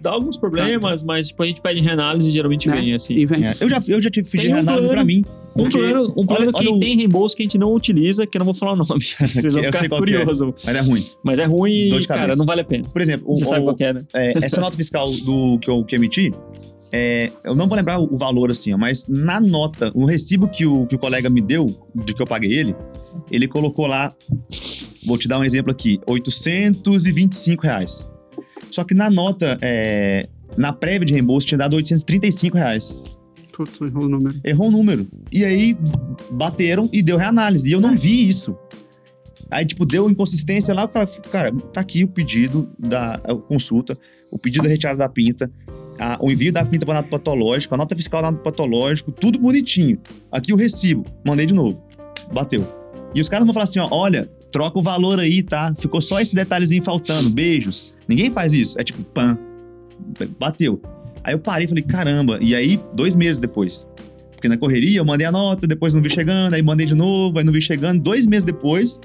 [0.00, 2.76] Dá alguns problemas, mas tipo, a gente pede reanálise e geralmente Né?
[2.80, 3.14] vem, assim.
[3.14, 3.46] E vem.
[3.46, 4.92] É, eu, já, eu já tive Tem pedir um análise plano.
[4.94, 5.22] pra mim.
[5.54, 7.72] Um porque- plano, um plano olha- que olha o- tem reembolso que a gente não
[7.74, 8.86] utiliza, que eu não vou falar o nome.
[9.34, 10.18] Vocês vão ficar qual que é.
[10.18, 10.54] curiosos.
[10.64, 11.06] Mas é ruim.
[11.22, 12.84] Mas é ruim e, cara, não vale a pena.
[12.92, 14.00] Por exemplo, o- Você sabe o- qual que é, né?
[14.14, 16.32] é, essa nota fiscal do, que, eu, que emiti,
[16.90, 20.48] é, eu não vou lembrar o, o valor assim, ó, mas na nota, o recibo
[20.48, 22.74] que o, que o colega me deu, de que eu paguei ele,
[23.30, 24.12] ele colocou lá,
[25.06, 28.08] vou te dar um exemplo aqui, 825 reais.
[28.70, 32.96] Só que na nota, é, na prévia de reembolso, tinha dado 835 reais.
[33.52, 34.40] Putz, errou o número.
[34.44, 35.06] Errou o número.
[35.30, 35.76] E aí
[36.30, 37.68] bateram e deu reanálise.
[37.68, 38.56] E eu não vi isso.
[39.50, 43.98] Aí, tipo, deu inconsistência lá, o cara, cara, tá aqui o pedido da consulta,
[44.30, 45.50] o pedido da retirada da pinta,
[45.98, 49.98] a- o envio da pinta para nato patológico, a nota fiscal nato patológico, tudo bonitinho.
[50.30, 51.84] Aqui o recibo, mandei de novo.
[52.32, 52.64] Bateu.
[53.14, 55.74] E os caras vão falar assim, ó, olha, troca o valor aí, tá?
[55.76, 57.92] Ficou só esse detalhezinho faltando, beijos.
[58.06, 58.78] Ninguém faz isso.
[58.78, 59.36] É tipo, pã,
[60.38, 60.80] bateu.
[61.24, 62.38] Aí eu parei e falei, caramba.
[62.40, 63.86] E aí, dois meses depois,
[64.32, 67.38] porque na correria eu mandei a nota, depois não vi chegando, aí mandei de novo,
[67.38, 68.00] aí não vi chegando.
[68.00, 69.00] Dois meses depois,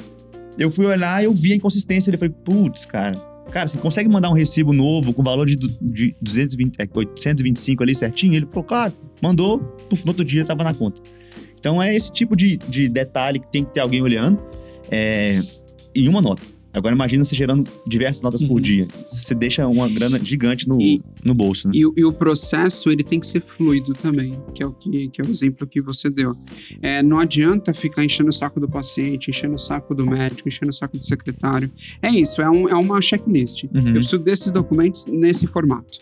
[0.58, 2.10] eu fui olhar eu vi a inconsistência.
[2.10, 3.16] Ele falei, putz, cara.
[3.52, 7.96] Cara, você consegue mandar um recibo novo com valor de, de 220, é, 825 ali
[7.96, 8.34] certinho?
[8.34, 8.94] Ele falou, claro.
[9.22, 11.02] Mandou, puf, no outro dia tava na conta.
[11.58, 14.40] Então é esse tipo de, de detalhe que tem que ter alguém olhando
[14.92, 15.40] é,
[15.96, 16.42] em uma nota.
[16.74, 18.62] Agora imagina você gerando diversas notas por Uhum.
[18.62, 18.88] dia.
[19.08, 21.74] Você deixa uma grana gigante no, E- no bolso, né?
[21.76, 25.10] E, o- e o processo, ele tem que ser fluido também, que é o, que,
[25.10, 26.36] que é o exemplo que você deu.
[26.80, 30.70] É, não adianta ficar enchendo o saco do paciente, enchendo o saco do médico, enchendo
[30.70, 31.72] o saco do secretário.
[32.00, 33.64] É isso, é, um, é uma checklist.
[33.64, 33.70] Uhum.
[33.88, 35.98] Eu preciso desses documentos nesse formato.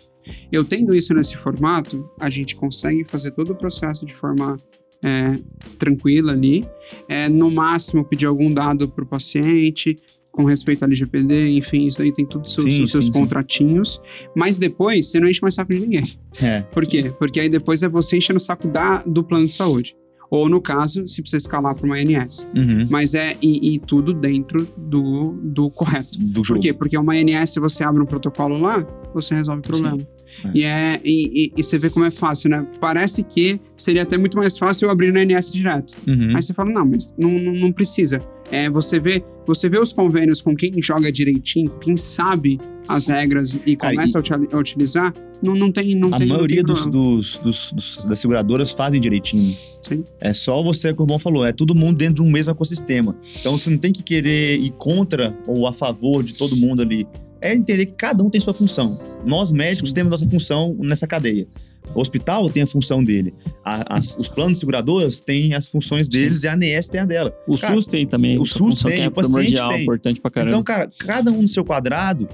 [0.52, 4.58] Eu tendo isso nesse formato, a gente consegue fazer todo o processo de forma
[5.04, 5.34] é,
[5.78, 6.66] tranquila ali.
[7.08, 9.96] É, no máximo, pedir algum dado para o paciente,
[10.32, 13.14] com respeito ao LGPD, enfim, isso aí tem todos os seus, Sim, os seus sim,
[13.14, 13.20] sim.
[13.20, 14.02] contratinhos.
[14.36, 16.04] Mas depois, você não enche mais saco de ninguém.
[16.42, 16.62] É.
[16.62, 17.12] Por quê?
[17.18, 19.96] Porque aí depois é você enchendo o saco da, do plano de saúde.
[20.30, 22.50] Ou, no caso, se precisa escalar para uma ANS.
[22.54, 22.88] Uhum.
[22.90, 26.18] Mas é e, e tudo dentro do, do correto.
[26.20, 26.60] Do Por jogo.
[26.60, 26.74] quê?
[26.74, 29.98] Porque uma ANS, você abre um protocolo lá, você resolve o problema.
[30.44, 30.52] É.
[30.54, 32.66] E, é, e, e- e você vê como é fácil, né?
[32.80, 35.94] Parece que seria até muito mais fácil eu abrir no ANS direto.
[36.08, 36.30] Uhum.
[36.36, 38.20] Aí você fala, não, mas não, não, não precisa.
[38.52, 43.60] É, você, vê, você vê os convênios com quem joga direitinho, quem sabe as regras
[43.66, 45.12] e começa a uti- a utilizar,
[45.42, 47.16] não, não tem não A tem, não maioria tem dos, problema.
[47.16, 49.56] dos- dos- dos- das seguradoras fazem direitinho.
[49.82, 50.04] Sim.
[50.22, 53.16] É só você, como o Bom falou, é todo mundo dentro de um mesmo ecossistema.
[53.40, 57.08] Então você não tem que querer ir contra ou a favor de todo mundo ali.
[57.46, 59.00] É entender que cada um tem sua função.
[59.26, 61.48] Nós médicos temos nossa função nessa cadeia.
[61.94, 63.34] O hospital tem a função dele.
[63.64, 67.06] A- as- os planos de seguradoras têm as funções deles e a ANS tem a
[67.06, 67.36] dela.
[67.48, 68.40] O Cara, SUS tem também.
[68.40, 69.82] o SUS tem, é o paciente tem.
[69.84, 70.50] importante pra caramba.
[70.52, 72.28] Então, cara, cada um no seu quadrado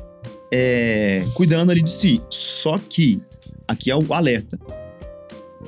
[0.53, 2.15] é, cuidando ali de si.
[2.29, 3.21] Só que,
[3.67, 4.57] aqui é o alerta.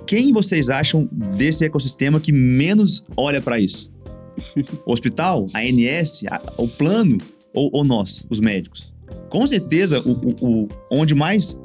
[0.07, 3.91] Quem vocês acham desse ecossistema que menos olha pra isso?
[4.85, 7.17] O hospital, a ANS, a- o plano
[7.53, 8.93] ou, ou nós, os médicos?
[9.33, 11.59] Com certeza, o, o- o- onde mais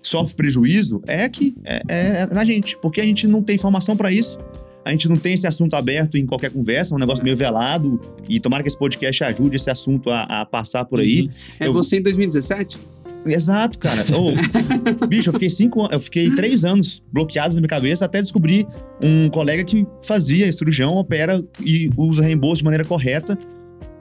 [0.00, 4.12] sofre prejuízo é aqui, é, é na gente, porque a gente não tem informação pra
[4.12, 4.38] isso.
[4.84, 8.00] A gente não tem esse assunto aberto em qualquer conversa, é um negócio meio velado.
[8.28, 11.22] E tomara que esse podcast ajude esse assunto a, a passar por aí.
[11.22, 11.28] Uhum.
[11.58, 12.78] É eu- você em 2017?
[13.26, 14.04] Exato, cara.
[14.16, 14.32] Ô,
[15.08, 18.64] bicho, eu fiquei cinco eu fiquei três anos bloqueados na minha cabeça até descobrir
[19.02, 23.36] um colega que fazia cirurgião, opera e usa reembolso de maneira correta.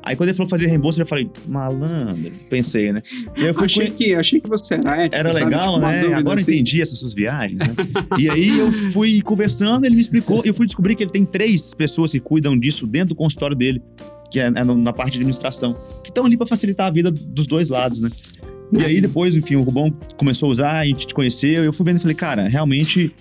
[0.07, 3.01] Aí quando ele falou que fazia reembolso, eu já falei, malandro, pensei, né?
[3.37, 5.45] E eu fui Achei que, achei que você era ético, era sabe?
[5.45, 6.13] legal, Tipo, né?
[6.13, 6.51] Agora eu assim.
[6.53, 7.67] entendi essas suas viagens, né?
[8.17, 11.25] e aí eu fui conversando, ele me explicou, e eu fui descobrir que ele tem
[11.25, 13.81] três pessoas que cuidam disso dentro do consultório dele,
[14.31, 17.45] que é é na parte de administração, que estão ali para facilitar a vida dos
[17.45, 18.09] dois lados, né?
[18.71, 21.73] E aí depois, enfim, o Rubão começou a usar, a gente te conheceu, e eu
[21.73, 23.13] fui vendo e falei, cara, realmente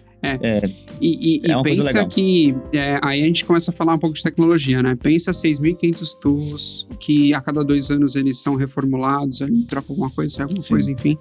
[1.01, 2.55] E, e- e É pensa que.
[2.73, 4.97] é, aí a gente começa a falar um pouco de tecnologia, né?
[5.01, 10.35] Pensa 6.500 tools que a cada dois anos eles são reformulados, ali troca alguma coisa,
[10.35, 10.69] sai alguma Sim.
[10.71, 11.19] coisa, enfim.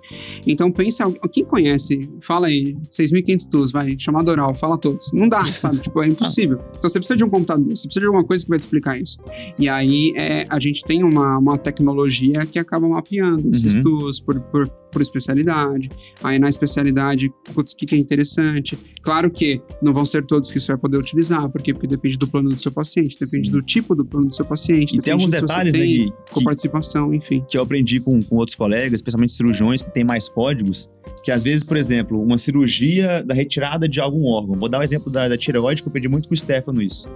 [0.47, 5.11] Então pensa, quem conhece, fala aí, 6.500 tools, vai, chamado oral, fala todos.
[5.13, 5.79] Não dá, sabe?
[5.79, 6.59] tipo, é impossível.
[6.77, 8.99] Então você precisa de um computador, você precisa de alguma coisa que vai te explicar
[8.99, 9.17] isso.
[9.59, 13.83] E aí é, a gente tem uma, uma tecnologia que acaba mapeando esses Uhum.
[13.83, 15.89] tools por, por, por especialidade.
[16.23, 18.77] Aí na especialidade, putz, o que, que é interessante?
[19.01, 21.73] Claro que não vão ser todos que você vai poder utilizar, por quê?
[21.73, 23.51] Porque depende do plano do seu paciente, depende Sim.
[23.51, 24.95] do tipo do plano do seu paciente.
[24.95, 27.43] E tem alguns detalhes, né, tem Gui, Com que, participação, enfim.
[27.45, 30.89] que eu aprendi com, com outros colegas, especialmente cirurgiões que têm mais códigos,
[31.23, 34.59] que às vezes, por exemplo, uma cirurgia da retirada de algum órgão.
[34.59, 37.07] Vou dar o exemplo da, da tireoide, que eu aprendi muito com o Stefano isso.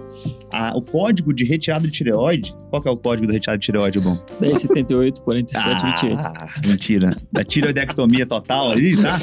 [0.52, 3.64] A- o código de retirada de tireoide, qual que é o código da retirada de
[3.66, 4.16] tireoide, bom?
[4.40, 6.16] 10, 78, 47, 28.
[6.18, 7.10] Ah, mentira.
[7.32, 9.18] Da tireoidectomia total ali, tá?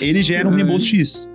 [0.00, 1.28] Ele gera um reembolso X.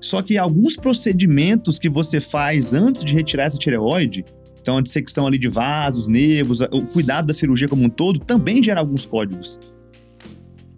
[0.00, 4.24] Só que alguns procedimentos que você faz antes de retirar essa tireoide,
[4.60, 8.62] então a dissecção ali de vasos, nervos, o cuidado da cirurgia como um todo, também
[8.62, 9.58] gera alguns códigos.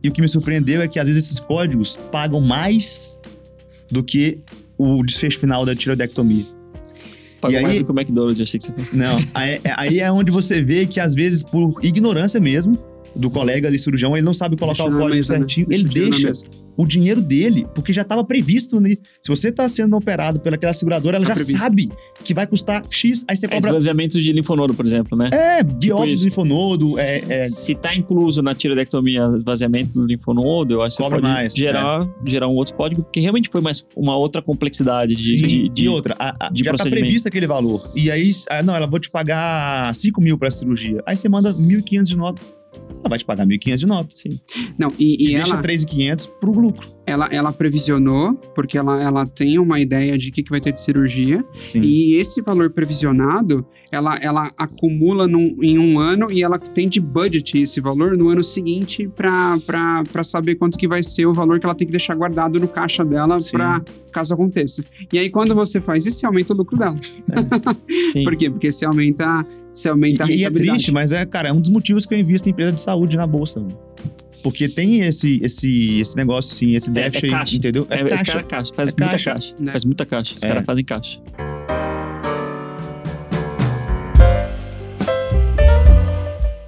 [0.07, 3.19] E o que me surpreendeu é que às vezes esses códigos pagam mais
[3.91, 4.39] do que
[4.79, 6.45] o desfecho final da tireoidectomia.
[7.41, 8.89] Pagou E mais aí- do que o McDonald's, achei que você falou.
[8.93, 12.73] Não, aí, aí é onde você vê que às vezes por ignorância mesmo
[13.17, 15.39] do colega ali cirurgião, ele não sabe colocar Deixa o código mesa, né?
[15.41, 16.33] certinho, ele deixa
[16.77, 18.99] o dinheiro dele, porque já estava previsto ali.
[19.23, 21.59] Se você está sendo operado pelaquela seguradora, ela Tá já previsto.
[21.61, 21.89] sabe
[22.23, 23.71] que vai custar X, aí você É cobra.
[23.71, 25.31] esvaziamento de linfonodo, por exemplo, né?
[25.33, 26.25] É, biópsia isso.
[26.25, 30.97] do linfonodo, é, é, Se tá incluso na tiroidectomia esvaziamento do linfonodo, eu acho que
[30.97, 34.43] você Cobra pode mais, gerar, gerar um outro código, porque realmente foi mais uma outra
[34.43, 37.91] complexidade de, sim, de, de- e outra, a- a- de já está previsto aquele valor.
[37.95, 41.03] E aí, ah, não, ela vou te pagar 5 mil para cirurgia.
[41.07, 42.43] Aí você manda 1.500 de nota.
[43.01, 44.09] Ela vai te pagar 1.500 de nota.
[44.15, 44.41] Sim.
[44.79, 46.96] Não, e, e E, deixa ela, 3.500 pro lucro.
[47.07, 50.73] Ela, ela previsionou, porque ela, ela tem uma ideia de o que, que vai ter
[50.73, 51.45] de cirurgia.
[51.63, 51.81] Sim.
[51.81, 57.01] E esse valor previsionado, ela, ela acumula num- em um ano e ela tem de
[57.01, 61.67] budget esse valor no ano seguinte para saber quanto que vai ser o valor que
[61.67, 64.85] ela tem que deixar guardado no caixa dela para caso aconteça.
[65.13, 66.97] E aí quando você faz isso, você aumenta o lucro dela.
[68.13, 68.25] Sim.
[68.25, 68.51] Por quê?
[68.51, 70.71] Porque você aumenta, você aumenta a E, e é rentabilidade.
[70.79, 73.17] triste, mas é, cara, é um dos motivos que eu invisto em empresa de saúde
[73.17, 73.65] na bolsa.
[74.47, 77.57] Porque tem esse, esse, esse negócio, assim, esse É- é déficit, aí, caixa.
[77.57, 77.85] entendeu?
[77.91, 79.55] É, esse cara é caixa, faz É muita caixa, caixa.
[79.59, 79.73] né?
[79.73, 80.37] Faz muita caixa.
[80.37, 80.47] Os É.
[80.49, 81.21] caras fazem caixa.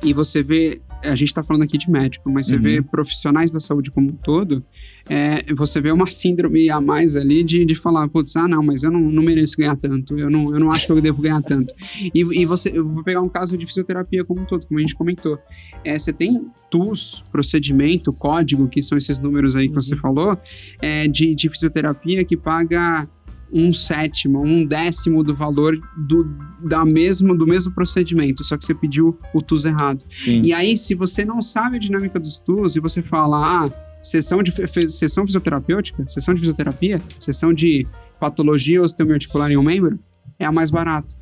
[0.03, 2.63] E você vê, a gente tá falando aqui de médico, mas você Uhum.
[2.63, 4.65] vê profissionais da saúde como um todo,
[5.09, 8.83] é, você vê uma síndrome a mais ali de, de falar, putz, ah, não, mas
[8.83, 11.43] eu não, não mereço ganhar tanto, eu não, eu não acho que eu devo ganhar
[11.43, 11.75] tanto.
[12.15, 14.83] E, e você, eu vou pegar um caso de fisioterapia como um todo, como a
[14.83, 15.39] gente comentou.
[15.85, 20.37] É, você tem tools, procedimento, código, que são esses números aí que você falou,
[20.83, 23.09] é, de, de fisioterapia que paga
[23.53, 26.25] um sétimo, um décimo do valor do,
[26.63, 30.05] da mesmo, do mesmo procedimento, só que você pediu o TUS errado.
[30.11, 30.43] Sim.
[30.45, 34.43] E aí, se você não sabe a dinâmica dos TUS e você fala, ah, sessão,
[34.43, 34.53] de,
[34.89, 37.87] sessão fisioterapêutica, sessão de fisioterapia, sessão de
[38.21, 39.99] patologia osteomiarticular em um membro,
[40.39, 41.17] é a mais barata.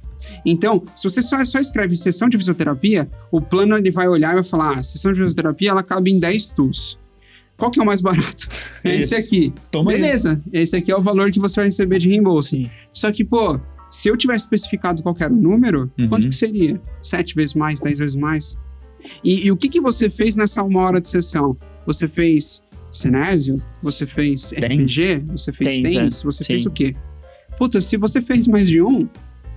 [0.45, 4.35] Então, se você só, só escreve sessão de fisioterapia, o plano ele vai olhar e
[4.37, 6.99] vai falar, ah, sessão de fisioterapia, ela cabe em 10 TUS.
[7.57, 8.49] Qual que é o mais barato?
[8.85, 9.27] É esse Esse.
[9.27, 9.53] aqui.
[9.71, 10.01] Toma aí.
[10.01, 12.51] Beleza, esse aqui é o valor que você vai receber de reembolso.
[12.51, 12.71] Sim.
[12.93, 13.59] Só que, pô,
[13.91, 16.09] se eu tivesse especificado qual que era o número, Uhum.
[16.09, 16.81] quanto que seria?
[17.03, 18.61] Sete vezes mais, dez vezes mais?
[19.25, 21.57] E, e o que, que você fez nessa uma hora de sessão?
[21.87, 23.63] Você fez Cinésio?
[23.83, 24.53] Você fez.
[24.53, 25.23] RPG?
[25.29, 26.21] Você fez Tens, TENS?
[26.21, 26.25] é.
[26.25, 26.47] Você Sim.
[26.49, 26.95] fez o quê?
[27.59, 29.09] Puta, se você fez mais de um,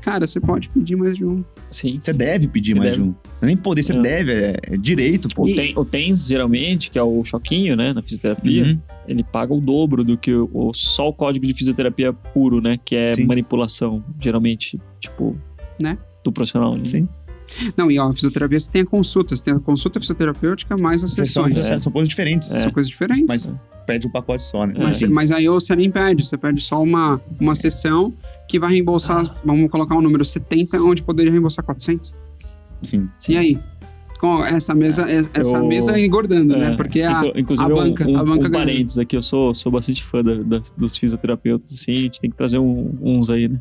[0.02, 1.44] cara, você pode pedir mais de um.
[1.70, 2.00] Sim.
[2.02, 3.04] Você deve pedir Você mais deve.
[3.04, 3.12] de um.
[3.14, 4.02] Não é nem poder, você Não.
[4.02, 5.44] deve, é, é direito, pô.
[5.44, 8.80] O, E- ten, o TENS, geralmente, que é o choquinho, né, na fisioterapia, Uhum.
[9.08, 12.78] ele paga o dobro do que o, o- só o código de fisioterapia puro, né,
[12.84, 13.26] que é Sim.
[13.26, 15.36] manipulação, geralmente, tipo,
[15.82, 15.98] Né?
[16.24, 16.76] do profissional.
[16.76, 16.86] né?
[16.86, 17.08] Sim.
[17.76, 21.04] Não, e ó, a fisioterapia você tem a consulta, você tem a consulta fisioterapêutica mais
[21.04, 21.58] as sessões.
[21.60, 22.52] são, são coisas diferentes.
[22.54, 22.60] É.
[22.62, 23.26] São coisas diferentes.
[23.28, 23.50] Mas
[23.86, 24.74] pede um pacote só, né?
[24.78, 25.08] Mas, Sim.
[25.08, 28.14] mas aí você nem pede, você pede só uma, uma sessão
[28.48, 32.16] que vai reembolsar, vamos colocar um número 70, onde poderia reembolsar 400.
[32.84, 33.10] Sim.
[33.28, 33.58] E aí?
[34.20, 36.74] Com essa mesa, essa Eu- mesa engordando, né?
[36.74, 36.76] É.
[36.76, 40.04] Porque a, a um- banca- um, a banca um parênteses aqui, eu sou, sou bastante
[40.04, 43.58] fã da- da- dos fisioterapeutas, assim, a gente tem que trazer um- uns aí, né?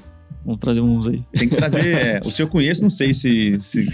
[0.48, 1.22] Vamos trazer uns aí.
[1.34, 1.86] Tem que trazer.
[1.86, 3.84] é, o seu eu conheço, não sei se, se,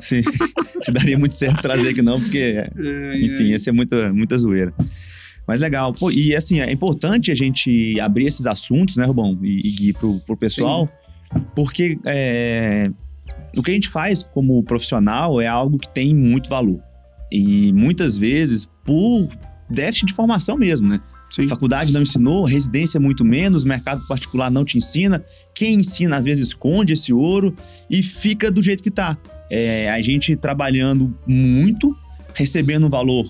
[0.00, 0.22] se,
[0.82, 4.74] se daria muito certo trazer aqui, não, porque, É, enfim, ia ser muita, muita zoeira.
[5.46, 5.92] Mas legal.
[5.92, 9.38] Pô, e assim, é importante a gente abrir esses assuntos, né, Rubão?
[9.40, 10.88] E, e Gui, pro, pro pessoal,
[11.54, 12.90] porque é,
[13.56, 16.82] o que a gente faz como profissional é algo que tem muito valor.
[17.30, 19.28] E muitas vezes, por
[19.70, 21.00] déficit de formação mesmo, né?
[21.30, 21.46] Sim.
[21.46, 25.24] Faculdade não ensinou, residência muito menos, mercado particular não te ensina.
[25.54, 27.54] Quem ensina, às vezes, esconde esse ouro
[27.88, 29.16] e fica do jeito que tá.
[29.48, 31.96] É, a gente trabalhando muito,
[32.34, 33.26] recebendo um valor,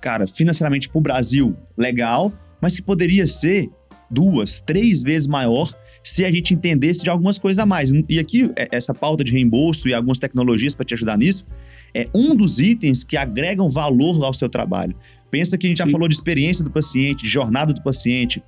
[0.00, 3.70] cara, financeiramente pro Brasil, legal, mas que poderia ser
[4.10, 5.72] duas, três vezes maior
[6.02, 7.90] se a gente entendesse de algumas coisas a mais.
[8.08, 11.46] E aqui, é, essa pauta de reembolso e algumas tecnologias para te ajudar nisso,
[11.94, 14.94] é um dos itens que agregam valor ao seu trabalho.
[15.34, 15.90] Pensa que a gente já Sim.
[15.90, 18.40] falou de experiência do paciente, de jornada do paciente,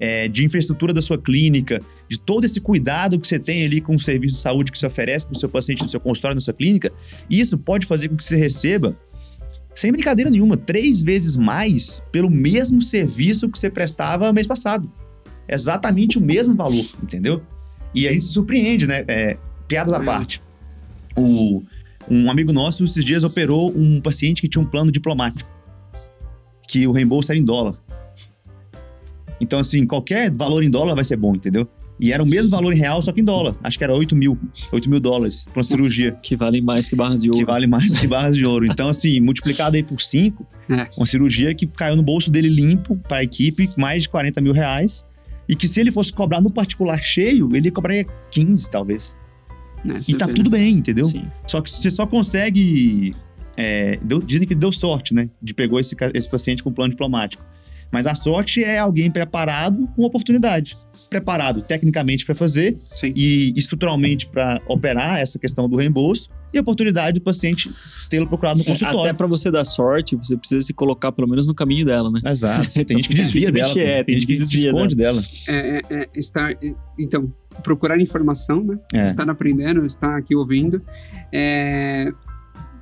[0.00, 3.94] é, de infraestrutura da sua clínica, de todo esse cuidado que você tem ali com
[3.94, 6.40] o serviço de saúde que você oferece para o seu paciente no seu consultório, na
[6.40, 6.90] sua clínica.
[7.30, 8.98] E isso pode fazer com que você receba,
[9.72, 14.90] sem brincadeira nenhuma, três vezes mais pelo mesmo serviço que você prestava mês passado.
[15.48, 17.40] Exatamente o mesmo valor, entendeu?
[17.94, 19.04] E a gente se surpreende, né?
[19.06, 19.36] É,
[19.68, 20.04] piadas à É.
[20.04, 20.42] parte.
[21.16, 21.62] O,
[22.10, 25.51] um amigo nosso, esses dias, operou um paciente que tinha um plano diplomático.
[26.72, 27.74] Que o reembolso era em dólar.
[29.38, 31.68] Então, assim, qualquer valor em dólar vai ser bom, entendeu?
[32.00, 33.54] E era o mesmo valor em real, só que em dólar.
[33.62, 34.38] Acho que era 8 mil.
[34.72, 36.12] 8 mil dólares pra uma cirurgia.
[36.22, 37.38] Que valem mais que barras de ouro.
[37.38, 38.64] Que vale mais que barras de ouro.
[38.64, 40.88] Então, assim, multiplicado aí por 5, É.
[40.96, 44.54] uma cirurgia que caiu no bolso dele limpo para a equipe, mais de 40 mil
[44.54, 45.04] reais.
[45.46, 49.18] E que se ele fosse cobrar no particular cheio, ele cobraria 15, talvez.
[49.86, 51.04] É, E tá tudo bem, entendeu?
[51.04, 51.24] Sim.
[51.46, 53.14] Só que você só consegue.
[53.56, 55.28] É, deu- dizem que deu sorte, né?
[55.42, 57.44] De pegou esse, esse paciente com plano diplomático.
[57.90, 60.76] Mas a sorte é alguém preparado com oportunidade.
[61.10, 63.12] Preparado tecnicamente para fazer Sim.
[63.14, 67.70] e estruturalmente para operar essa questão do reembolso e a oportunidade do paciente
[68.08, 69.14] tê-lo procurado no É, Até consultório.
[69.14, 72.20] pra você dar sorte, você precisa se colocar pelo menos no caminho dela, né?
[72.24, 72.66] Exato.
[72.72, 73.78] Tem Então, gente que desvia dela.
[73.78, 75.22] é, tem gente que desvia esconde dela.
[75.46, 76.56] É, é, é, estar, é,
[76.98, 77.30] então,
[77.62, 78.78] procurar informação, né?
[78.94, 79.04] É.
[79.04, 80.80] Estar aprendendo, estar aqui ouvindo.
[81.30, 82.10] É,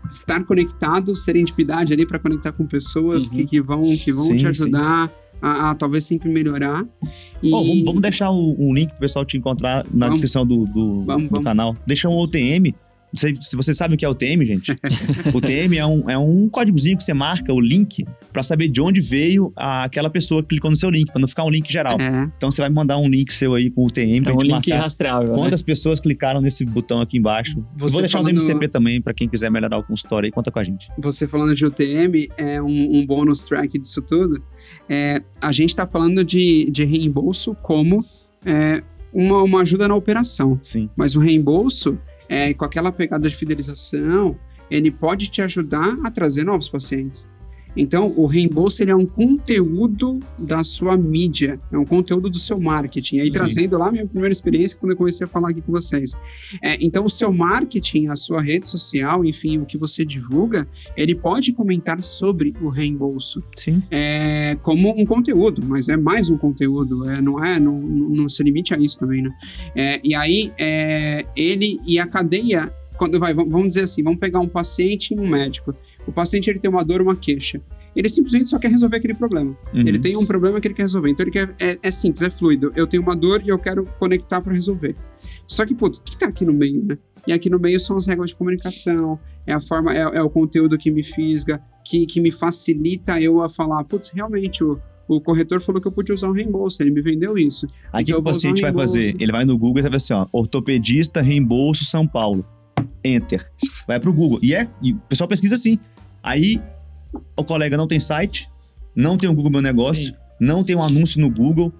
[0.09, 3.35] estar conectado, serendipidade ali para conectar com pessoas Uhum.
[3.37, 4.47] que, que vão, que vão Sim, te sim.
[4.47, 5.11] ajudar
[5.43, 6.87] a, a talvez sempre melhorar.
[7.43, 10.21] E, Ó, vamos, vamos deixar o, o link pro pessoal te encontrar na Vamos.
[10.21, 11.77] descrição do, do, Vamos, do canal.
[11.87, 12.75] Deixa um OTM.
[13.13, 14.73] Não sei se vocês sabem o que é o TM, gente.
[15.35, 18.81] o TM é um, é um códigozinho que você marca, o link, pra saber de
[18.81, 21.71] onde veio a- aquela pessoa que clicou no seu link, pra não ficar um link
[21.73, 22.01] geral.
[22.01, 24.41] É, Então você vai mandar um link seu aí com o TM pra É um
[24.41, 25.31] link marcar rastreável.
[25.33, 25.37] né?
[25.37, 27.55] quantas pessoas clicaram nesse botão aqui embaixo.
[27.77, 30.51] Você Vou deixar falando- o MCP também pra quem quiser melhorar o consultório aí, conta
[30.51, 30.89] com a gente.
[30.99, 34.41] você falando de UTM, é um, um bônus track disso tudo.
[34.89, 38.05] É, a gente está falando de, de reembolso como
[38.45, 38.83] é,
[39.13, 40.59] uma, uma ajuda na operação.
[40.63, 40.89] Sim.
[40.97, 41.99] Mas o reembolso,
[42.31, 44.39] é, com aquela pegada de fidelização,
[44.71, 47.29] ele pode te ajudar a trazer novos pacientes.
[47.77, 52.59] Então, o reembolso ele é um conteúdo da sua mídia, é um conteúdo do seu
[52.59, 53.21] marketing.
[53.21, 53.33] Aí, Sim.
[53.33, 56.19] trazendo lá a minha primeira experiência quando eu comecei a falar aqui com vocês.
[56.63, 61.15] É, então, o seu marketing, a sua rede social, enfim, o que você divulga, ele
[61.15, 63.83] pode comentar sobre o reembolso Sim.
[63.91, 68.43] é, como um conteúdo, mas é mais um conteúdo, é, não é, não, não se
[68.43, 69.31] limite a isso também, né?
[69.75, 74.41] É, e aí, é, ele e a cadeia, quando vai, vamos dizer assim, vamos pegar
[74.41, 75.75] um paciente e um médico.
[76.11, 77.61] O paciente ele tem uma dor, uma queixa.
[77.95, 79.57] Ele simplesmente só quer resolver aquele problema.
[79.73, 79.81] Uhum.
[79.81, 81.11] Ele tem um problema que ele quer resolver.
[81.11, 81.55] Então ele quer.
[81.59, 82.73] É, é simples, é fluido.
[82.75, 84.97] Eu tenho uma dor e eu quero conectar para resolver.
[85.47, 86.99] Só que, putz, o que tá aqui no meio, né?
[87.27, 90.31] E aqui no meio são as regras de comunicação, é a forma, é, é o
[90.31, 95.21] conteúdo que me fisga, que, que me facilita eu a falar, putz, realmente, o, o
[95.21, 97.67] corretor falou que eu podia usar um reembolso, ele me vendeu isso.
[97.93, 99.15] Aí o que Então o paciente um vai fazer?
[99.21, 102.45] Ele vai no Google e vai assim, ó, ortopedista, reembolso, São Paulo.
[103.05, 103.47] Enter.
[103.87, 104.39] Vai pro Google.
[104.43, 105.79] E é, e o pessoal pesquisa assim.
[106.23, 106.61] Aí
[107.37, 108.49] o colega não tem site,
[108.95, 110.15] não tem o Google Meu Negócio, Sim.
[110.41, 111.73] não tem um anúncio no Google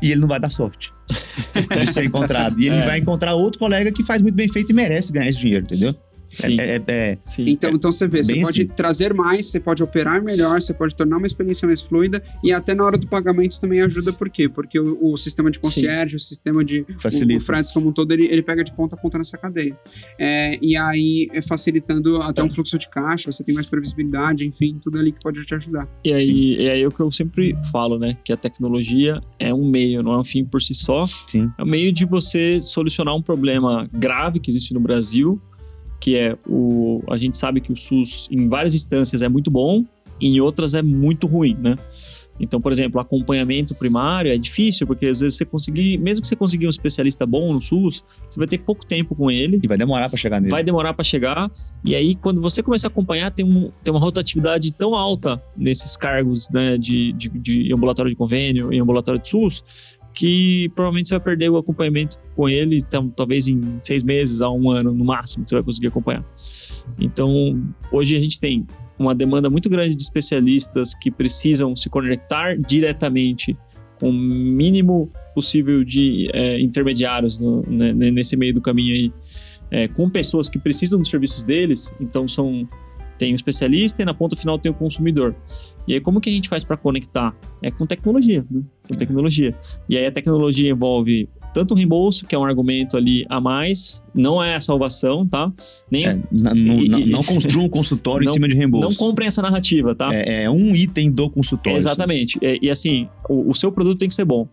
[0.00, 0.92] e ele não vai dar sorte
[1.80, 2.60] de ser encontrado.
[2.60, 2.86] E ele É.
[2.86, 5.94] vai encontrar outro colega que faz muito bem feito e merece ganhar esse dinheiro, entendeu?
[6.28, 6.60] Sim.
[6.60, 7.44] É, é- é- Sim.
[7.48, 8.70] Então, então você vê, você bem pode assim.
[8.70, 12.74] trazer mais, você pode operar melhor, você pode tornar uma experiência mais fluida e até
[12.74, 14.48] na hora do pagamento também ajuda, por quê?
[14.48, 17.34] Porque o, o sistema de concierge, o sistema de facilita.
[17.34, 19.76] O, o Freds como um todo, ele, ele pega de ponta a ponta nessa cadeia.
[20.18, 24.78] É, e aí, é facilitando até um fluxo de caixa, você tem mais previsibilidade, enfim,
[24.82, 25.88] tudo ali que pode te ajudar.
[26.04, 28.16] E aí, e aí é o que eu sempre falo, né?
[28.24, 31.06] Que a tecnologia é um meio, não é um fim por si só.
[31.26, 31.50] Sim.
[31.58, 35.40] É um meio de você solucionar um problema grave que existe no Brasil,
[36.00, 37.02] que é o.
[37.10, 39.84] A gente sabe que o SUS, em várias instâncias, é muito bom,
[40.20, 41.76] em outras é muito ruim, né?
[42.40, 46.36] Então, por exemplo, acompanhamento primário é difícil, porque às vezes você conseguir, mesmo que você
[46.36, 49.76] conseguir um especialista bom no SUS, você vai ter pouco tempo com ele, E vai
[49.76, 50.50] demorar pra chegar nele.
[50.50, 51.50] vai demorar para chegar.
[51.84, 55.96] E aí, quando você começa a acompanhar, tem, um, tem uma rotatividade tão alta nesses
[55.96, 59.64] cargos né, de, de, de ambulatório de convênio e ambulatório de SUS,
[60.18, 64.50] que provavelmente você vai perder o acompanhamento com ele, então, talvez em seis meses a
[64.50, 66.24] um ano no máximo você vai conseguir acompanhar.
[66.98, 67.62] Então,
[67.92, 68.66] hoje a gente tem
[68.98, 73.56] uma demanda muito grande de especialistas que precisam se conectar diretamente
[74.00, 79.12] com o mínimo possível de é, intermediários no, né, nesse meio do caminho aí,
[79.70, 81.94] é, com pessoas que precisam dos serviços deles.
[82.00, 82.66] Então são
[83.18, 85.34] tem o especialista e na ponta final tem o consumidor.
[85.86, 87.34] E aí, como que a gente faz para conectar?
[87.62, 88.62] É com tecnologia, né?
[88.86, 89.54] Com tecnologia.
[89.88, 94.02] E aí, a tecnologia envolve tanto o reembolso, que é um argumento ali a mais,
[94.14, 95.52] não é a salvação, tá?
[95.90, 98.88] Nem, é, não, não, não construa um consultório não, em cima de reembolso.
[98.88, 100.14] Não comprem essa narrativa, tá?
[100.14, 101.76] É, é um item do consultório.
[101.76, 102.38] exatamente.
[102.42, 104.46] E, e, assim, o, o seu produto tem que ser bom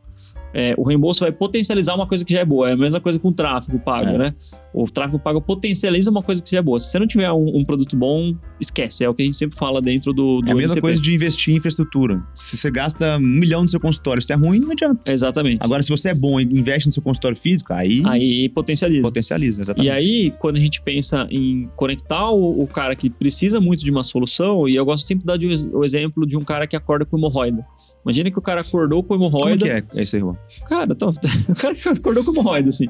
[0.58, 2.70] é, o reembolso vai potencializar uma coisa que já é boa.
[2.70, 4.18] É a mesma coisa com o tráfego pago, é.
[4.18, 4.36] né?
[4.74, 6.80] O tráfego pago potencializa uma coisa que já é boa.
[6.80, 9.04] Se você não tiver um, um, produto bom, esquece.
[9.04, 10.82] É o que a gente sempre fala dentro do, do É a mesma MCP.
[10.82, 12.24] coisa de investir em infraestrutura.
[12.34, 15.02] Se você gasta um milhão no seu consultório, se é ruim, não adianta.
[15.06, 15.58] Exatamente.
[15.60, 18.02] Agora, se você é bom e investe no seu consultório físico, aí...
[18.06, 19.02] Aí potencializa.
[19.02, 19.88] Potencializa, exatamente.
[19.88, 23.92] E aí, quando a gente pensa em conectar o, o cara que precisa muito de
[23.92, 27.06] uma solução, e eu gosto sempre de dar o exemplo de um cara que acorda
[27.06, 27.66] com hemorroida.
[28.06, 29.68] Imagina que o cara acordou com hemorroida.
[29.68, 30.38] Como que é esse erro?
[30.68, 31.10] Cara, então,
[31.50, 32.86] o cara acordou com hemorroida, assim.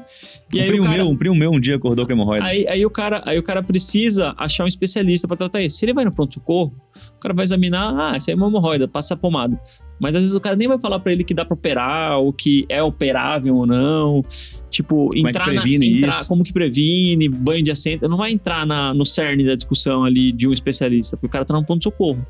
[0.52, 2.44] E um aí primo cara, meu, um primo meu um dia acordou com hemorroida.
[2.44, 5.78] Aí, aí, o cara, aí o cara precisa achar um especialista para tratar isso.
[5.78, 6.74] Se ele vai no pronto-socorro,
[7.16, 9.58] o cara vai examinar, ah, isso aí é uma hemorroida, passa a pomada.
[9.98, 12.32] Mas às vezes o cara nem vai falar para ele que dá pra operar, ou
[12.32, 14.24] que é operável ou não.
[14.70, 16.28] Tipo, como entrar é que previne na, entrar, isso?
[16.28, 18.06] como que previne, banho de assento.
[18.08, 21.44] Não vai entrar na, no cerne da discussão ali de um especialista, porque o cara
[21.44, 22.26] tá no ponto-socorro.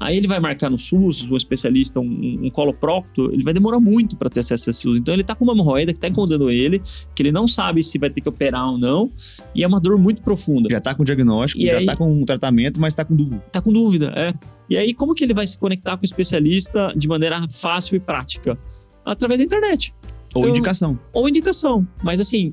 [0.00, 4.16] Aí ele vai marcar no SUS, um especialista, um, um coloprocto, ele vai demorar muito
[4.16, 4.98] para ter acesso a esse SUS.
[4.98, 6.80] Então ele tá com uma hemorroida que tá incomodando ele,
[7.14, 9.10] que ele não sabe se vai ter que operar ou não,
[9.54, 10.68] e é uma dor muito profunda.
[10.70, 13.38] Já tá com diagnóstico, E já aí- tá com tratamento, mas tá com dúvida.
[13.52, 14.34] Tá com dúvida, é.
[14.68, 18.00] E aí, como que ele vai se conectar com o especialista de maneira fácil e
[18.00, 18.58] prática?
[19.04, 19.94] Através da internet.
[20.34, 20.98] Ou Então- indicação.
[21.12, 21.86] ou indicação.
[22.02, 22.52] Mas assim,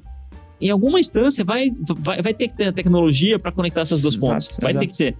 [0.59, 4.15] em alguma instância vai, vai, vai ter que ter a tecnologia para conectar essas duas
[4.15, 4.57] Exato, pontas.
[4.61, 4.85] Vai exato.
[4.85, 5.15] ter que ter.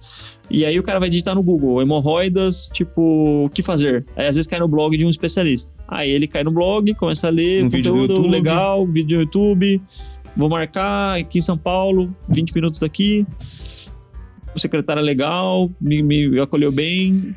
[0.50, 4.04] E aí o cara vai digitar no Google, hemorroidas, tipo, o que fazer?
[4.14, 5.72] Aí às vezes cai no blog de um especialista.
[5.88, 8.28] Aí ele cai no blog, começa a ler Um conteúdo YouTube.
[8.30, 9.82] legal, vídeo no YouTube.
[10.36, 13.26] Vou marcar aqui em São Paulo, 20 minutos daqui.
[14.54, 17.34] O secretário é legal, me, me acolheu bem.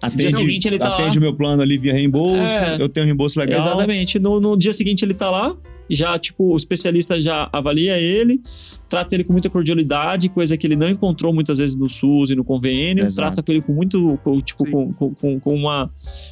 [0.00, 1.18] Atende, seguinte ele tá atende lá.
[1.18, 2.42] o meu plano ali via reembolso.
[2.42, 2.76] É.
[2.80, 3.60] Eu tenho reembolso legal.
[3.60, 4.18] Exatamente.
[4.18, 5.56] No, no dia seguinte ele tá lá,
[5.88, 8.40] já, tipo, o especialista já avalia ele,
[8.88, 12.34] trata ele com muita cordialidade, coisa que ele não encontrou muitas vezes no SUS e
[12.34, 13.28] no convênio, Exato.
[13.28, 15.90] trata com ele com muito, com, tipo, com, com, com, uma,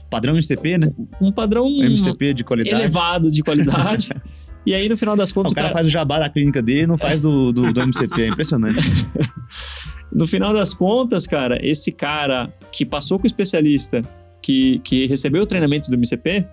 [0.09, 0.93] Padrão MCP, né?
[1.19, 2.75] com um padrão MCP de qualidade.
[2.75, 4.11] elevado de qualidade.
[4.65, 6.99] e aí, no final das contas, O cara faz o jabá da clínica dele não
[6.99, 8.23] faz do, do, do MCP.
[8.23, 8.81] É impressionante.
[10.13, 14.03] No final das contas, cara, esse cara que passou com o especialista,
[14.43, 16.45] que, que recebeu o treinamento do MCP,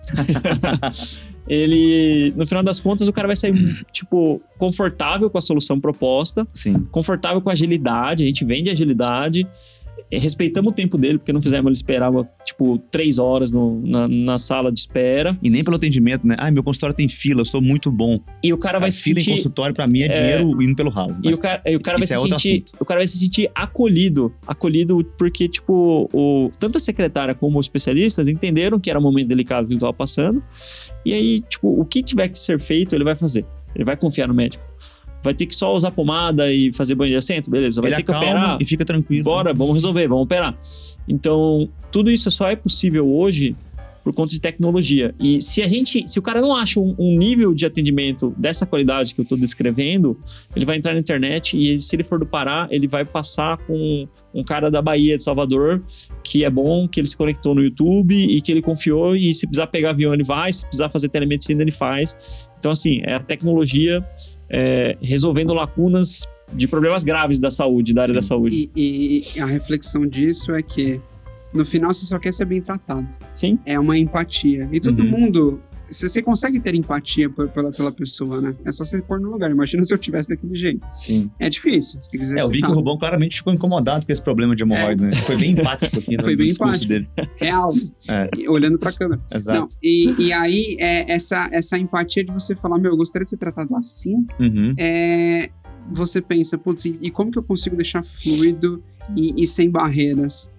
[1.48, 6.46] ele, no final das contas, o cara vai sair, tipo, confortável com a solução proposta,
[6.54, 6.86] Sim.
[6.92, 9.46] confortável com agilidade, a gente vende agilidade,
[10.16, 12.10] respeitamos o tempo dele, porque não fizemos ele esperar,
[12.44, 16.34] tipo, três horas no- na, na sala de espera, E nem pelo atendimento, né?
[16.38, 18.18] Ah, meu consultório tem fila, eu sou muito bom.
[18.42, 19.36] e o cara vai se fila em sentir...
[19.36, 21.16] consultório, pra mim, é dinheiro indo pelo ralo.
[21.22, 23.50] E o cara, e o cara vai se é sentir, o cara vai se sentir
[23.54, 29.02] acolhido, acolhido porque tipo, o tanto a secretária como os especialistas entenderam que era um
[29.02, 30.42] momento delicado que ele estava passando.
[31.04, 33.44] E aí, tipo, o que tiver que ser feito, ele vai fazer.
[33.74, 34.64] Ele vai confiar no médico.
[35.28, 37.82] Vai ter que só usar pomada e fazer banho de assento, beleza?
[37.82, 38.56] Vai ele ter que operar.
[38.58, 39.24] e fica tranquilo.
[39.24, 40.58] Bora, vamos resolver, vamos operar.
[41.06, 43.54] Então, tudo isso só é possível hoje
[44.02, 45.14] por conta de tecnologia.
[45.20, 48.64] E se a gente, se o cara não acha um, um nível de atendimento dessa
[48.64, 50.18] qualidade que eu estou descrevendo,
[50.56, 54.08] ele vai entrar na internet e se ele for do Pará, ele vai passar com
[54.32, 55.84] um cara da Bahia, de Salvador,
[56.24, 59.46] que é bom, que ele se conectou no YouTube e que ele confiou e se
[59.46, 62.16] precisar pegar avião ele vai, se precisar fazer telemedicina ele faz.
[62.58, 64.02] Então, assim, é a tecnologia
[64.50, 68.16] é, resolvendo lacunas de problemas graves da saúde, da área Sim.
[68.16, 68.70] da saúde.
[68.74, 71.00] E, e a reflexão disso é que
[71.52, 73.06] no final você só quer ser bem tratado.
[73.32, 73.58] Sim.
[73.66, 74.68] É uma empatia.
[74.72, 75.08] E todo Uhum.
[75.10, 75.60] mundo.
[75.90, 78.54] Você você consegue ter empatia por- pela, pela pessoa, né?
[78.64, 79.50] É só você pôr no lugar.
[79.50, 80.86] Imagina se eu tivesse daquele jeito.
[80.96, 81.30] Sim.
[81.38, 81.98] É difícil.
[82.36, 82.74] É, eu vi que o.
[82.74, 85.12] Rubão claramente ficou incomodado com esse problema de hemorroida, né?
[85.14, 87.16] Foi bem empático aqui no, Foi bem discurso empático.
[87.16, 87.30] dele.
[87.36, 87.68] Real.
[88.08, 88.30] É.
[88.36, 89.20] E Olhando pra câmera.
[89.32, 89.60] Exato.
[89.60, 93.30] Não, e, e aí, é, essa, essa empatia de você falar, meu, eu gostaria de
[93.30, 94.74] ser tratado assim, Uhum.
[94.78, 95.50] é,
[95.90, 98.82] você pensa, putz, e e como que eu consigo deixar fluido
[99.16, 100.50] e, e sem barreiras?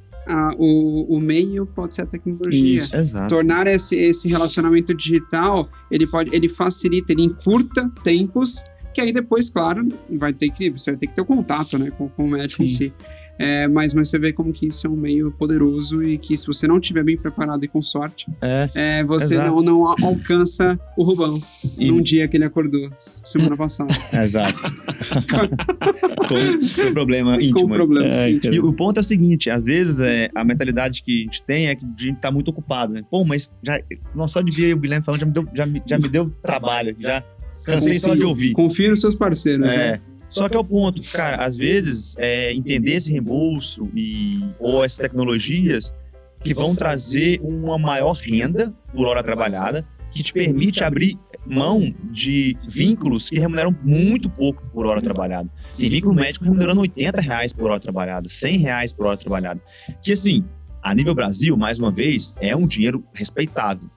[0.58, 2.78] O, o meio pode ser a tecnologia.
[2.78, 2.96] Isso.
[2.96, 3.34] Exato.
[3.34, 9.50] Tornar esse, esse relacionamento digital, ele pode, ele facilita, ele encurta tempos, que aí depois,
[9.50, 12.30] claro, vai ter que, você vai ter que ter o contato, né, com, com o
[12.30, 12.78] médico em Sim.
[12.78, 12.94] si.
[13.42, 16.46] É, mas, mas você vê como que isso é um meio poderoso e que se
[16.46, 18.70] você não estiver bem preparado e com sorte, É.
[18.76, 19.64] é, você não, Exato.
[19.64, 21.42] não alcança o Rubão
[21.78, 24.54] E- num dia que ele acordou, semana passada, Exato.
[26.28, 27.66] com seu problema com íntimo.
[27.66, 28.08] um problema.
[28.08, 28.54] É, íntimo.
[28.54, 31.68] E o ponto é o seguinte, às vezes é, a mentalidade que a gente tem
[31.68, 33.04] é que a gente tá muito ocupado, né?
[33.10, 33.80] Pô, mas já,
[34.16, 36.30] não, só de ver o Guilherme falando já me deu, já me, já me deu
[36.42, 37.24] trabalho, já
[37.64, 38.52] cansei só de ouvir.
[38.54, 40.02] Confia nos seus parceiros, né?
[40.30, 45.00] Só que é o ponto, cara, às vezes é, entender esse reembolso e, ou essas
[45.00, 45.94] tecnologias
[46.44, 52.56] que vão trazer uma maior renda por hora trabalhada, que te permite abrir mão de
[52.68, 55.50] vínculos que remuneram muito pouco por hora trabalhada.
[55.78, 59.62] Tem vínculo médico remunerando 80 reais por hora trabalhada, 100 reais por hora trabalhada.
[60.02, 60.46] Que assim,
[60.82, 63.90] a nível Brasil, mais uma vez, é um dinheiro respeitável.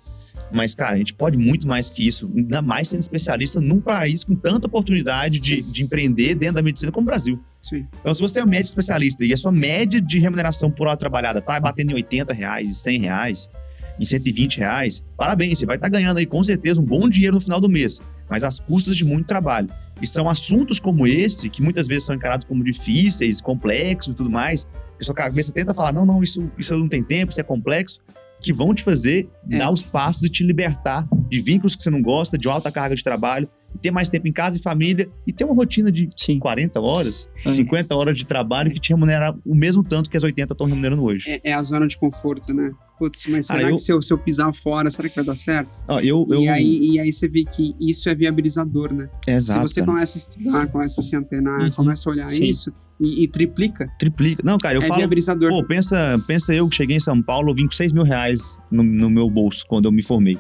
[0.53, 4.23] Mas, cara, a gente pode muito mais que isso, ainda mais sendo especialista num país
[4.23, 7.41] com tanta oportunidade de, de empreender dentro da medicina como o Brasil.
[7.63, 7.87] Sim.
[8.01, 10.97] Então, se você é um médico especialista e a sua média de remuneração por hora
[10.97, 13.51] trabalhada tá batendo em 80 reais, em 100 reais,
[13.99, 17.41] em 120 reais, parabéns, você vai estar ganhando aí com certeza um bom dinheiro no
[17.41, 19.69] final do mês, mas às custas de muito trabalho.
[20.01, 24.29] E são assuntos como esse, que muitas vezes são encarados como difíceis, complexos e tudo
[24.29, 24.69] mais,
[24.99, 28.01] que sua cabeça tenta falar, não, não, isso, isso não tem tempo, isso é complexo,
[28.43, 29.59] que vão te fazer É.
[29.59, 32.95] dar os passos e te libertar de vínculos que você não gosta, de alta carga
[32.95, 33.49] de trabalho,
[33.81, 36.39] ter mais tempo em casa e família, e ter uma rotina de Sim.
[36.39, 37.51] 40 horas, É.
[37.51, 41.03] 50 horas de trabalho que te remunera o mesmo tanto que as 80 estão remunerando
[41.03, 41.31] hoje.
[41.31, 42.71] É, é a zona de conforto, né?
[42.99, 45.25] Putz, mas será Ah, eu- que se eu, se eu pisar fora, será que vai
[45.25, 45.81] dar certo?
[45.89, 46.41] Ó, eu, eu...
[46.43, 49.09] E, aí, e aí você vê que isso é viabilizador, né?
[49.27, 49.93] Exato, se você cara.
[49.93, 51.71] começa a estudar, começa a se antenar, Uhum.
[51.73, 52.45] começa a olhar Sim.
[52.45, 54.43] isso e, e triplica, Triplica.
[54.45, 54.99] Não, cara, eu é falo...
[55.01, 55.51] viabilizador.
[55.51, 58.61] Pô, pensa, pensa eu que cheguei em São Paulo, eu vim com 6 mil reais
[58.71, 60.39] no, no meu bolso quando eu me formei.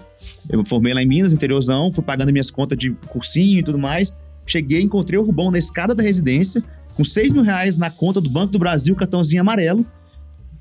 [0.49, 3.78] Eu me formei lá em Minas, interiorzão, fui pagando minhas contas de cursinho e tudo
[3.78, 4.12] mais.
[4.47, 6.62] Cheguei, encontrei o Rubão na escada da residência,
[6.94, 9.86] com 6 mil reais na conta do Banco do Brasil, cartãozinho amarelo.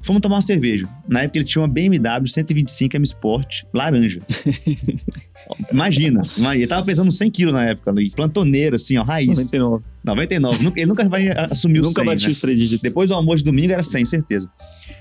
[0.03, 0.87] Fomos tomar uma cerveja.
[1.07, 4.19] Na época ele tinha uma BMW 125 M Sport, laranja.
[5.71, 9.27] Imagina, imagina, ele tava pesando 100 quilos na época, ali, plantoneiro, assim, ó, raiz.
[9.27, 9.83] 99.
[10.03, 10.63] 99.
[10.63, 12.31] Nunca- Ele nunca vai assumir o Nunca 100, bati né?
[12.31, 12.81] os três dígitos.
[12.81, 14.49] Depois do almoço de domingo era 100, certeza.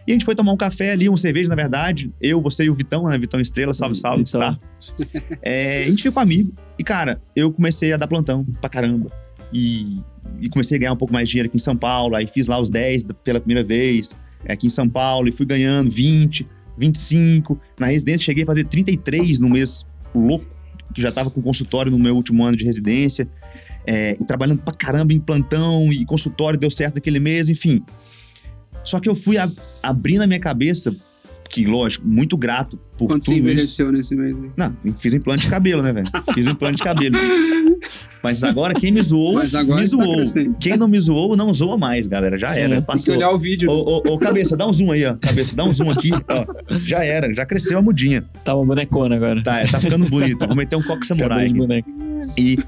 [0.07, 2.11] E a gente foi tomar um café ali, uma cerveja, na verdade.
[2.21, 3.19] Eu, você e o Vitão, né?
[3.19, 4.41] Vitão Estrela, salve, salve, Vitão.
[4.41, 4.59] tá?
[5.43, 6.53] É, a gente ficou amigo.
[6.79, 9.11] E, cara, eu comecei a dar plantão pra caramba.
[9.53, 10.01] E,
[10.41, 12.15] e comecei a ganhar um pouco mais de dinheiro aqui em São Paulo.
[12.17, 14.17] Aí fiz lá os 10 da- pela primeira vez,
[14.49, 15.29] aqui em São Paulo.
[15.29, 16.47] E fui ganhando 20,
[16.79, 17.61] 25.
[17.79, 20.47] Na residência cheguei a fazer 33 no mês louco,
[20.95, 23.29] que já tava com consultório no meu último ano de residência.
[23.87, 27.83] É, e trabalhando pra caramba em plantão e consultório deu certo naquele mês, enfim.
[28.85, 29.51] Só que eu fui a-
[29.83, 30.95] abrindo a minha cabeça,
[31.51, 33.53] que lógico, muito grato por Quando você tudo isso.
[33.53, 34.51] envelheceu nesse mês, né?
[34.57, 36.07] Não, fiz implante de cabelo, né, velho?
[36.33, 37.17] Fiz um implante de cabelo.
[38.23, 40.15] Mas agora quem me zoou, me tá zoou.
[40.17, 40.55] crescendo.
[40.61, 42.39] quem não me zoou, não zoa mais, galera.
[42.39, 43.17] Já era, É, Tem que passou.
[43.17, 43.71] olhar o vídeo.
[43.71, 45.17] Ô, ô, ô, cabeça, dá um zoom aí, ó.
[45.17, 46.11] Cabeça, dá um zoom aqui.
[46.13, 46.77] Ó.
[46.79, 48.23] Já era, já cresceu a mudinha.
[48.45, 49.43] Tá uma bonecona agora.
[49.43, 50.47] Tá, tá ficando bonito.
[50.47, 51.51] Vou meter um coque samurai.
[52.39, 52.59] E.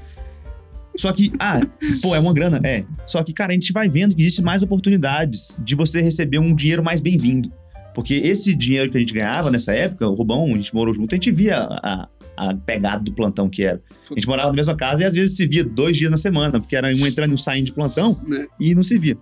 [0.97, 1.59] Só que, ah,
[2.01, 2.59] pô, é uma grana?
[2.63, 2.83] É.
[3.05, 6.53] Só que, cara, a gente vai vendo que existem mais oportunidades de você receber um
[6.53, 7.51] dinheiro mais bem-vindo.
[7.93, 11.13] Porque esse dinheiro que a gente ganhava nessa época, o Rubão, a gente morou junto,
[11.13, 13.81] a gente via a, a pegada do plantão que era.
[14.09, 16.59] A gente morava na mesma casa e às vezes se via dois dias na semana,
[16.59, 18.47] porque era um entrando e um saindo de plantão Né?
[18.59, 19.17] e não se via.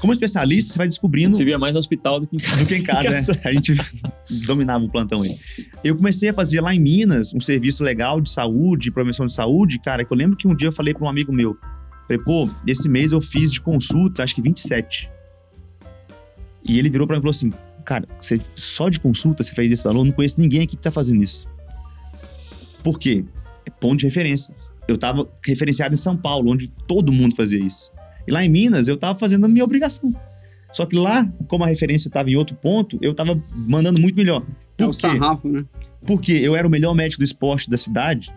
[0.00, 2.56] Como especialista, você vai descobrindo Você via mais no hospital do que em casa.
[2.56, 3.40] do que em casa, né?
[3.44, 3.74] A gente
[4.46, 5.36] dominava o plantão aí.
[5.84, 9.78] Eu comecei a fazer lá em Minas um serviço legal de saúde, promoção de saúde,
[9.80, 11.56] cara, que eu lembro que um dia eu falei para um amigo meu,
[12.08, 15.10] falei, pô, esse mês eu fiz de consulta, acho que 27.
[16.64, 17.52] E ele virou para mim e falou assim,
[17.88, 20.04] cara, você só de consulta você fez esse valor?
[20.04, 21.48] Não conheço ninguém aqui que tá fazendo isso.
[22.84, 23.24] Por quê?
[23.64, 24.54] É ponto de referência.
[24.86, 27.90] Eu tava referenciado em São Paulo, onde todo mundo fazia isso.
[28.26, 30.14] E lá em Minas, eu tava fazendo a minha obrigação.
[30.70, 34.42] Só que lá, como a referência estava em outro ponto, eu tava mandando muito melhor.
[34.76, 35.00] É Por o quê?
[35.00, 35.64] sarrafo, né?
[36.06, 38.30] Porque eu era o melhor médico do esporte da cidade,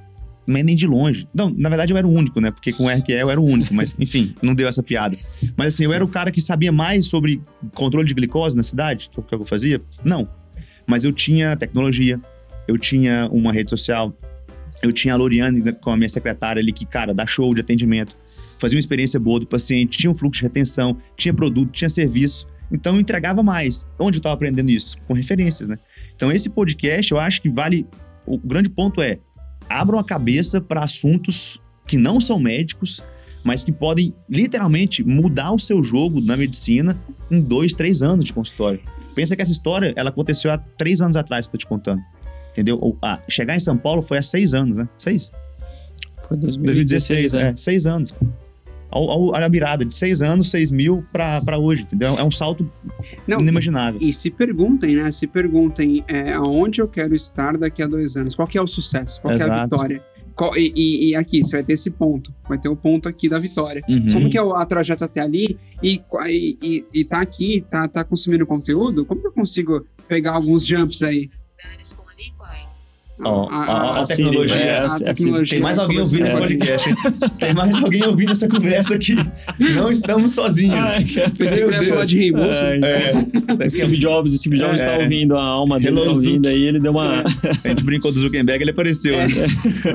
[0.45, 1.27] mas nem de longe.
[1.33, 2.51] Não, na verdade eu era o único, né?
[2.51, 5.17] Porque com o RQE eu era o único, mas enfim, não deu essa piada.
[5.55, 7.41] Mas assim, eu era o cara que sabia mais sobre
[7.73, 9.81] controle de glicose na cidade, que é o que eu fazia?
[10.03, 10.27] Não.
[10.85, 12.19] Mas eu tinha tecnologia,
[12.67, 14.15] eu tinha uma rede social,
[14.81, 17.61] eu tinha a Loriane né, com a minha secretária ali, que, cara, dá show de
[17.61, 18.17] atendimento,
[18.59, 22.47] fazia uma experiência boa do paciente, tinha um fluxo de retenção, tinha produto, tinha serviço.
[22.71, 23.85] Então eu entregava mais.
[23.99, 24.97] Onde eu estava aprendendo isso?
[25.07, 25.77] Com referências, né?
[26.15, 27.85] Então esse podcast, eu acho que vale.
[28.25, 29.19] O grande ponto é:
[29.71, 33.03] abram a cabeça para assuntos que não são médicos,
[33.43, 36.97] mas que podem literalmente mudar o seu jogo na medicina
[37.29, 38.79] em dois, três anos de consultório.
[39.15, 42.01] Pensa que essa história ela aconteceu há três anos atrás que eu tô te contando.
[42.51, 42.77] Entendeu?
[42.81, 44.87] Ou, ah, chegar em São Paulo foi há seis anos, né?
[44.97, 45.31] Seis?
[46.27, 47.55] Foi 2016, 2016, é.
[47.55, 48.13] Seis anos.
[48.93, 52.17] Olha a mirada, de seis anos, seis mil pra, pra hoje, entendeu?
[52.17, 52.69] É um salto
[53.27, 53.99] Não, inimaginável.
[54.01, 55.11] E se perguntem, né?
[55.11, 58.35] Se perguntem é, aonde eu quero estar daqui a dois anos.
[58.35, 59.21] Qual que é o sucesso?
[59.21, 60.03] Qual que é a vitória?
[60.35, 62.33] Qual- e, e- e aqui, você vai ter esse ponto.
[62.47, 63.81] Vai ter o ponto aqui da vitória.
[63.87, 64.05] Uhum.
[64.11, 65.57] Como que é a trajetória até ali?
[65.83, 69.05] E, e, e, e tá aqui, tá, tá consumindo conteúdo?
[69.05, 71.29] Como que eu consigo pegar alguns jumps aí?
[73.23, 74.55] Ó, A- a- a a tecnologia.
[74.57, 76.95] Siri, é, a tecnologia Tem mais alguém ouvindo esse podcast, hein?
[77.39, 79.15] Tem mais alguém ouvindo essa conversa aqui.
[79.59, 80.75] Não estamos sozinhos.
[80.75, 81.03] Ai.
[81.37, 82.59] Pensei que falar de reembolso.
[82.61, 84.85] Ai, É, O Steve Jobs, o Steve Jobs É.
[84.95, 87.23] tá ouvindo, a alma dele Hello, tá ouvindo aí, ele deu uma...
[87.63, 89.27] a gente brincou do Zuckerberg, ele apareceu, É.
[89.27, 89.33] né?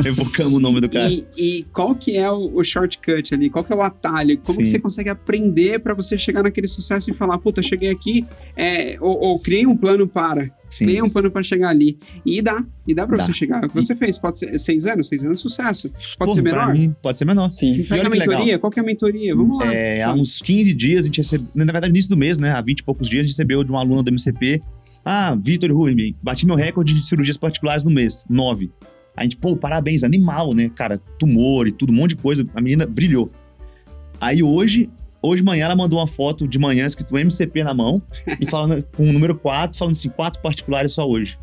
[0.05, 1.11] Evocamos o nome do cara.
[1.11, 3.51] E, e qual que é o, o shortcut ali?
[3.51, 4.39] Qual que é o atalho?
[4.44, 8.24] Como que você consegue aprender pra você chegar naquele sucesso e falar, puta, cheguei aqui,
[8.57, 10.84] é, ou, ou criei um plano para, Sim.
[10.84, 11.98] criei um plano pra chegar ali.
[12.24, 13.24] E dá, e dá pra Dá.
[13.24, 13.62] você chegar.
[13.62, 15.88] É o que você fez, pode ser seis anos, seis anos de sucesso.
[16.18, 16.72] Pode Pô, ser menor?
[16.72, 17.51] mim, pode ser menor.
[17.51, 17.82] Sim.
[17.82, 18.34] Pega olha a que legal.
[18.34, 19.34] mentoria, qual que é a mentoria?
[19.36, 19.72] Vamos lá.
[19.74, 22.52] É, há uns 15 dias, a gente recebeu, na verdade, no início do mês, né?
[22.52, 24.60] Há 20 e poucos dias, a gente recebeu de um aluno do MCP.
[25.05, 28.70] Ah, Vitor Rubin, bati meu recorde de cirurgias particulares no mês, 9.
[29.16, 30.70] A gente, pô, parabéns, animal, né?
[30.74, 32.44] Cara, tumor e tudo, um monte de coisa.
[32.55, 33.30] A menina brilhou.
[34.20, 34.90] Aí hoje,
[35.22, 38.01] hoje de manhã, ela mandou uma foto de manhã escrito MCP na mão
[38.40, 41.38] e falando com o número 4, falando assim, quatro particulares só hoje.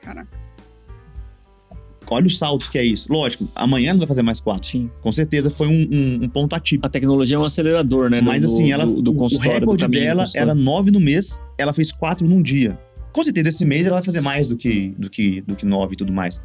[0.00, 0.42] Caraca.
[2.10, 3.10] Olha o salto que é isso.
[3.10, 4.66] Lógico, amanhã não vai fazer mais quatro.
[4.68, 4.90] Sim.
[5.00, 6.86] Com certeza foi um, um- um ponto atípico.
[6.86, 8.20] A tecnologia é um acelerador, né?
[8.20, 11.90] do- Mas assim, ela, do, do o- recorde dela era nove no mês, ela fez
[11.90, 12.78] quatro num dia.
[13.12, 15.94] Com certeza esse mês ela vai fazer mais do que, do que, do que nove
[15.94, 16.42] e tudo mais.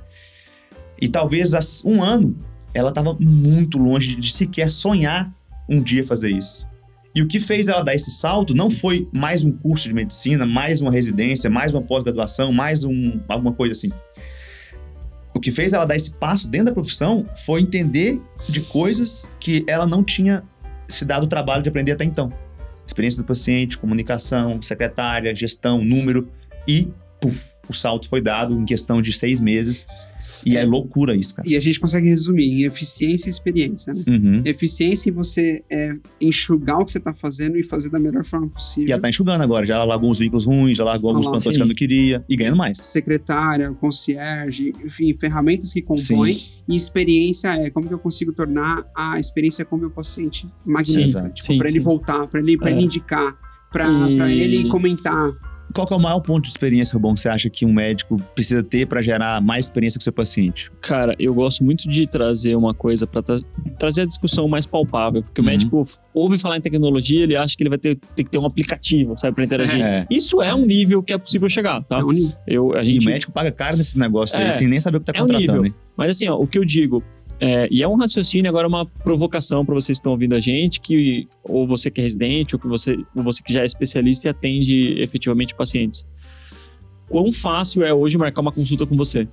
[1.01, 2.35] E talvez há um ano
[2.73, 5.33] ela estava muito longe de sequer sonhar
[5.67, 6.67] um dia fazer isso.
[7.15, 10.45] E o que fez ela dar esse salto não foi mais um curso de medicina,
[10.45, 13.89] mais uma residência, mais uma pós-graduação, mais um, alguma coisa assim.
[15.33, 19.63] O que fez ela dar esse passo dentro da profissão foi entender de coisas que
[19.67, 20.43] ela não tinha
[20.87, 22.31] se dado o trabalho de aprender até então.
[22.85, 26.29] Experiência do paciente, comunicação, secretária, gestão, número
[26.67, 26.87] e,
[27.19, 29.85] puf, o salto foi dado em questão de seis meses.
[30.45, 30.65] E é, É.
[30.65, 31.47] loucura isso, cara.
[31.47, 34.03] E a gente consegue resumir em eficiência e experiência, né?
[34.07, 34.41] Uhum.
[34.45, 38.47] Eficiência em você é, enxugar o que você tá fazendo e fazer da melhor forma
[38.47, 38.89] possível.
[38.89, 41.33] E ela tá enxugando agora, já largou os vínculos ruins, já largou alguns Ah lá,
[41.35, 41.59] plantões sim.
[41.59, 42.77] que ela não queria e ganhando mais.
[42.77, 46.37] secretária, concierge, enfim, ferramentas que compõem.
[46.69, 51.23] E experiência é como que eu consigo tornar a experiência com o meu paciente magnífica.
[51.23, 51.83] Sim, tipo, sim, pra ele sim.
[51.83, 52.73] voltar, pra ele, pra É.
[52.73, 53.37] ele indicar,
[53.71, 55.31] pra, E- pra ele comentar.
[55.77, 58.17] Qual que é o maior ponto de experiência, bom que você acha que um médico
[58.33, 60.71] precisa ter para gerar mais experiência com o seu paciente?
[60.81, 63.37] Cara, eu gosto muito de trazer uma coisa pra tra-
[63.77, 65.45] trazer a discussão mais palpável, porque Uhum.
[65.45, 68.39] o médico ouve falar em tecnologia, ele acha que ele vai ter, ter que ter
[68.39, 69.79] um aplicativo, sabe, pra interagir.
[69.85, 70.07] É.
[70.09, 71.99] Isso é um nível que é possível chegar, tá?
[71.99, 72.35] É um nível.
[72.47, 74.97] Eu, a E gente o médico paga caro nesses negócios aí, É, sem nem saber
[74.97, 75.77] o que tá é um contratando, nível.
[75.95, 77.03] Mas assim, ó, o que eu digo,
[77.39, 80.79] é, e é um raciocínio, agora uma provocação para vocês que estão ouvindo a gente,
[80.81, 84.27] que ou você que é residente, ou, que você, ou você que já é especialista
[84.27, 86.05] e atende efetivamente pacientes.
[87.09, 89.27] Quão fácil é hoje marcar uma consulta com você?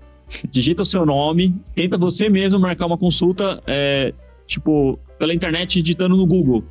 [0.50, 4.12] Digita o seu nome, tenta você mesmo marcar uma consulta, é,
[4.46, 6.64] tipo, pela internet digitando no Google.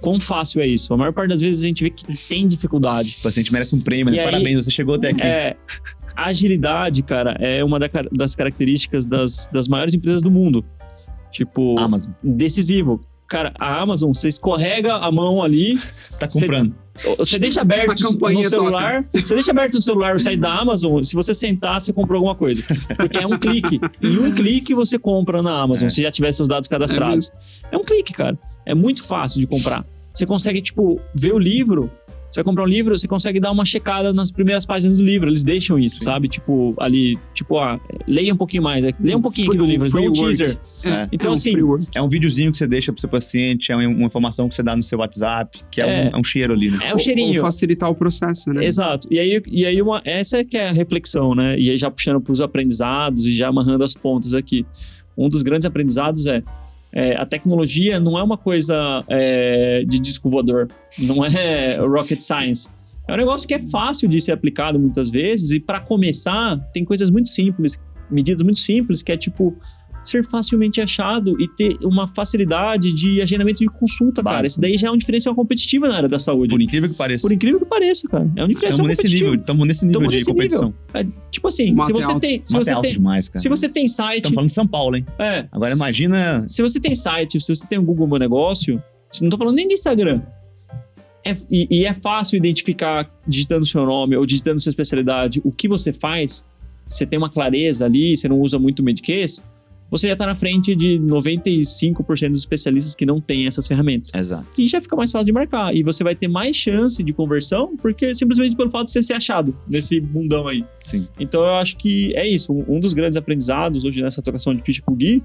[0.00, 0.92] Quão fácil é isso?
[0.92, 3.16] A maior parte das vezes a gente vê que tem dificuldade.
[3.20, 4.20] O paciente merece um prêmio, né?
[4.20, 5.22] Aí- Parabéns, você chegou até aqui.
[5.22, 5.56] É,
[6.14, 10.64] a agilidade, cara, é uma da- das características das, das maiores empresas do mundo.
[11.30, 13.00] Tipo, Amazon, decisivo.
[13.28, 15.78] Cara, a Amazon, você escorrega a mão ali,
[16.18, 16.74] tá Você- comprando.
[17.18, 21.14] você deixa aberto no celular, você deixa aberto no celular o site da Amazon, se
[21.14, 22.62] você sentar, você comprou alguma coisa.
[22.96, 23.78] Porque é um clique.
[24.02, 25.90] Em um clique você compra na Amazon, É.
[25.90, 27.30] se já tiver seus dados cadastrados.
[27.70, 28.38] É, um clique, cara.
[28.64, 29.84] É muito fácil de comprar.
[30.12, 31.90] Você consegue, tipo, ver o livro.
[32.30, 35.30] Você vai comprar um livro, você consegue dar uma checada nas primeiras páginas do livro.
[35.30, 36.04] Eles deixam isso, Sim.
[36.04, 36.28] sabe?
[36.28, 38.82] Tipo, ali, tipo, ah, leia um pouquinho mais.
[38.82, 38.92] né?
[39.00, 40.58] Leia um pouquinho aqui do livro, eles dão um teaser.
[40.84, 41.08] É.
[41.10, 41.52] Então, é um assim.
[41.94, 44.76] É um videozinho que você deixa pro seu paciente, é uma informação que você dá
[44.76, 46.04] no seu WhatsApp, que é, É.
[46.10, 46.78] Um, é um cheiro ali, né?
[46.82, 47.40] É o cheirinho.
[47.40, 48.64] Ou facilitar o processo, né?
[48.64, 49.08] Exato.
[49.10, 51.58] E aí, e aí uma, essa é que é a reflexão, né?
[51.58, 54.66] E aí já puxando para os aprendizados e já amarrando as pontas aqui.
[55.16, 56.42] Um dos grandes aprendizados é,
[56.92, 62.68] é, a tecnologia não é uma coisa é, de disco voador, não é rocket science.
[63.06, 66.84] É um negócio que é fácil de ser aplicado muitas vezes e para começar tem
[66.84, 69.56] coisas muito simples, medidas muito simples que é tipo
[70.08, 74.46] ser facilmente achado e ter uma facilidade de agendamento de consulta, cara.
[74.46, 76.50] Isso daí já é um diferencial competitivo na área da saúde.
[76.50, 77.22] Por incrível que pareça.
[77.22, 78.24] Por incrível que pareça, cara.
[78.36, 79.30] É um diferencial Estamos nesse competitivo.
[79.30, 80.74] nível, estamos nesse nível Tamo de nesse competição.
[80.94, 82.20] É, tipo assim, se você alto.
[82.20, 83.40] tem, se é você alto tem, demais, cara.
[83.42, 85.06] se você tem site, Estamos falando de São Paulo, hein?
[85.18, 86.44] é, Agora imagina.
[86.48, 89.56] se você tem site, se você tem um Google Meu Negócio, se não tô falando
[89.56, 90.22] nem de Instagram.
[91.24, 95.68] É- e, e é fácil identificar digitando seu nome ou digitando sua especialidade o que
[95.68, 96.46] você faz.
[96.86, 99.42] Você tem uma clareza ali, você não usa muito o Medicase.
[99.90, 104.14] Você já está na frente de 95% dos especialistas que não têm essas ferramentas.
[104.14, 104.46] Exato.
[104.60, 105.74] E já fica mais fácil de marcar.
[105.74, 109.14] E você vai ter mais chance de conversão, porque simplesmente pelo fato de você ser
[109.14, 110.64] achado nesse mundão aí.
[110.84, 111.08] Sim.
[111.18, 112.52] Então eu acho que é isso.
[112.68, 115.22] Um dos grandes aprendizados hoje nessa trocação de ficha com o Gui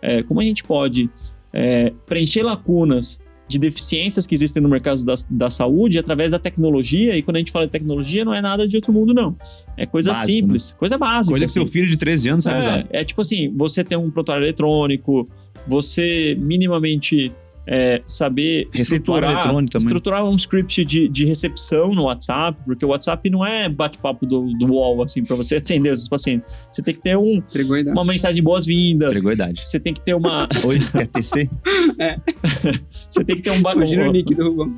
[0.00, 1.10] é como a gente pode
[1.52, 7.16] é, preencher lacunas de deficiências que existem no mercado da, da saúde através da tecnologia.
[7.16, 9.34] E quando a gente fala de tecnologia, não é nada de outro mundo, não.
[9.76, 11.32] É coisa Básico, simples, coisa básica.
[11.32, 11.72] Coisa que seu assim.
[11.72, 12.78] filho de 13 anos sabe usar.
[12.90, 15.26] É, é tipo assim, você ter um prontuário eletrônico,
[15.66, 17.32] você minimamente
[17.70, 23.44] é, saber estruturar, estruturar um script de, de recepção no WhatsApp, porque o WhatsApp não
[23.44, 26.50] é bate-papo do, do UOL, assim, para você atender os pacientes.
[26.72, 27.42] Você tem que ter um,
[27.88, 29.20] uma mensagem de boas-vindas,
[29.54, 30.48] você tem que ter uma...
[30.64, 31.50] Oi, quer TC?
[32.88, 33.58] você tem que ter um...
[33.58, 34.74] Imagina o nick do Rubão.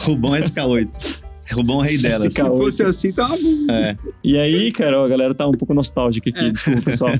[0.00, 1.25] Rubão SK8.
[1.54, 2.24] Rubão é rei delas.
[2.26, 2.32] SK8.
[2.32, 3.72] Se fosse assim, tá bom.
[3.72, 6.50] É, E aí, cara, ó, a galera tá um pouco nostálgica aqui, É.
[6.50, 7.12] desculpa, pessoal.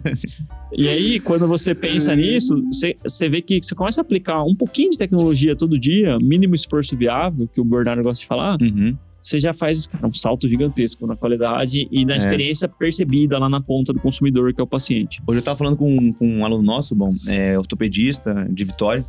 [0.73, 2.17] E aí, quando você pensa É.
[2.17, 6.19] nisso, você, você vê que você começa a aplicar um pouquinho de tecnologia todo dia,
[6.19, 8.97] mínimo esforço viável, que o Bernardo gosta de falar, uhum.
[9.21, 12.17] você já faz cara, um salto gigantesco na qualidade e na É.
[12.19, 15.21] experiência percebida lá na ponta do consumidor, que é o paciente.
[15.27, 19.05] Hoje eu tava falando com, com um aluno nosso, bom, é ortopedista de Vitória.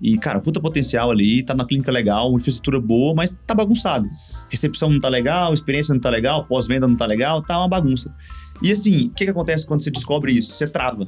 [0.00, 4.08] E, cara, puta potencial ali, tá na clínica legal, infraestrutura boa, mas tá bagunçado.
[4.48, 8.14] Recepção não tá legal, experiência não tá legal, pós-venda não tá legal, tá uma bagunça.
[8.62, 10.52] E assim, o que, que acontece quando você descobre isso?
[10.52, 11.06] Você trava.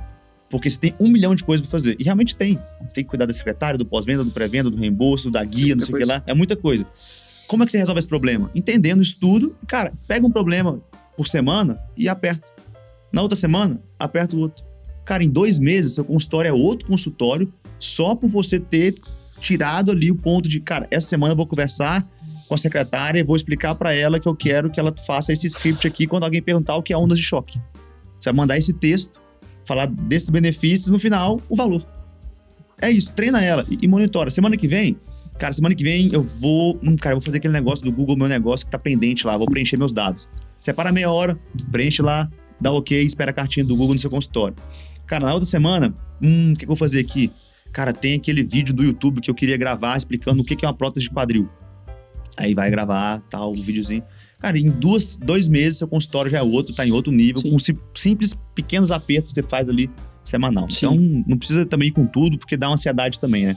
[0.49, 1.97] Porque você tem um milhão de coisas pra fazer.
[1.99, 2.59] E realmente tem.
[2.81, 5.85] Você tem que cuidar da secretária, do pós-venda, do pré-venda, do reembolso, da guia, não
[5.85, 6.23] sei o que lá.
[6.27, 6.85] É muita coisa.
[7.47, 8.51] Como é que você resolve esse problema?
[8.55, 10.81] Entendendo isso tudo, cara, pega um problema
[11.17, 12.53] por semana e aperta.
[13.13, 14.65] Na outra semana, aperta o outro.
[15.05, 18.95] Cara, em dois meses, seu consultório é outro consultório, só por você ter
[19.41, 22.07] tirado ali o ponto de, cara, essa semana eu vou conversar
[22.47, 25.47] com a secretária e vou explicar pra ela que eu quero que ela faça esse
[25.47, 27.59] script aqui quando alguém perguntar o que é ondas de choque.
[28.19, 29.21] Você vai mandar esse texto,
[29.65, 31.85] falar desses benefícios, no final, o valor.
[32.81, 34.31] É isso, treina ela e, e monitora.
[34.31, 34.99] Semana que vem,
[35.39, 38.17] cara, semana que vem eu vou, hum, cara, eu vou fazer aquele negócio do Google,
[38.17, 40.29] meu negócio que tá pendente lá, vou preencher meus dados.
[40.61, 41.39] Separa meia hora,
[41.71, 42.29] preenche lá,
[42.61, 44.57] dá ok, espera a cartinha do Google no seu consultório.
[45.07, 47.33] Cara, na outra semana, hum, o que, que eu vou fazer aqui?
[47.73, 50.75] Cara, tem aquele vídeo do YouTube que eu queria gravar explicando o que, é uma
[50.75, 51.49] prótese de quadril.
[52.37, 54.03] Aí vai gravar, tal, um videozinho.
[54.39, 57.51] Cara, em duas, dois meses seu consultório já é outro, tá em outro nível, Sim.
[57.51, 59.91] com sim- simples pequenos apertos que você faz ali
[60.25, 60.69] semanal.
[60.71, 60.87] Sim.
[60.87, 63.57] Então, não precisa também ir com tudo, porque dá uma ansiedade também, né?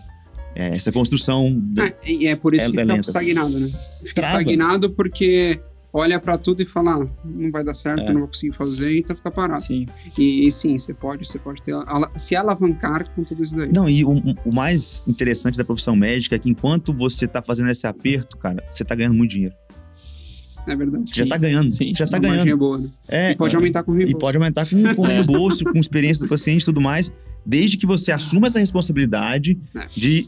[0.55, 1.59] É, essa construção.
[1.79, 3.07] Ah, e é por isso É- que é fica lenta.
[3.09, 3.69] estagnado, né?
[4.05, 4.41] Fica Trava.
[4.41, 5.59] estagnado porque
[5.95, 8.09] olha pra tudo e fala, ah, não vai dar certo, É.
[8.09, 9.61] eu não vou conseguir fazer, então fica parado.
[9.61, 9.85] Sim.
[10.17, 11.75] E, e sim, você pode, você pode ter,
[12.17, 13.71] se alavancar com tudo isso daí.
[13.71, 14.11] Não, e o,
[14.43, 18.63] o mais interessante da profissão médica é que enquanto você tá fazendo esse aperto, cara,
[18.71, 19.53] você tá ganhando muito dinheiro.
[20.65, 21.03] É verdade.
[21.11, 21.29] Você já Sim.
[21.29, 21.71] tá ganhando.
[21.71, 21.91] Sim.
[21.93, 22.49] Já tá A margem ganhando.
[22.49, 22.89] é boa, né?
[23.07, 24.19] É, E pode aumentar com o E reembolso.
[24.19, 25.13] pode aumentar com, com É.
[25.13, 27.11] reembolso, com experiência do paciente e tudo mais,
[27.45, 29.87] desde que você assuma essa responsabilidade É.
[29.95, 30.27] de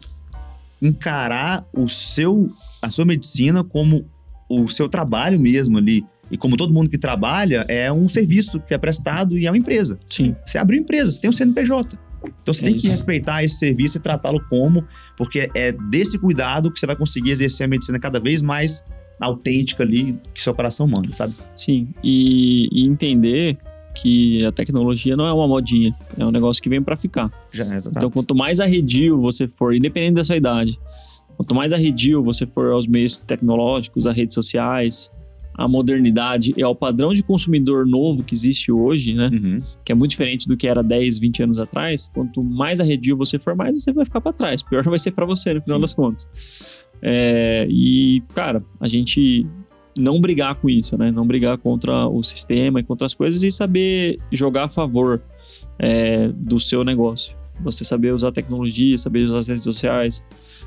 [0.82, 2.52] encarar o seu,
[2.82, 4.06] a sua medicina como
[4.50, 6.06] o seu trabalho mesmo ali.
[6.32, 9.58] E como todo mundo que trabalha, é um serviço que é prestado e é uma
[9.58, 10.00] empresa.
[10.10, 10.36] Sim.
[10.46, 11.98] Você abriu empresa, você tem um CNPJ.
[12.42, 12.90] Então você É tem que isso.
[12.90, 14.84] respeitar esse serviço e tratá-lo como,
[15.16, 18.84] porque é desse cuidado que você vai conseguir exercer a medicina cada vez mais
[19.20, 21.36] autêntica ali que seu coração manda, sabe?
[21.56, 23.58] Sim, e, e entender
[23.94, 27.32] que a tecnologia não é uma modinha, é um negócio que vem para ficar.
[27.54, 27.98] Já, exatamente.
[27.98, 30.78] Então, quanto mais arredio você for, independente da sua idade,
[31.36, 35.12] quanto mais arredio você for aos meios tecnológicos, às redes sociais,
[35.58, 39.30] à modernidade e ao padrão de consumidor novo que existe hoje, né?
[39.32, 39.60] Uhum.
[39.86, 42.10] Que é muito diferente do que era 10, 20 anos atrás.
[42.14, 44.62] Quanto mais arredio você for, mais você vai ficar para trás.
[44.62, 45.82] Pior vai ser para você, no final Sim.
[45.82, 46.30] das contas.
[47.02, 49.48] É, e, cara, a gente
[49.98, 51.10] não brigar com isso, né?
[51.10, 55.22] Não brigar contra o sistema e contra as coisas e saber jogar a favor
[55.80, 57.36] é, do seu negócio.
[57.62, 60.22] Você saber usar a tecnologia, saber usar as redes sociais,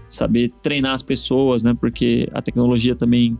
[0.09, 1.77] saber treinar as pessoas, né?
[1.79, 3.39] Porque a tecnologia também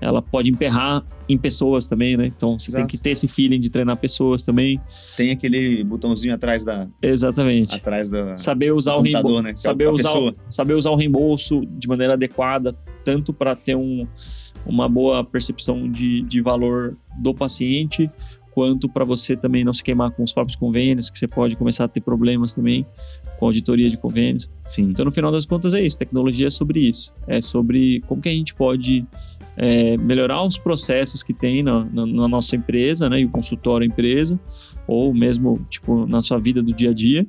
[0.00, 2.26] ela pode emperrar em pessoas também, né?
[2.26, 2.90] Então você tem Exato.
[2.90, 4.80] que ter esse feeling de treinar pessoas também.
[5.16, 6.86] Tem aquele botãozinho atrás da.
[7.02, 7.74] Exatamente.
[7.74, 8.36] Atrás da.
[8.36, 9.50] Saber usar o reembolso, né?
[9.50, 14.06] É saber usar, o, saber usar o reembolso de maneira adequada, tanto para ter um,
[14.66, 18.10] uma boa percepção de, de valor do paciente,
[18.52, 21.84] quanto para você também não se queimar com os próprios convênios, que você pode começar
[21.84, 22.86] a ter problemas também
[23.38, 24.50] com a auditoria de convênios.
[24.68, 24.84] Sim.
[24.90, 25.96] Então, no final das contas, é isso.
[25.98, 27.12] Tecnologia é sobre isso.
[27.26, 29.04] É sobre como que a gente pode
[29.56, 33.20] é, melhorar os processos que tem na, na- na nossa empresa, né?
[33.20, 34.38] E o consultório empresa,
[34.86, 37.26] ou mesmo, tipo, na sua vida do dia a dia.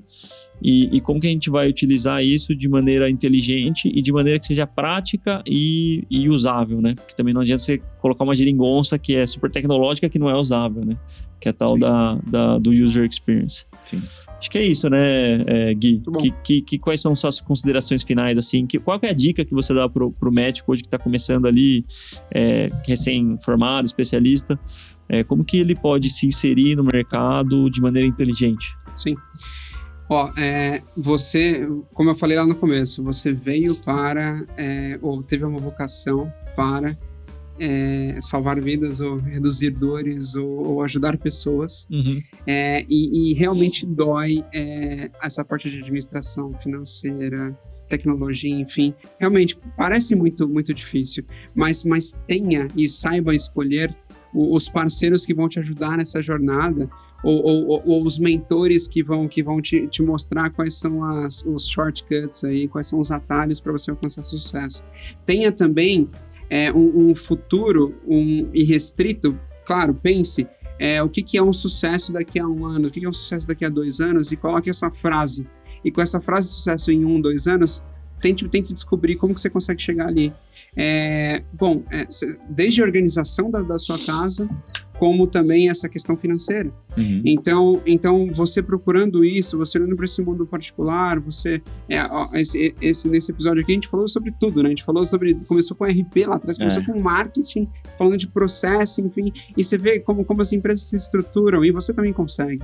[0.62, 4.40] E, e como que a gente vai utilizar isso de maneira inteligente e de maneira
[4.40, 6.96] que seja prática e, e usável, né?
[6.96, 10.36] Porque também não adianta você colocar uma geringonça que é super tecnológica que não é
[10.36, 10.98] usável, né?
[11.40, 11.80] que é tal Sim.
[11.80, 13.64] da, da, do user experience.
[13.86, 14.02] Sim.
[14.40, 16.02] Acho que é isso, né, é, Gui?
[16.22, 18.68] Que, que, que- quais são suas considerações finais, assim?
[18.68, 21.00] Que, qual que é a dica que você dá pro, pro médico hoje que está
[21.00, 21.84] começando ali,
[22.32, 24.60] é, recém-formado, especialista?
[25.10, 28.68] É, como que ele pode se inserir no mercado de maneira inteligente?
[28.96, 29.16] Sim.
[30.10, 35.44] Ó, é, você, como eu falei lá no começo, você veio para, é, ou teve
[35.46, 36.98] uma vocação para
[37.60, 41.88] é, salvar vidas, ou reduzir dores, ou, ou ajudar pessoas.
[42.46, 47.58] É, e, e realmente dói é, essa parte de administração financeira,
[47.90, 48.94] tecnologia, enfim.
[49.20, 51.24] Realmente parece muito, muito difícil,
[51.56, 53.96] mas, mas tenha e saiba escolher
[54.34, 56.90] o- os parceiros que vão te ajudar nessa jornada.
[57.24, 61.04] Ou, ou- ou- ou os mentores que vão, que vão te, te mostrar quais são
[61.04, 64.84] as, os shortcuts aí, quais são os atalhos para você alcançar sucesso.
[65.26, 66.08] Tenha também
[66.50, 70.48] é, um, um futuro um irrestrito, claro, pense
[70.80, 73.10] é, o que, que é um sucesso daqui a um ano, o que, que é
[73.10, 75.48] um sucesso daqui a dois anos, e coloque essa frase.
[75.84, 77.86] E com essa frase de sucesso em um, dois anos,
[78.22, 80.34] tente, tente descobrir como que você consegue chegar ali.
[80.76, 82.08] É, bom, é,
[82.50, 84.50] desde a organização da, da sua casa,
[84.98, 86.72] como também essa questão financeira.
[86.98, 87.22] Uhum.
[87.24, 92.74] Então, então você procurando isso, você olhando para esse mundo particular, você é, ó, esse,
[92.82, 94.68] esse- nesse episódio aqui a gente falou sobre tudo, né?
[94.68, 96.86] A gente falou sobre começou com RP lá atrás, começou É.
[96.86, 97.68] com marketing,
[97.98, 101.94] falando de processo, enfim, e você vê como, como as empresas se estruturam e você
[101.94, 102.64] também consegue.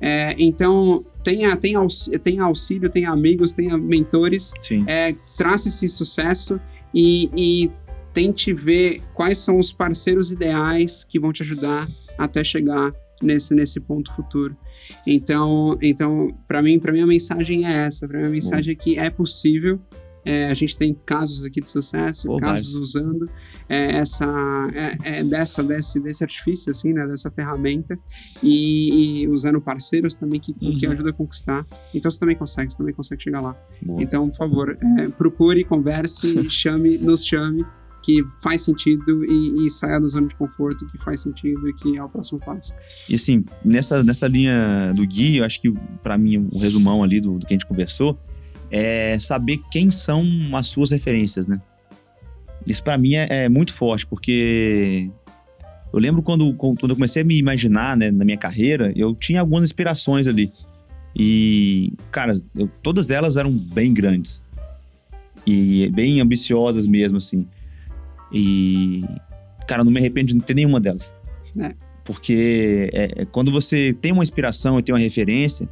[0.00, 4.52] É, então tenha tenha, aux, tenha auxílio, tenha amigos, tenha mentores,
[4.86, 6.58] é, trace esse sucesso
[6.94, 7.70] e, e
[8.14, 13.80] tente ver quais são os parceiros ideais que vão te ajudar até chegar nesse, nesse
[13.80, 14.56] ponto futuro.
[15.06, 18.06] Então, então para mim, para mim a mensagem é essa.
[18.06, 19.80] Para mim a mensagem é que é possível.
[20.26, 23.28] É, a gente tem casos aqui de sucesso, Pô, casos usando
[23.68, 24.26] é, essa
[24.72, 27.98] é, é dessa desse, desse artifício assim, né, dessa ferramenta
[28.42, 30.92] e, e usando parceiros também que, que Uhum.
[30.92, 31.66] ajuda a conquistar.
[31.92, 33.54] Então você também consegue, você também consegue chegar lá.
[33.82, 34.02] Boa.
[34.02, 37.62] Então, por favor, é, procure, converse, chame, nos chame,
[38.04, 41.96] que faz sentido e, e saia da zona de conforto, que faz sentido e que
[41.96, 42.74] é o próximo passo.
[43.08, 45.72] E assim, nessa, nessa linha do Gui, eu acho que
[46.02, 48.18] pra mim o resumão ali do, do que a gente conversou
[48.70, 50.22] é saber quem são
[50.54, 51.60] as suas referências, né?
[52.66, 55.10] Isso pra mim é, é muito forte, porque
[55.92, 59.40] eu lembro quando, quando eu comecei a me imaginar né, na minha carreira, eu tinha
[59.40, 60.52] algumas inspirações ali.
[61.16, 64.42] E, cara, eu- todas elas eram bem grandes.
[65.46, 67.46] E bem ambiciosas mesmo, assim.
[68.34, 69.04] E,
[69.68, 71.14] cara, não me arrependo de não ter nenhuma delas.
[71.56, 71.72] É.
[72.04, 75.68] Porque é, é, quando você tem uma inspiração e tem uma referência,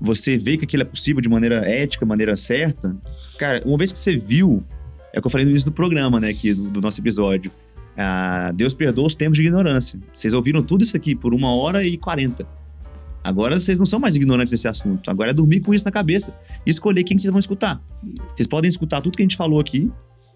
[0.00, 2.94] você vê que aquilo é possível de maneira ética, maneira certa.
[3.38, 4.64] Cara, uma vez que você viu,
[5.12, 7.52] é o que eu falei no início do programa, né, aqui, do, do nosso episódio.
[7.96, 9.98] Ah, Deus perdoa os tempos de ignorância.
[10.12, 12.46] Vocês ouviram tudo isso aqui por uma hora e quarenta.
[13.22, 15.10] Agora vocês não são mais ignorantes desse assunto.
[15.10, 16.34] Agora é dormir com isso na cabeça
[16.66, 17.80] e escolher quem que vocês vão escutar.
[18.34, 19.90] Vocês podem escutar tudo que a gente falou aqui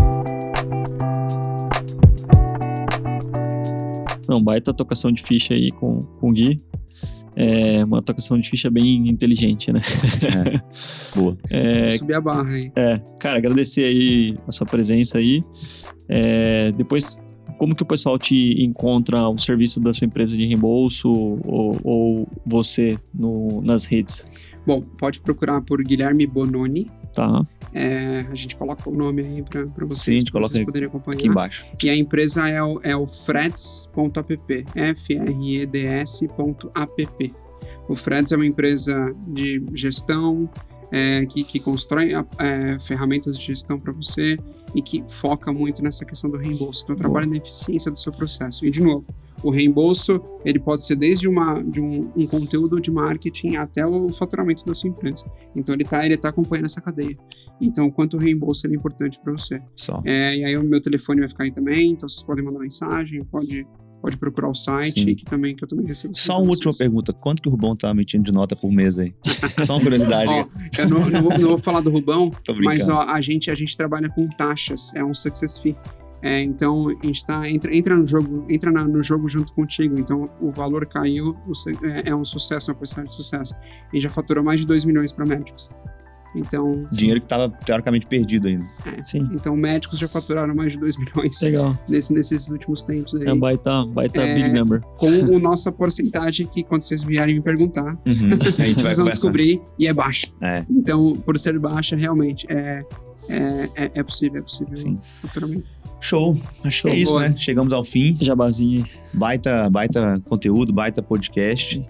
[4.27, 6.59] Não, baita tocação de ficha aí com, com o Gui.
[7.39, 9.79] É uma tocação de ficha bem inteligente, né?
[11.15, 11.37] Boa.
[11.51, 12.71] É, Subir a barra aí.
[12.75, 15.43] É, cara, agradecer aí a sua presença aí.
[16.09, 17.23] É, depois,
[17.59, 21.09] como que o pessoal te encontra o serviço da sua empresa de reembolso
[21.45, 24.27] ou, ou você no- nas redes?
[24.65, 27.45] Bom, pode procurar por Guilherme Bononi Tá.
[27.73, 30.87] É, a gente coloca o nome aí para vocês, Sim, a gente coloca vocês poderem
[30.87, 31.17] acompanhar.
[31.17, 31.65] Aqui embaixo.
[31.83, 36.07] E a empresa é o, é o freds.app, F-R-E-D-S.app.
[37.87, 40.49] O Freds é uma empresa de gestão
[40.91, 44.37] é, que, que constrói é, ferramentas de gestão para você
[44.75, 46.83] e que foca muito nessa questão do reembolso.
[46.83, 48.65] Então, trabalha na eficiência do seu processo.
[48.65, 49.07] E, de novo,
[49.43, 54.09] o reembolso ele pode ser desde uma, de um, um conteúdo de marketing até o
[54.09, 55.25] faturamento da sua empresa.
[55.55, 57.17] Então, ele está ele tá acompanhando essa cadeia.
[57.61, 59.61] Então, quanto o reembolso é importante para você.
[59.75, 60.01] Só.
[60.05, 61.91] É, e aí, o meu telefone vai ficar aí também.
[61.91, 63.65] Então, vocês podem mandar mensagem, pode
[64.01, 65.15] pode procurar o site, Sim.
[65.15, 66.17] que também, que eu também recebo.
[66.17, 67.13] Só uma última pergunta.
[67.13, 69.13] Quanto que o Rubão tá emitindo de nota por mês aí?
[69.65, 70.29] Só uma curiosidade.
[70.29, 70.47] Ó,
[70.77, 72.31] eu não, não vou, não vou falar do Rubão,
[72.63, 75.75] mas ó, a, gente, a gente trabalha com taxas, é um success fee.
[76.21, 79.99] É, então, a gente tá, entra, entra no jogo, entra na- no jogo junto contigo.
[79.99, 83.55] Então, o valor caiu, o é, é um sucesso, uma porcentagem de sucesso.
[83.55, 85.69] A gente já faturou mais de 2 milhões para médicos.
[86.39, 88.65] Então, Dinheiro que tava teoricamente perdido ainda.
[89.03, 89.27] Sim.
[89.33, 91.71] então, médicos já faturaram mais de 2 milhões Legal.
[91.89, 93.25] nesse, nesses últimos tempos aí.
[93.27, 94.81] É um baita, baita É, big number.
[94.97, 97.93] Com a nossa porcentagem que, quando vocês vierem me perguntar, Uhum.
[98.05, 98.17] A gente
[98.57, 99.09] vai vocês vão conversar.
[99.11, 100.27] descobrir e é baixa.
[100.41, 100.65] É.
[100.69, 102.83] Então, por ser baixa, realmente é,
[103.29, 104.97] é, é, é possível, é possível Sim.
[105.23, 105.65] o faturamento.
[105.99, 106.37] Show.
[106.63, 107.29] Acho que é Show, isso, boa.
[107.29, 107.35] né?
[107.35, 108.17] Chegamos ao fim.
[108.21, 108.91] Jabazinho aí.
[109.13, 111.81] Baita, baita conteúdo, baita podcast.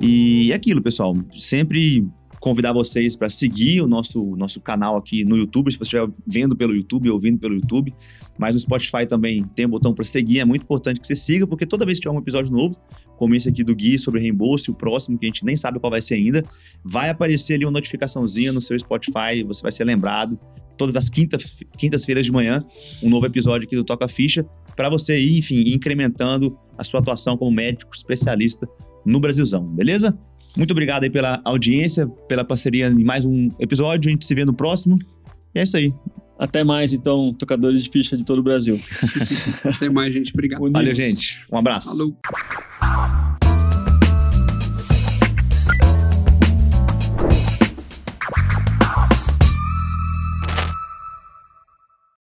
[0.00, 1.14] E é aquilo, pessoal.
[1.32, 2.06] Sempre
[2.46, 6.54] convidar vocês para seguir o nosso, nosso canal aqui no YouTube, se você estiver vendo
[6.54, 7.92] pelo YouTube, ouvindo pelo YouTube.
[8.38, 10.38] Mas no Spotify também tem um botão para seguir.
[10.38, 12.78] É muito importante que você siga, porque toda vez que tiver um episódio novo,
[13.16, 15.90] como esse aqui do Gui sobre reembolso o próximo, que a gente nem sabe qual
[15.90, 16.44] vai ser ainda,
[16.84, 20.38] vai aparecer ali uma notificaçãozinha no seu Spotify, você vai ser lembrado.
[20.76, 21.36] Todas as quinta,
[21.76, 22.64] quintas-feiras de manhã,
[23.02, 24.46] um novo episódio aqui do Toca Ficha,
[24.76, 28.68] para você ir, enfim, incrementando a sua atuação como médico especialista
[29.04, 30.16] no Brasilzão, beleza?
[30.56, 34.08] Muito obrigado aí pela audiência, pela parceria em mais um episódio.
[34.08, 34.96] A gente se vê no próximo.
[35.54, 35.92] E é isso aí.
[36.38, 38.80] Até mais, então, tocadores de ficha de todo o Brasil.
[39.64, 40.32] Até mais, gente.
[40.32, 40.60] Obrigado.
[40.60, 40.96] Valeu, Unidos.
[40.96, 41.46] gente.
[41.52, 41.96] Um abraço.
[41.96, 43.45] Falou.